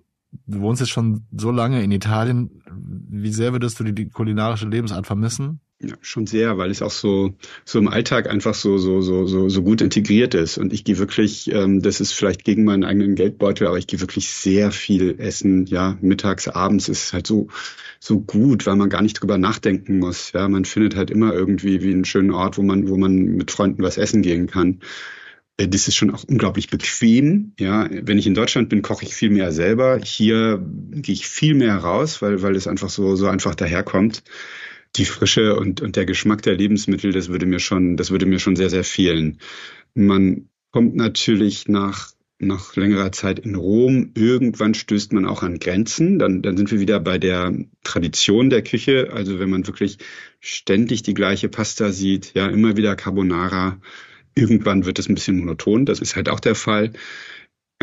Du 0.47 0.61
wohnst 0.61 0.81
jetzt 0.81 0.91
schon 0.91 1.27
so 1.33 1.51
lange 1.51 1.83
in 1.83 1.93
Italien. 1.93 2.63
Wie 2.71 3.33
sehr 3.33 3.53
würdest 3.53 3.79
du 3.81 3.85
die 3.85 4.09
kulinarische 4.09 4.67
Lebensart 4.67 5.07
vermissen? 5.07 5.61
Ja, 5.85 5.97
schon 6.01 6.29
sehr, 6.29 6.59
weil 6.59 6.71
es 6.71 6.81
auch 6.81 6.93
so 6.93 7.35
so 7.65 7.81
im 7.81 7.89
Alltag 7.89 8.31
einfach 8.31 8.55
so 8.55 8.79
so 8.79 9.01
so 9.01 9.27
so 9.27 9.49
so 9.49 9.63
gut 9.63 9.81
integriert 9.81 10.33
ist 10.33 10.57
und 10.57 10.73
ich 10.73 10.85
gehe 10.85 10.99
wirklich, 10.99 11.51
ähm, 11.51 11.83
das 11.83 12.01
ist 12.01 12.13
vielleicht 12.13 12.45
gegen 12.45 12.63
meinen 12.63 12.85
eigenen 12.85 13.17
Geldbeutel, 13.17 13.67
aber 13.67 13.79
ich 13.79 13.89
gehe 13.89 14.01
wirklich 14.01 14.29
sehr 14.31 14.71
viel 14.71 15.19
essen. 15.19 15.67
Ja, 15.67 15.99
mittags, 16.01 16.47
abends 16.47 16.89
ist 16.89 17.13
halt 17.13 17.27
so 17.27 17.49
so 17.99 18.21
gut, 18.21 18.65
weil 18.67 18.77
man 18.77 18.91
gar 18.91 19.03
nicht 19.03 19.15
drüber 19.21 19.39
nachdenken 19.39 19.99
muss. 19.99 20.31
Ja, 20.33 20.49
man 20.49 20.65
findet 20.65 20.95
halt 20.95 21.11
immer 21.11 21.33
irgendwie 21.33 21.83
wie 21.83 21.93
einen 21.93 22.05
schönen 22.05 22.31
Ort, 22.31 22.59
wo 22.59 22.63
man 22.63 22.89
wo 22.89 22.97
man 22.97 23.17
mit 23.17 23.51
Freunden 23.51 23.83
was 23.83 23.99
essen 23.99 24.23
gehen 24.23 24.47
kann. 24.47 24.79
Äh, 25.57 25.67
das 25.69 25.89
ist 25.89 25.97
schon 25.97 26.13
auch 26.13 26.23
unglaublich 26.25 26.71
bequem. 26.71 27.55
Ja, 27.59 27.89
wenn 27.91 28.19
ich 28.19 28.27
in 28.29 28.35
Deutschland 28.35 28.69
bin, 28.69 28.83
koche 28.83 29.05
ich 29.05 29.15
viel 29.17 29.31
mehr 29.31 29.51
selber. 29.51 29.99
Hier 30.05 30.65
gehe 30.93 31.15
ich 31.15 31.27
viel 31.27 31.55
mehr 31.55 31.77
raus, 31.79 32.23
weil 32.23 32.43
weil 32.43 32.55
es 32.55 32.69
einfach 32.69 32.89
so 32.91 33.17
so 33.17 33.27
einfach 33.27 33.57
daherkommt 33.57 34.23
die 34.97 35.05
Frische 35.05 35.57
und, 35.57 35.81
und 35.81 35.97
der 35.97 36.05
Geschmack 36.05 36.43
der 36.43 36.57
Lebensmittel, 36.57 37.13
das 37.13 37.29
würde 37.29 37.47
mir 37.47 37.61
schon, 37.61 37.97
das 37.97 38.11
würde 38.11 38.27
mir 38.27 38.39
schon 38.39 38.57
sehr, 38.57 38.71
sehr 38.71 38.85
fehlen. 38.85 39.39
Man 39.95 40.49
kommt 40.71 40.97
natürlich 40.97 41.69
nach, 41.69 42.11
nach 42.39 42.77
längerer 42.77 43.13
Zeit 43.13 43.39
in 43.39 43.55
Rom. 43.55 44.11
Irgendwann 44.15 44.75
stößt 44.75 45.13
man 45.13 45.27
auch 45.27 45.43
an 45.43 45.59
Grenzen. 45.59 46.19
Dann, 46.19 46.43
dann 46.43 46.57
sind 46.57 46.71
wir 46.71 46.81
wieder 46.81 47.01
bei 47.01 47.19
der 47.19 47.55
Tradition 47.85 48.51
der 48.51 48.63
Küche. 48.63 49.11
Also 49.13 49.39
wenn 49.39 49.51
man 49.51 49.67
wirklich 49.67 49.99
ständig 50.41 51.03
die 51.03 51.15
gleiche 51.15 51.49
Pasta 51.49 51.93
sieht, 51.93 52.35
ja, 52.35 52.49
immer 52.49 52.77
wieder 52.77 52.97
Carbonara. 52.97 53.79
Irgendwann 54.35 54.87
wird 54.87 54.99
es 54.99 55.09
ein 55.09 55.15
bisschen 55.15 55.39
monoton. 55.39 55.87
Das 55.87 56.01
ist 56.01 56.17
halt 56.17 56.29
auch 56.29 56.41
der 56.41 56.55
Fall 56.55 56.93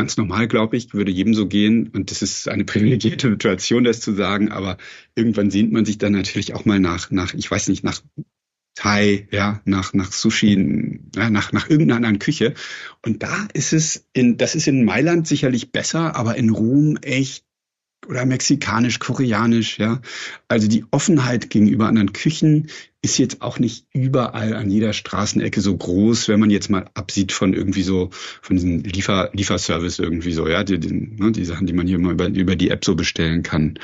ganz 0.00 0.16
normal, 0.16 0.48
glaube 0.48 0.78
ich, 0.78 0.94
würde 0.94 1.12
jedem 1.12 1.34
so 1.34 1.46
gehen. 1.46 1.88
Und 1.88 2.10
das 2.10 2.22
ist 2.22 2.48
eine 2.48 2.64
privilegierte 2.72 3.28
Situation, 3.28 3.84
das 3.84 4.00
zu 4.00 4.14
sagen. 4.14 4.50
Aber 4.50 4.78
irgendwann 5.14 5.50
sehnt 5.50 5.72
man 5.72 5.84
sich 5.84 5.98
dann 5.98 6.12
natürlich 6.12 6.54
auch 6.54 6.64
mal 6.64 6.80
nach, 6.80 7.10
nach, 7.10 7.34
ich 7.34 7.50
weiß 7.50 7.68
nicht, 7.68 7.84
nach 7.84 8.00
Thai, 8.74 9.28
ja, 9.30 9.60
nach, 9.66 9.92
nach 9.92 10.10
Sushi, 10.10 11.00
ja, 11.14 11.28
nach, 11.28 11.52
nach 11.52 11.68
irgendeiner 11.68 11.96
anderen 11.96 12.18
Küche. 12.18 12.54
Und 13.04 13.22
da 13.22 13.46
ist 13.52 13.74
es 13.74 14.08
in, 14.14 14.38
das 14.38 14.54
ist 14.54 14.68
in 14.68 14.86
Mailand 14.86 15.26
sicherlich 15.26 15.70
besser, 15.70 16.16
aber 16.16 16.36
in 16.36 16.48
Rom 16.48 16.96
echt 17.02 17.44
oder 18.10 18.26
mexikanisch, 18.26 18.98
koreanisch, 18.98 19.78
ja. 19.78 20.00
Also 20.48 20.68
die 20.68 20.84
Offenheit 20.90 21.48
gegenüber 21.48 21.86
anderen 21.86 22.12
Küchen 22.12 22.68
ist 23.02 23.18
jetzt 23.18 23.40
auch 23.40 23.58
nicht 23.58 23.86
überall 23.92 24.54
an 24.54 24.70
jeder 24.70 24.92
Straßenecke 24.92 25.60
so 25.60 25.74
groß, 25.74 26.28
wenn 26.28 26.40
man 26.40 26.50
jetzt 26.50 26.68
mal 26.68 26.90
absieht 26.94 27.32
von 27.32 27.54
irgendwie 27.54 27.82
so, 27.82 28.10
von 28.42 28.56
diesem 28.56 28.82
Liefer, 28.82 29.30
Lieferservice 29.32 30.00
irgendwie 30.00 30.32
so, 30.32 30.48
ja, 30.48 30.64
die, 30.64 30.78
die, 30.78 30.92
ne, 30.92 31.30
die 31.32 31.44
Sachen, 31.44 31.66
die 31.66 31.72
man 31.72 31.86
hier 31.86 31.96
immer 31.96 32.10
über, 32.10 32.26
über 32.26 32.56
die 32.56 32.70
App 32.70 32.84
so 32.84 32.96
bestellen 32.96 33.42
kann. 33.42 33.78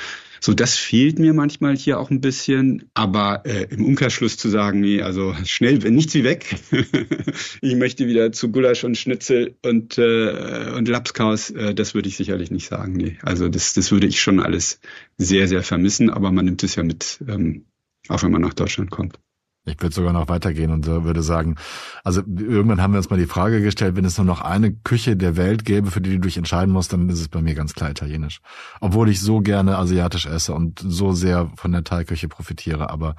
So, 0.46 0.54
das 0.54 0.76
fehlt 0.76 1.18
mir 1.18 1.34
manchmal 1.34 1.76
hier 1.76 1.98
auch 1.98 2.08
ein 2.10 2.20
bisschen, 2.20 2.88
aber 2.94 3.42
äh, 3.46 3.64
im 3.64 3.84
Umkehrschluss 3.84 4.36
zu 4.36 4.48
sagen, 4.48 4.78
nee, 4.78 5.02
also 5.02 5.34
schnell, 5.44 5.78
nichts 5.78 6.14
wie 6.14 6.22
weg. 6.22 6.54
ich 7.62 7.74
möchte 7.74 8.06
wieder 8.06 8.30
zu 8.30 8.52
Gulasch 8.52 8.84
und 8.84 8.96
Schnitzel 8.96 9.56
und, 9.64 9.98
äh, 9.98 10.70
und 10.72 10.86
Lapskaus, 10.86 11.50
äh, 11.50 11.74
das 11.74 11.94
würde 11.94 12.08
ich 12.08 12.16
sicherlich 12.16 12.52
nicht 12.52 12.68
sagen, 12.68 12.92
nee. 12.92 13.18
Also 13.22 13.48
das, 13.48 13.74
das 13.74 13.90
würde 13.90 14.06
ich 14.06 14.20
schon 14.20 14.38
alles 14.38 14.78
sehr, 15.18 15.48
sehr 15.48 15.64
vermissen, 15.64 16.10
aber 16.10 16.30
man 16.30 16.44
nimmt 16.44 16.62
es 16.62 16.76
ja 16.76 16.84
mit, 16.84 17.18
ähm, 17.26 17.64
auch 18.06 18.22
wenn 18.22 18.30
man 18.30 18.42
nach 18.42 18.54
Deutschland 18.54 18.92
kommt. 18.92 19.18
Ich 19.66 19.82
würde 19.82 19.94
sogar 19.94 20.12
noch 20.12 20.28
weitergehen 20.28 20.70
und 20.70 20.86
würde 20.86 21.22
sagen, 21.22 21.56
also 22.04 22.20
irgendwann 22.20 22.80
haben 22.80 22.92
wir 22.92 22.98
uns 22.98 23.10
mal 23.10 23.18
die 23.18 23.26
Frage 23.26 23.60
gestellt, 23.60 23.96
wenn 23.96 24.04
es 24.04 24.16
nur 24.16 24.24
noch 24.24 24.40
eine 24.40 24.72
Küche 24.72 25.16
der 25.16 25.36
Welt 25.36 25.64
gäbe, 25.64 25.90
für 25.90 26.00
die 26.00 26.10
du 26.10 26.20
dich 26.20 26.36
entscheiden 26.36 26.72
musst, 26.72 26.92
dann 26.92 27.08
ist 27.08 27.20
es 27.20 27.28
bei 27.28 27.42
mir 27.42 27.54
ganz 27.54 27.74
klar 27.74 27.90
italienisch. 27.90 28.40
Obwohl 28.80 29.08
ich 29.08 29.20
so 29.20 29.40
gerne 29.40 29.76
asiatisch 29.76 30.26
esse 30.26 30.54
und 30.54 30.78
so 30.78 31.12
sehr 31.12 31.50
von 31.56 31.72
der 31.72 31.82
Thai-Küche 31.82 32.28
profitiere, 32.28 32.90
aber 32.90 33.16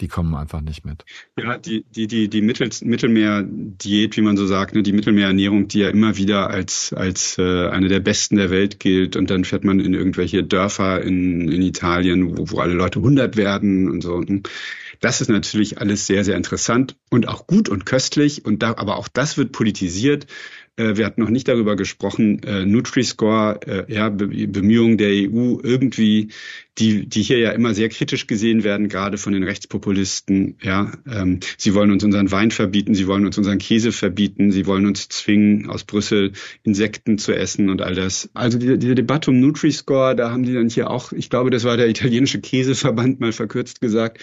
die 0.00 0.08
kommen 0.08 0.34
einfach 0.34 0.62
nicht 0.62 0.86
mit. 0.86 1.04
Ja, 1.38 1.58
die, 1.58 1.84
die, 1.94 2.06
die, 2.06 2.28
die 2.28 2.40
Mittel, 2.40 2.70
Mittelmeer-Diät, 2.82 4.16
wie 4.16 4.22
man 4.22 4.38
so 4.38 4.46
sagt, 4.46 4.74
ne, 4.74 4.82
die 4.82 4.92
Mittelmeerernährung, 4.92 5.68
die 5.68 5.80
ja 5.80 5.90
immer 5.90 6.16
wieder 6.16 6.48
als, 6.48 6.94
als 6.94 7.36
äh, 7.38 7.68
eine 7.68 7.88
der 7.88 8.00
besten 8.00 8.36
der 8.36 8.50
Welt 8.50 8.80
gilt 8.80 9.16
und 9.16 9.28
dann 9.28 9.44
fährt 9.44 9.64
man 9.64 9.80
in 9.80 9.92
irgendwelche 9.92 10.42
Dörfer 10.44 11.02
in, 11.02 11.48
in 11.48 11.60
Italien, 11.60 12.38
wo, 12.38 12.50
wo 12.50 12.60
alle 12.60 12.74
Leute 12.74 13.02
hundert 13.02 13.36
werden 13.36 13.90
und 13.90 14.02
so. 14.02 14.14
Und 14.14 14.48
das 15.00 15.20
ist 15.20 15.28
natürlich 15.28 15.78
alles 15.78 16.06
sehr, 16.06 16.24
sehr 16.24 16.36
interessant 16.36 16.96
und 17.10 17.26
auch 17.26 17.46
gut 17.46 17.68
und 17.68 17.86
köstlich. 17.86 18.44
Und 18.44 18.62
da, 18.62 18.74
aber 18.76 18.96
auch 18.96 19.08
das 19.08 19.38
wird 19.38 19.52
politisiert. 19.52 20.26
Äh, 20.76 20.96
wir 20.96 21.06
hatten 21.06 21.22
noch 21.22 21.30
nicht 21.30 21.48
darüber 21.48 21.74
gesprochen, 21.76 22.42
äh, 22.42 22.64
Nutri-Score, 22.64 23.60
äh, 23.66 23.92
ja, 23.92 24.10
Bemühungen 24.10 24.98
der 24.98 25.10
EU 25.10 25.58
irgendwie 25.62 26.28
die, 26.80 27.06
die 27.06 27.22
hier 27.22 27.38
ja 27.38 27.50
immer 27.50 27.74
sehr 27.74 27.88
kritisch 27.90 28.26
gesehen 28.26 28.64
werden, 28.64 28.88
gerade 28.88 29.18
von 29.18 29.32
den 29.32 29.42
Rechtspopulisten. 29.42 30.56
Ja, 30.62 30.92
ähm, 31.10 31.40
sie 31.58 31.74
wollen 31.74 31.90
uns 31.90 32.02
unseren 32.02 32.30
Wein 32.32 32.50
verbieten, 32.50 32.94
sie 32.94 33.06
wollen 33.06 33.26
uns 33.26 33.36
unseren 33.38 33.58
Käse 33.58 33.92
verbieten, 33.92 34.50
sie 34.50 34.66
wollen 34.66 34.86
uns 34.86 35.08
zwingen, 35.08 35.68
aus 35.68 35.84
Brüssel 35.84 36.32
Insekten 36.62 37.18
zu 37.18 37.32
essen 37.32 37.68
und 37.68 37.82
all 37.82 37.94
das. 37.94 38.30
Also 38.34 38.58
diese, 38.58 38.78
diese 38.78 38.94
Debatte 38.94 39.30
um 39.30 39.38
Nutri-Score, 39.38 40.16
da 40.16 40.30
haben 40.30 40.44
die 40.44 40.54
dann 40.54 40.68
hier 40.68 40.90
auch, 40.90 41.12
ich 41.12 41.30
glaube, 41.30 41.50
das 41.50 41.64
war 41.64 41.76
der 41.76 41.88
italienische 41.88 42.40
Käseverband 42.40 43.20
mal 43.20 43.32
verkürzt 43.32 43.80
gesagt, 43.80 44.18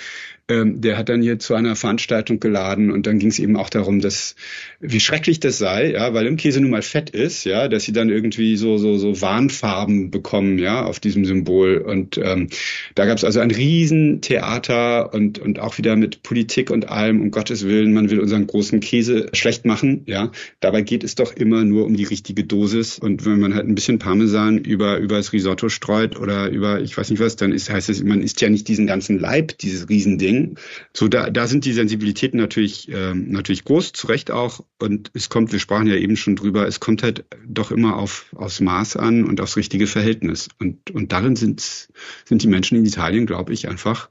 ähm, 0.49 0.79
der 0.81 0.97
hat 0.97 1.09
dann 1.09 1.21
hier 1.21 1.39
zu 1.39 1.55
einer 1.55 1.75
Veranstaltung 1.75 2.39
geladen 2.39 2.91
und 2.91 3.05
dann 3.05 3.19
ging 3.19 3.29
es 3.29 3.39
eben 3.39 3.57
auch 3.57 3.69
darum, 3.69 3.99
dass 3.99 4.35
wie 4.79 4.99
schrecklich 4.99 5.39
das 5.39 5.57
sei, 5.57 5.91
ja, 5.91 6.13
weil 6.13 6.25
im 6.25 6.37
Käse 6.37 6.61
nun 6.61 6.71
mal 6.71 6.81
Fett 6.81 7.09
ist, 7.09 7.43
ja, 7.43 7.67
dass 7.67 7.83
sie 7.83 7.91
dann 7.91 8.09
irgendwie 8.09 8.55
so 8.55 8.77
so 8.77 8.97
so 8.97 9.21
Warnfarben 9.21 10.09
bekommen, 10.09 10.57
ja, 10.57 10.83
auf 10.85 10.99
diesem 10.99 11.25
Symbol 11.25 11.79
und 11.79 12.17
ähm, 12.17 12.46
da 12.95 13.05
gab 13.05 13.17
es 13.17 13.23
also 13.23 13.39
ein 13.39 13.51
Riesentheater 13.51 15.13
und, 15.13 15.39
und 15.39 15.59
auch 15.59 15.77
wieder 15.77 15.95
mit 15.95 16.23
Politik 16.23 16.71
und 16.71 16.89
allem, 16.89 17.21
um 17.21 17.31
Gottes 17.31 17.65
Willen, 17.65 17.93
man 17.93 18.09
will 18.09 18.19
unseren 18.19 18.47
großen 18.47 18.79
Käse 18.79 19.27
schlecht 19.33 19.65
machen, 19.65 20.03
ja. 20.05 20.31
Dabei 20.59 20.81
geht 20.81 21.03
es 21.03 21.15
doch 21.15 21.33
immer 21.33 21.63
nur 21.63 21.85
um 21.85 21.95
die 21.95 22.03
richtige 22.03 22.43
Dosis. 22.43 22.99
Und 22.99 23.25
wenn 23.25 23.39
man 23.39 23.53
halt 23.53 23.67
ein 23.67 23.75
bisschen 23.75 23.99
Parmesan 23.99 24.57
über, 24.57 24.97
über 24.97 25.17
das 25.17 25.33
Risotto 25.33 25.69
streut 25.69 26.19
oder 26.19 26.49
über, 26.49 26.81
ich 26.81 26.97
weiß 26.97 27.09
nicht 27.09 27.19
was, 27.19 27.35
dann 27.35 27.51
ist, 27.51 27.69
heißt 27.69 27.89
es, 27.89 28.03
man 28.03 28.21
isst 28.21 28.41
ja 28.41 28.49
nicht 28.49 28.67
diesen 28.67 28.87
ganzen 28.87 29.19
Leib, 29.19 29.57
dieses 29.57 29.89
Riesending. 29.89 30.57
So, 30.93 31.07
da, 31.07 31.29
da 31.29 31.47
sind 31.47 31.65
die 31.65 31.73
Sensibilitäten 31.73 32.39
natürlich, 32.39 32.89
ähm, 32.91 33.29
natürlich 33.29 33.63
groß, 33.65 33.93
zu 33.93 34.07
Recht 34.07 34.31
auch. 34.31 34.63
Und 34.79 35.11
es 35.13 35.29
kommt, 35.29 35.51
wir 35.51 35.59
sprachen 35.59 35.87
ja 35.87 35.95
eben 35.95 36.15
schon 36.15 36.35
drüber, 36.35 36.67
es 36.67 36.79
kommt 36.79 37.03
halt 37.03 37.25
doch 37.45 37.71
immer 37.71 37.97
auf, 37.97 38.27
aufs 38.35 38.61
Maß 38.61 38.95
an 38.97 39.23
und 39.23 39.41
aufs 39.41 39.57
richtige 39.57 39.87
Verhältnis. 39.87 40.49
Und, 40.59 40.91
und 40.91 41.11
darin 41.11 41.35
sind, 41.35 41.89
sind 42.27 42.43
die 42.43 42.47
Menschen 42.47 42.77
in 42.77 42.85
Italien, 42.85 43.25
glaube 43.25 43.53
ich, 43.53 43.69
einfach 43.69 44.09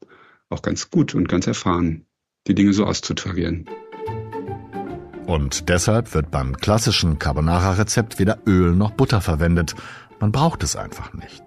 auch 0.49 0.63
ganz 0.63 0.91
gut 0.91 1.15
und 1.15 1.29
ganz 1.29 1.47
erfahren, 1.47 2.07
die 2.47 2.55
Dinge 2.55 2.73
so 2.73 2.87
auszutarieren. 2.87 3.69
Und 5.27 5.69
deshalb 5.69 6.15
wird 6.15 6.31
beim 6.31 6.57
klassischen 6.57 7.19
Carbonara-Rezept 7.19 8.19
weder 8.19 8.39
Öl 8.47 8.73
noch 8.75 8.93
Butter 8.93 9.21
verwendet. 9.21 9.75
Man 10.19 10.33
braucht 10.33 10.63
es 10.63 10.77
einfach 10.77 11.13
nicht. 11.13 11.43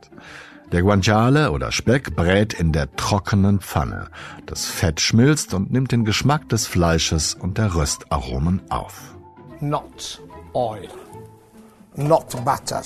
Der 0.72 0.84
Guanciale 0.84 1.52
oder 1.52 1.72
Speck 1.72 2.16
brät 2.16 2.54
in 2.54 2.72
der 2.72 2.96
trockenen 2.96 3.62
Pfanne. 3.62 4.10
Das 4.46 4.66
Fett 4.66 5.02
schmilzt 5.02 5.56
und 5.56 5.72
nimmt 5.72 5.92
den 5.92 6.06
Geschmack 6.06 6.50
des 6.50 6.68
Fleisches 6.68 7.34
und 7.34 7.58
der 7.58 7.74
Röstaromen 7.74 8.62
auf. 8.70 9.16
Not 9.62 10.22
oil, 10.54 10.88
not 11.96 12.30
butter. 12.46 12.84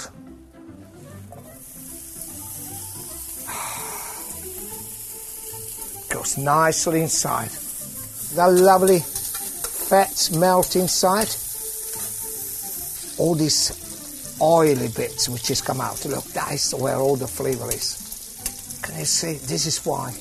Nicely 6.38 7.02
inside. 7.02 7.50
That 8.35 8.52
lovely 8.52 9.00
fats 9.00 10.31
melt 10.31 10.75
inside. 10.75 11.29
All 13.19 13.35
these 13.35 14.37
oily 14.41 14.87
bits 14.89 15.29
which 15.29 15.43
just 15.43 15.65
come 15.65 15.81
out. 15.81 16.04
Look, 16.06 16.25
that's 16.25 16.73
where 16.73 16.98
all 16.98 17.15
the 17.15 17.27
flavor 17.27 17.69
is. 17.69 18.79
Can 18.81 19.00
you 19.00 19.06
see? 19.06 19.33
This 19.33 19.65
is 19.65 19.85
why. 19.85 20.13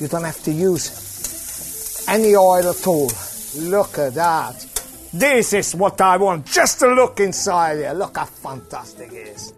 You 0.00 0.08
don't 0.08 0.24
have 0.24 0.42
to 0.44 0.52
use 0.52 2.04
any 2.08 2.34
oil 2.34 2.68
at 2.68 2.86
all. 2.86 3.10
Look 3.56 3.98
at 3.98 4.14
that. 4.14 4.66
This 5.12 5.52
is 5.52 5.74
what 5.74 6.00
I 6.00 6.16
want. 6.16 6.46
Just 6.46 6.80
to 6.80 6.88
look 6.88 7.20
inside 7.20 7.76
here. 7.76 7.92
Look 7.92 8.16
how 8.16 8.24
fantastic 8.24 9.12
it 9.12 9.28
is. 9.28 9.52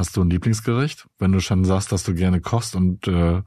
Hast 0.00 0.16
du 0.16 0.22
ein 0.22 0.30
Lieblingsgericht, 0.30 1.08
wenn 1.18 1.30
du 1.30 1.40
schon 1.40 1.62
sagst, 1.66 1.92
dass 1.92 2.04
du 2.04 2.14
gerne 2.14 2.40
kochst 2.40 2.74
und 2.74 3.06
äh, 3.06 3.42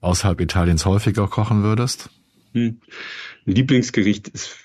außerhalb 0.00 0.40
Italiens 0.40 0.84
häufiger 0.86 1.28
kochen 1.28 1.62
würdest? 1.62 2.10
Hm. 2.52 2.80
Lieblingsgericht 3.44 4.26
ist 4.26 4.56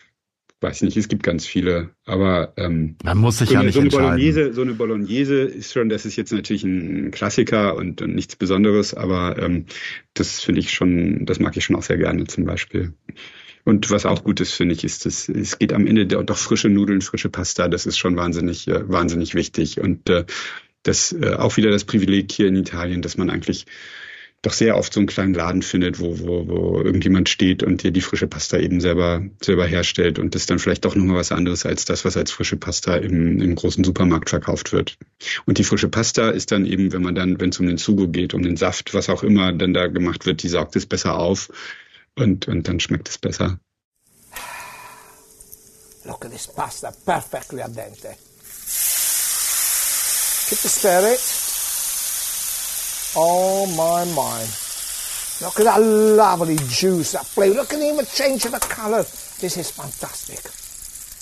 weiß 0.60 0.82
nicht, 0.82 0.98
es 0.98 1.10
gibt 1.10 1.22
ganz 1.22 1.46
viele, 1.46 1.92
aber 2.06 2.54
ähm, 2.58 2.96
man 3.04 3.20
muss 3.20 3.38
sich 3.38 3.50
so 3.50 3.54
ja 3.54 3.60
eine, 3.60 3.68
nicht 3.68 3.76
so 3.76 3.82
eine 3.82 3.90
entscheiden. 3.90 4.10
Bolognese, 4.10 4.54
so 4.54 4.62
eine 4.64 4.74
Bolognese 4.74 5.42
ist 5.42 5.74
schon, 5.74 5.90
das 5.90 6.06
ist 6.08 6.16
jetzt 6.16 6.32
natürlich 6.32 6.64
ein 6.64 7.12
Klassiker 7.12 7.76
und, 7.76 8.02
und 8.02 8.16
nichts 8.16 8.36
Besonderes, 8.36 8.96
aber 8.96 9.38
ähm, 9.38 9.66
das 10.16 10.40
finde 10.40 10.62
ich 10.62 10.72
schon, 10.72 11.28
das 11.28 11.40
mag 11.40 11.56
ich 11.58 11.66
schon 11.66 11.76
auch 11.76 11.84
sehr 11.84 11.98
gerne 11.98 12.24
zum 12.26 12.46
Beispiel. 12.46 12.94
Und 13.66 13.92
was 13.92 14.08
auch 14.08 14.24
gut 14.24 14.40
ist, 14.40 14.54
finde 14.54 14.74
ich, 14.74 14.84
ist, 14.84 15.06
dass 15.06 15.30
es 15.30 15.60
geht 15.60 15.74
am 15.74 15.86
Ende 15.86 16.08
doch 16.08 16.38
frische 16.38 16.70
Nudeln, 16.70 17.02
frische 17.02 17.30
Pasta. 17.30 17.68
Das 17.68 17.86
ist 17.86 17.98
schon 17.98 18.16
wahnsinnig, 18.16 18.68
äh, 18.68 18.90
wahnsinnig 18.90 19.36
wichtig. 19.36 19.80
Und 19.80 20.10
äh, 20.10 20.26
das 20.84 21.14
äh, 21.14 21.34
auch 21.34 21.58
wieder 21.58 21.72
das 21.72 21.86
Privileg 21.86 22.32
hier 22.32 22.48
in 22.48 22.56
Italien, 22.56 23.02
dass 23.02 23.18
man 23.18 23.30
eigentlich 23.30 23.66
doch 24.44 24.54
sehr 24.54 24.78
oft 24.78 24.94
so 24.94 25.00
einen 25.00 25.08
kleinen 25.08 25.34
Laden 25.34 25.62
findet, 25.62 26.02
wo, 26.02 26.20
wo, 26.20 26.48
wo 26.48 26.82
irgendjemand 26.82 27.30
steht 27.30 27.64
und 27.64 27.82
dir 27.82 27.92
die 27.92 28.02
frische 28.02 28.28
Pasta 28.28 28.58
eben 28.58 28.82
selber, 28.82 29.24
selber 29.42 29.66
herstellt 29.66 30.20
und 30.20 30.36
das 30.36 30.46
dann 30.46 30.60
vielleicht 30.60 30.84
doch 30.84 30.96
nochmal 30.96 31.16
was 31.16 31.32
anderes 31.32 31.66
als 31.66 31.86
das, 31.86 32.04
was 32.04 32.18
als 32.18 32.32
frische 32.32 32.58
Pasta 32.58 32.98
im, 32.98 33.42
im 33.42 33.56
großen 33.56 33.86
Supermarkt 33.86 34.30
verkauft 34.30 34.74
wird. 34.74 34.98
Und 35.46 35.60
die 35.60 35.64
frische 35.64 35.88
Pasta 35.88 36.30
ist 36.30 36.52
dann 36.52 36.66
eben, 36.66 36.92
wenn 36.92 37.02
man 37.02 37.16
dann, 37.16 37.40
wenn 37.40 37.52
es 37.52 37.60
um 37.62 37.68
den 37.68 37.78
Sugo 37.78 38.10
geht, 38.10 38.34
um 38.34 38.44
den 38.44 38.58
Saft, 38.58 38.94
was 38.94 39.10
auch 39.10 39.24
immer 39.24 39.54
dann 39.54 39.74
da 39.74 39.88
gemacht 39.88 40.26
wird, 40.26 40.44
die 40.44 40.50
saugt 40.50 40.76
es 40.76 40.86
besser 40.86 41.18
auf 41.18 41.50
und, 42.16 42.50
und 42.50 42.68
dann 42.68 42.82
schmeckt 42.82 43.08
es 43.08 43.18
besser. 43.18 43.60
Look 46.06 46.26
at 46.26 46.32
this 46.32 46.48
pasta, 46.48 46.92
perfectly 47.06 47.62
al 47.62 47.72
dente. 47.72 48.18
It 50.52 50.58
stir 50.58 51.14
it. 51.14 51.20
Oh 53.16 53.66
my 53.76 54.06
my. 54.14 54.46
Look 55.42 55.60
at 55.60 55.66
that 55.66 55.82
lovely 55.82 56.58
juice, 56.68 57.14
that 57.14 57.26
flavor. 57.26 57.56
Look 57.56 57.74
at 57.74 57.82
even 57.82 58.06
change 58.06 58.46
of 58.46 58.52
the 58.52 58.60
color. 58.60 59.04
This 59.40 59.58
is 59.58 59.72
fantastic. 59.72 60.40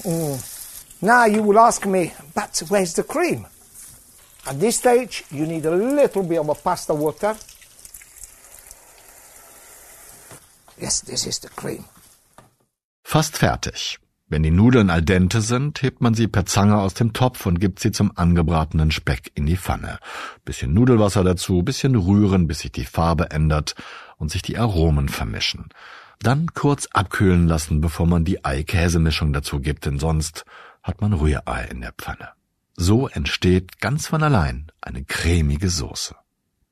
Mm. 0.04 1.02
Now 1.02 1.26
you 1.26 1.44
will 1.44 1.60
ask 1.60 1.86
me, 1.86 2.14
but 2.36 2.62
where's 2.68 2.94
the 2.94 3.04
cream? 3.04 3.48
At 4.46 4.60
this 4.60 4.78
stage, 4.78 5.24
you 5.32 5.46
need 5.46 5.66
a 5.66 5.72
little 5.72 6.24
bit 6.24 6.40
of 6.40 6.50
a 6.50 6.56
pasta 6.56 6.94
water. 6.94 7.36
Yes, 10.80 11.02
this 11.02 11.28
is 11.28 11.40
the 11.40 11.50
cream. 11.50 11.86
Fast 13.04 13.34
fertig. 13.34 13.98
Wenn 14.32 14.44
die 14.44 14.52
Nudeln 14.52 14.90
al 14.90 15.02
dente 15.02 15.42
sind, 15.42 15.82
hebt 15.82 16.00
man 16.00 16.14
sie 16.14 16.30
per 16.30 16.46
Zange 16.46 16.78
aus 16.78 16.94
dem 16.94 17.12
Topf 17.12 17.46
und 17.46 17.60
gibt 17.60 17.82
sie 17.82 17.92
zum 17.92 18.18
angebratenen 18.18 18.90
Speck 18.90 19.30
in 19.36 19.46
die 19.46 19.58
Pfanne. 19.58 20.00
Bisschen 20.46 20.74
Nudelwasser 20.74 21.26
dazu, 21.26 21.64
bisschen 21.64 21.96
rühren, 21.96 22.48
bis 22.48 22.60
sich 22.60 22.72
die 22.72 22.86
Farbe 22.86 23.30
ändert 23.30 23.76
und 24.16 24.32
sich 24.32 24.42
die 24.42 24.58
Aromen 24.58 25.10
vermischen. 25.10 25.68
Dann 26.20 26.48
kurz 26.54 26.88
abkühlen 26.94 27.46
lassen, 27.46 27.82
bevor 27.82 28.06
man 28.08 28.24
die 28.24 28.46
Ei-Käse-Mischung 28.46 29.34
dazu 29.34 29.60
gibt, 29.60 29.86
denn 29.86 30.00
sonst 30.00 30.46
hat 30.82 31.02
man 31.02 31.12
Rührei 31.12 31.66
in 31.66 31.82
der 31.82 31.92
Pfanne. 31.92 32.30
So 32.78 33.10
entsteht 33.10 33.82
ganz 33.82 34.08
von 34.08 34.24
allein 34.24 34.72
eine 34.80 35.04
cremige 35.04 35.70
Soße. 35.70 36.16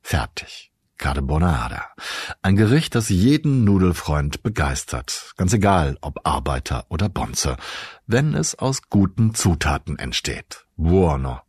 Fertig. 0.02 0.69
Carbonara. 1.00 1.86
Ein 2.44 2.56
Gericht, 2.56 2.94
das 2.94 3.10
jeden 3.10 3.64
Nudelfreund 3.64 4.44
begeistert. 4.44 5.34
Ganz 5.38 5.54
egal, 5.54 5.98
ob 6.02 6.28
Arbeiter 6.28 6.86
oder 6.90 7.10
Bonze. 7.10 7.58
Wenn 8.06 8.36
es 8.36 8.54
aus 8.54 8.84
guten 8.90 9.34
Zutaten 9.34 9.98
entsteht. 9.98 10.66
Buono. 10.78 11.40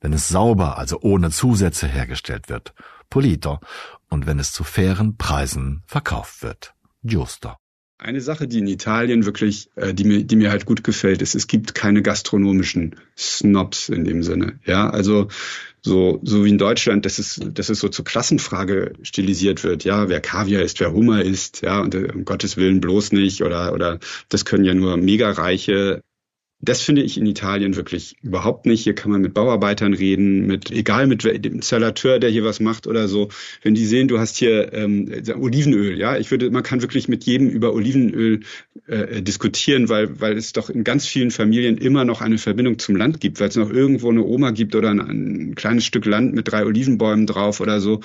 Wenn 0.00 0.12
es 0.12 0.28
sauber, 0.28 0.78
also 0.78 1.00
ohne 1.02 1.30
Zusätze 1.30 1.86
hergestellt 1.86 2.48
wird. 2.48 2.74
Pulito. 3.08 3.60
Und 4.08 4.26
wenn 4.26 4.38
es 4.38 4.50
zu 4.50 4.64
fairen 4.64 5.16
Preisen 5.16 5.82
verkauft 5.86 6.42
wird. 6.42 6.74
Giusto. 7.04 7.52
Eine 7.98 8.20
Sache, 8.20 8.46
die 8.46 8.58
in 8.58 8.66
Italien 8.66 9.24
wirklich, 9.24 9.70
äh, 9.74 9.94
die 9.94 10.04
mir, 10.04 10.24
die 10.24 10.36
mir 10.36 10.50
halt 10.50 10.66
gut 10.66 10.84
gefällt, 10.84 11.22
ist, 11.22 11.34
es 11.34 11.46
gibt 11.46 11.74
keine 11.74 12.02
gastronomischen 12.02 12.96
Snobs 13.16 13.88
in 13.88 14.04
dem 14.04 14.22
Sinne. 14.22 14.58
Ja, 14.64 14.90
also 14.90 15.28
so, 15.86 16.20
so 16.24 16.44
wie 16.44 16.50
in 16.50 16.58
Deutschland, 16.58 17.06
dass 17.06 17.18
es, 17.18 17.40
dass 17.54 17.68
es 17.68 17.78
so 17.78 17.88
zur 17.88 18.04
Klassenfrage 18.04 18.92
stilisiert 19.02 19.62
wird. 19.62 19.84
Ja, 19.84 20.08
wer 20.08 20.20
Kaviar 20.20 20.62
isst, 20.62 20.80
wer 20.80 20.92
Hummer 20.92 21.22
isst, 21.22 21.62
ja, 21.62 21.80
und 21.80 21.94
äh, 21.94 22.08
um 22.12 22.24
Gottes 22.24 22.56
Willen 22.56 22.80
bloß 22.80 23.12
nicht 23.12 23.42
oder, 23.42 23.72
oder 23.72 24.00
das 24.28 24.44
können 24.44 24.64
ja 24.64 24.74
nur 24.74 24.96
Megareiche. 24.96 26.02
Das 26.60 26.80
finde 26.80 27.02
ich 27.02 27.18
in 27.18 27.26
Italien 27.26 27.76
wirklich 27.76 28.16
überhaupt 28.22 28.64
nicht. 28.64 28.82
Hier 28.82 28.94
kann 28.94 29.10
man 29.10 29.20
mit 29.20 29.34
Bauarbeitern 29.34 29.92
reden, 29.92 30.46
mit 30.46 30.70
egal 30.70 31.06
mit 31.06 31.22
dem 31.22 31.56
Installateur, 31.56 32.18
der 32.18 32.30
hier 32.30 32.44
was 32.44 32.60
macht 32.60 32.86
oder 32.86 33.08
so. 33.08 33.28
Wenn 33.62 33.74
die 33.74 33.84
sehen, 33.84 34.08
du 34.08 34.18
hast 34.18 34.38
hier 34.38 34.72
ähm, 34.72 35.10
Olivenöl, 35.38 35.98
ja, 35.98 36.16
ich 36.16 36.30
würde, 36.30 36.50
man 36.50 36.62
kann 36.62 36.80
wirklich 36.80 37.08
mit 37.08 37.24
jedem 37.24 37.50
über 37.50 37.74
Olivenöl 37.74 38.40
äh, 38.86 39.20
diskutieren, 39.20 39.90
weil 39.90 40.18
weil 40.18 40.38
es 40.38 40.52
doch 40.52 40.70
in 40.70 40.82
ganz 40.82 41.06
vielen 41.06 41.30
Familien 41.30 41.76
immer 41.76 42.06
noch 42.06 42.22
eine 42.22 42.38
Verbindung 42.38 42.78
zum 42.78 42.96
Land 42.96 43.20
gibt, 43.20 43.38
weil 43.38 43.50
es 43.50 43.56
noch 43.56 43.70
irgendwo 43.70 44.10
eine 44.10 44.24
Oma 44.24 44.50
gibt 44.50 44.74
oder 44.74 44.90
ein, 44.90 45.00
ein 45.00 45.54
kleines 45.56 45.84
Stück 45.84 46.06
Land 46.06 46.34
mit 46.34 46.50
drei 46.50 46.64
Olivenbäumen 46.64 47.26
drauf 47.26 47.60
oder 47.60 47.80
so 47.80 48.00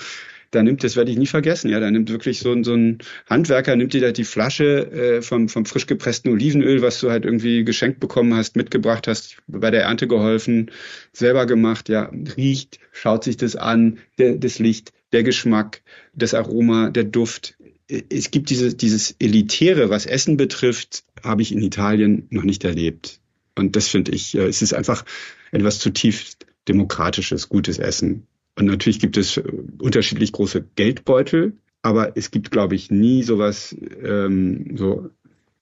da 0.52 0.62
nimmt, 0.62 0.84
das 0.84 0.96
werde 0.96 1.12
ich 1.12 1.18
nie 1.18 1.28
vergessen, 1.28 1.70
ja, 1.70 1.80
da 1.80 1.90
nimmt 1.90 2.10
wirklich 2.10 2.40
so, 2.40 2.52
ein 2.52 2.64
so 2.64 2.74
ein 2.74 3.00
Handwerker, 3.30 3.76
nimmt 3.76 3.94
dir 3.94 4.02
da 4.02 4.12
die 4.12 4.26
Flasche 4.26 4.92
äh, 4.92 5.22
vom, 5.22 5.50
vom 5.50 5.66
frisch 5.66 5.88
gepressten 5.88 6.32
Olivenöl, 6.32 6.82
was 6.82 7.00
du 7.00 7.10
halt 7.10 7.26
irgendwie 7.26 7.64
geschenkt 7.64 8.00
bekommen 8.00 8.36
hast, 8.36 8.56
mitgebracht 8.56 9.08
hast, 9.08 9.38
bei 9.48 9.72
der 9.72 9.84
Ernte 9.84 10.08
geholfen, 10.08 10.72
selber 11.14 11.46
gemacht, 11.46 11.90
ja, 11.90 12.12
riecht, 12.38 12.80
schaut 12.92 13.24
sich 13.24 13.38
das 13.38 13.56
an, 13.56 14.00
der, 14.18 14.36
das 14.36 14.60
Licht, 14.60 14.94
der 15.14 15.24
Geschmack, 15.24 15.82
das 16.14 16.34
Aroma, 16.34 16.90
der 16.90 17.06
Duft. 17.06 17.56
Es 17.88 18.32
gibt 18.32 18.50
diese, 18.50 18.74
dieses 18.74 19.16
Elitäre, 19.20 19.90
was 19.90 20.06
Essen 20.06 20.38
betrifft, 20.38 21.04
habe 21.24 21.42
ich 21.42 21.52
in 21.52 21.62
Italien 21.62 22.28
noch 22.30 22.44
nicht 22.44 22.64
erlebt. 22.64 23.20
Und 23.56 23.76
das 23.76 23.88
finde 23.88 24.12
ich, 24.12 24.36
äh, 24.36 24.46
es 24.48 24.62
ist 24.62 24.74
einfach 24.74 25.06
etwas 25.52 25.80
zutiefst 25.80 26.46
demokratisches, 26.68 27.50
gutes 27.50 27.80
Essen. 27.80 28.28
Und 28.56 28.66
natürlich 28.66 29.00
gibt 29.00 29.18
es 29.18 29.38
äh, 29.38 29.44
unterschiedlich 29.80 30.32
große 30.32 30.66
Geldbeutel, 30.76 31.54
aber 31.82 32.16
es 32.16 32.32
gibt, 32.32 32.52
glaube 32.52 32.76
ich, 32.76 32.92
nie 32.92 33.24
sowas, 33.24 33.76
ähm, 34.04 34.76
so 34.78 35.10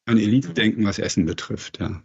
ein 0.05 0.17
Elite-Denken, 0.17 0.83
was 0.85 0.99
Essen 0.99 1.25
betrifft, 1.25 1.79
ja. 1.79 2.01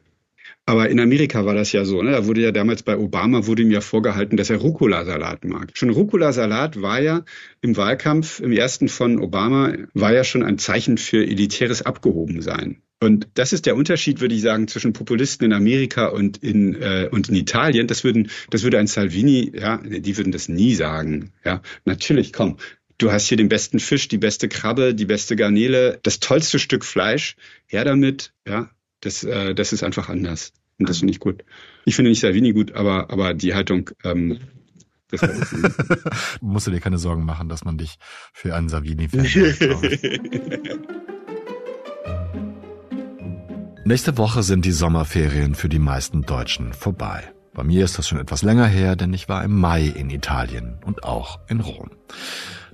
Aber 0.67 0.89
in 0.89 0.99
Amerika 0.99 1.45
war 1.45 1.55
das 1.55 1.73
ja 1.73 1.85
so, 1.85 2.03
ne? 2.03 2.13
Da 2.13 2.27
wurde 2.27 2.41
ja 2.41 2.51
damals 2.51 2.83
bei 2.83 2.97
Obama 2.97 3.47
wurde 3.47 3.63
ihm 3.63 3.71
ja 3.71 3.83
vorgehalten, 3.83 4.37
dass 4.37 4.49
er 4.49 4.59
Rucola-Salat 4.59 5.45
mag. 5.45 5.71
Schon 5.75 5.91
Rucola-Salat 5.91 6.81
war 6.81 7.01
ja 7.01 7.25
im 7.61 7.77
Wahlkampf, 7.77 8.41
im 8.41 8.53
ersten 8.53 8.89
von 8.89 9.21
Obama, 9.21 9.75
war 9.93 10.13
ja 10.15 10.25
schon 10.25 10.43
ein 10.43 10.59
Zeichen 10.59 10.97
für 10.97 11.23
elitäres 11.25 11.83
Abgehobensein. 11.83 12.83
Und 13.05 13.29
das 13.35 13.53
ist 13.53 13.67
der 13.67 13.77
Unterschied, 13.77 14.21
würde 14.21 14.35
ich 14.35 14.41
sagen, 14.41 14.67
zwischen 14.67 14.95
Populisten 14.95 15.45
in 15.45 15.53
Amerika 15.53 16.07
und 16.07 16.39
in, 16.39 16.81
äh, 16.81 17.09
und 17.11 17.29
in 17.29 17.35
Italien. 17.35 17.87
Das 17.87 18.03
würden, 18.03 18.31
das 18.51 18.63
würde 18.63 18.79
ein 18.79 18.87
Salvini, 18.87 19.53
ja, 19.55 19.77
die 19.77 20.17
würden 20.17 20.33
das 20.33 20.49
nie 20.49 20.75
sagen. 20.75 21.33
Ja, 21.45 21.61
natürlich, 21.85 22.33
komm. 22.33 22.57
Du 22.97 23.13
hast 23.13 23.27
hier 23.27 23.37
den 23.37 23.49
besten 23.49 23.79
Fisch, 23.79 24.09
die 24.09 24.19
beste 24.19 24.49
Krabbe, 24.49 24.95
die 24.95 25.05
beste 25.05 25.37
Garnele, 25.37 25.99
das 26.03 26.21
tollste 26.21 26.59
Stück 26.59 26.85
Fleisch. 26.85 27.37
Her 27.67 27.85
damit, 27.85 28.33
ja. 28.49 28.71
Das, 29.01 29.23
äh, 29.23 29.55
das 29.55 29.75
ist 29.75 29.83
einfach 29.83 30.09
anders. 30.09 30.53
Und 30.79 30.89
das 30.89 30.99
finde 30.99 31.13
ich 31.13 31.21
gut. 31.21 31.45
Ich 31.85 31.97
finde 31.97 32.11
nicht 32.11 32.21
Salvini 32.21 32.53
gut, 32.53 32.73
aber, 32.73 33.11
aber 33.11 33.35
die 33.35 33.55
Haltung, 33.55 33.91
ähm, 34.05 34.39
das 35.11 35.21
musst 36.41 36.67
du 36.67 36.71
dir 36.71 36.81
keine 36.81 36.99
Sorgen 36.99 37.25
machen, 37.25 37.51
dass 37.51 37.65
man 37.65 37.77
dich 37.77 37.97
für 38.33 38.55
einen 38.55 38.71
Savini 38.71 39.09
Nächste 43.87 44.17
Woche 44.17 44.43
sind 44.43 44.65
die 44.65 44.73
Sommerferien 44.73 45.55
für 45.55 45.69
die 45.69 45.79
meisten 45.79 46.23
Deutschen 46.23 46.73
vorbei. 46.73 47.35
Bei 47.53 47.65
mir 47.65 47.85
ist 47.85 47.99
das 47.99 48.09
schon 48.09 48.19
etwas 48.19 48.43
länger 48.43 48.67
her, 48.67 48.97
denn 48.97 49.13
ich 49.13 49.29
war 49.29 49.45
im 49.45 49.61
Mai 49.61 49.85
in 49.85 50.09
Italien 50.09 50.79
und 50.87 51.05
auch 51.05 51.39
in 51.49 51.61
Rom. 51.61 51.91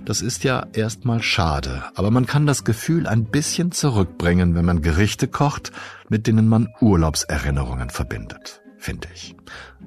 Das 0.05 0.21
ist 0.21 0.45
ja 0.45 0.65
erstmal 0.71 1.21
schade, 1.21 1.83
aber 1.95 2.11
man 2.11 2.27
kann 2.27 2.47
das 2.47 2.63
Gefühl 2.63 3.07
ein 3.07 3.25
bisschen 3.25 3.73
zurückbringen, 3.73 4.55
wenn 4.55 4.63
man 4.63 4.81
Gerichte 4.81 5.27
kocht, 5.27 5.73
mit 6.07 6.27
denen 6.27 6.47
man 6.47 6.69
Urlaubserinnerungen 6.79 7.89
verbindet, 7.89 8.60
finde 8.81 9.07
ich. 9.13 9.35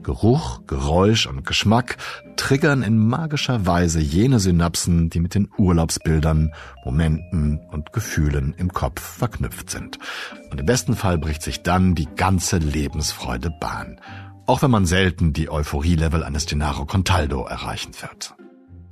Geruch, 0.03 0.61
Geräusch 0.67 1.27
und 1.27 1.45
Geschmack 1.47 1.97
triggern 2.37 2.83
in 2.83 2.99
magischer 2.99 3.67
Weise 3.67 4.01
jene 4.01 4.39
Synapsen, 4.39 5.11
die 5.11 5.21
mit 5.21 5.35
den 5.35 5.49
Urlaubsbildern, 5.59 6.53
Momenten 6.85 7.61
und 7.71 7.93
Gefühlen 7.93 8.55
im 8.57 8.73
Kopf 8.73 9.03
verknüpft 9.03 9.71
sind. 9.71 9.99
Und 10.51 10.61
im 10.61 10.67
besten 10.67 10.95
Fall 10.95 11.19
bricht 11.19 11.43
sich 11.43 11.63
dann 11.63 11.95
die 11.95 12.09
ganze 12.17 12.59
Lebensfreude 12.59 13.51
Bahn. 13.61 14.01
Auch 14.47 14.63
wenn 14.63 14.71
man 14.71 14.87
selten 14.87 15.33
die 15.33 15.51
Euphorie-Level 15.51 16.23
eines 16.23 16.47
Gennaro 16.47 16.85
Contaldo 16.85 17.45
erreichen 17.47 17.93
wird. 18.01 18.35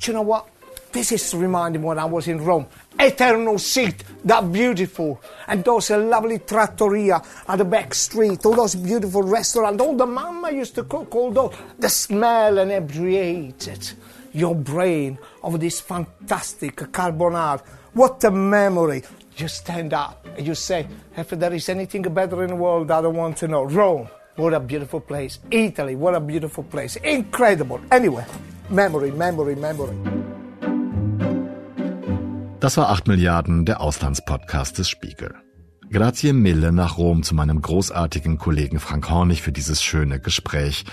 You 0.00 0.12
know 0.12 0.26
what? 0.26 0.51
This 0.92 1.10
is 1.10 1.34
reminding 1.34 1.80
me 1.80 1.88
when 1.88 1.98
I 1.98 2.04
was 2.04 2.28
in 2.28 2.44
Rome. 2.44 2.66
Eternal 3.00 3.58
seat, 3.58 4.04
that 4.24 4.52
beautiful. 4.52 5.22
And 5.48 5.64
those 5.64 5.90
uh, 5.90 5.98
lovely 5.98 6.38
trattoria 6.38 7.22
at 7.48 7.56
the 7.56 7.64
back 7.64 7.94
street, 7.94 8.44
all 8.44 8.54
those 8.54 8.74
beautiful 8.74 9.22
restaurants, 9.22 9.82
all 9.82 9.96
the 9.96 10.04
mama 10.04 10.52
used 10.52 10.74
to 10.74 10.84
cook, 10.84 11.14
all 11.14 11.30
those, 11.30 11.54
the 11.78 11.88
smell 11.88 12.58
inebriated 12.58 13.90
your 14.34 14.54
brain 14.54 15.18
of 15.42 15.58
this 15.58 15.80
fantastic 15.80 16.76
carbonara. 16.76 17.60
What 17.94 18.22
a 18.24 18.30
memory. 18.30 19.02
You 19.36 19.48
stand 19.48 19.94
up 19.94 20.26
and 20.36 20.46
you 20.46 20.54
say, 20.54 20.86
if 21.16 21.30
there 21.30 21.54
is 21.54 21.70
anything 21.70 22.02
better 22.02 22.42
in 22.42 22.50
the 22.50 22.56
world, 22.56 22.90
I 22.90 23.00
don't 23.00 23.16
want 23.16 23.38
to 23.38 23.48
know. 23.48 23.64
Rome, 23.64 24.08
what 24.36 24.52
a 24.52 24.60
beautiful 24.60 25.00
place. 25.00 25.38
Italy, 25.50 25.96
what 25.96 26.14
a 26.14 26.20
beautiful 26.20 26.64
place. 26.64 26.96
Incredible. 26.96 27.80
Anyway, 27.90 28.26
memory, 28.68 29.10
memory, 29.10 29.54
memory. 29.56 30.11
Das 32.62 32.76
war 32.76 32.90
8 32.90 33.08
Milliarden, 33.08 33.64
der 33.64 33.80
Auslandspodcast 33.80 34.78
des 34.78 34.88
Spiegel. 34.88 35.34
Grazie 35.90 36.32
mille 36.32 36.70
nach 36.70 36.96
Rom 36.96 37.24
zu 37.24 37.34
meinem 37.34 37.60
großartigen 37.60 38.38
Kollegen 38.38 38.78
Frank 38.78 39.10
Hornig 39.10 39.42
für 39.42 39.50
dieses 39.50 39.82
schöne 39.82 40.20
Gespräch 40.20 40.84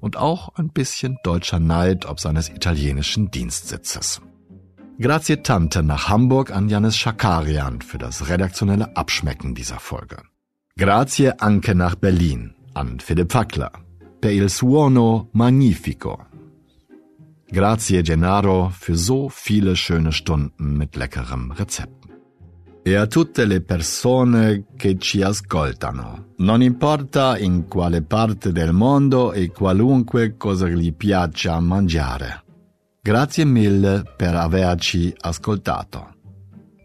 und 0.00 0.16
auch 0.16 0.54
ein 0.54 0.70
bisschen 0.70 1.18
deutscher 1.22 1.60
Neid 1.60 2.06
ob 2.06 2.20
seines 2.20 2.48
italienischen 2.48 3.30
Dienstsitzes. 3.30 4.22
Grazie 4.98 5.42
Tante 5.42 5.82
nach 5.82 6.08
Hamburg 6.08 6.52
an 6.52 6.70
Janis 6.70 6.96
Schakarian 6.96 7.82
für 7.82 7.98
das 7.98 8.30
redaktionelle 8.30 8.96
Abschmecken 8.96 9.54
dieser 9.54 9.78
Folge. 9.78 10.22
Grazie 10.78 11.38
anche 11.38 11.74
nach 11.74 11.96
Berlin 11.96 12.54
an 12.72 12.98
Philipp 12.98 13.30
Fackler. 13.30 13.72
Per 14.22 14.32
il 14.32 14.48
suono 14.48 15.28
magnifico. 15.32 16.29
Grazie 17.52 18.02
Gennaro 18.02 18.70
für 18.72 18.94
so 18.94 19.28
viele 19.28 19.74
schöne 19.74 20.12
Stunden 20.12 20.76
mit 20.76 20.94
leckerem 20.94 21.50
Rezepten. 21.50 22.12
E 22.84 22.94
a 22.94 23.06
tutte 23.08 23.44
le 23.44 23.60
persone 23.60 24.66
che 24.76 24.96
ci 24.98 25.20
ascoltano, 25.20 26.34
non 26.36 26.62
importa 26.62 27.36
in 27.36 27.66
quale 27.66 28.02
parte 28.02 28.52
del 28.52 28.72
mondo 28.72 29.32
e 29.32 29.50
qualunque 29.50 30.36
cosa 30.36 30.68
gli 30.68 30.94
piaccia 30.94 31.58
mangiare. 31.58 32.44
Grazie 33.02 33.44
mille 33.44 34.04
per 34.16 34.36
averci 34.36 35.12
ascoltato. 35.20 36.14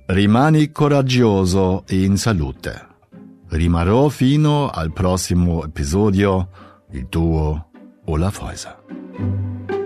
Rimani 0.07 0.71
coraggioso 0.71 1.83
e 1.85 2.03
in 2.03 2.17
salute. 2.17 2.87
Rimarrò 3.49 4.09
fino 4.09 4.69
al 4.69 4.91
prossimo 4.91 5.63
episodio, 5.63 6.49
il 6.91 7.07
tuo 7.07 7.69
Olaf 8.05 8.41
Häuser. 8.41 9.84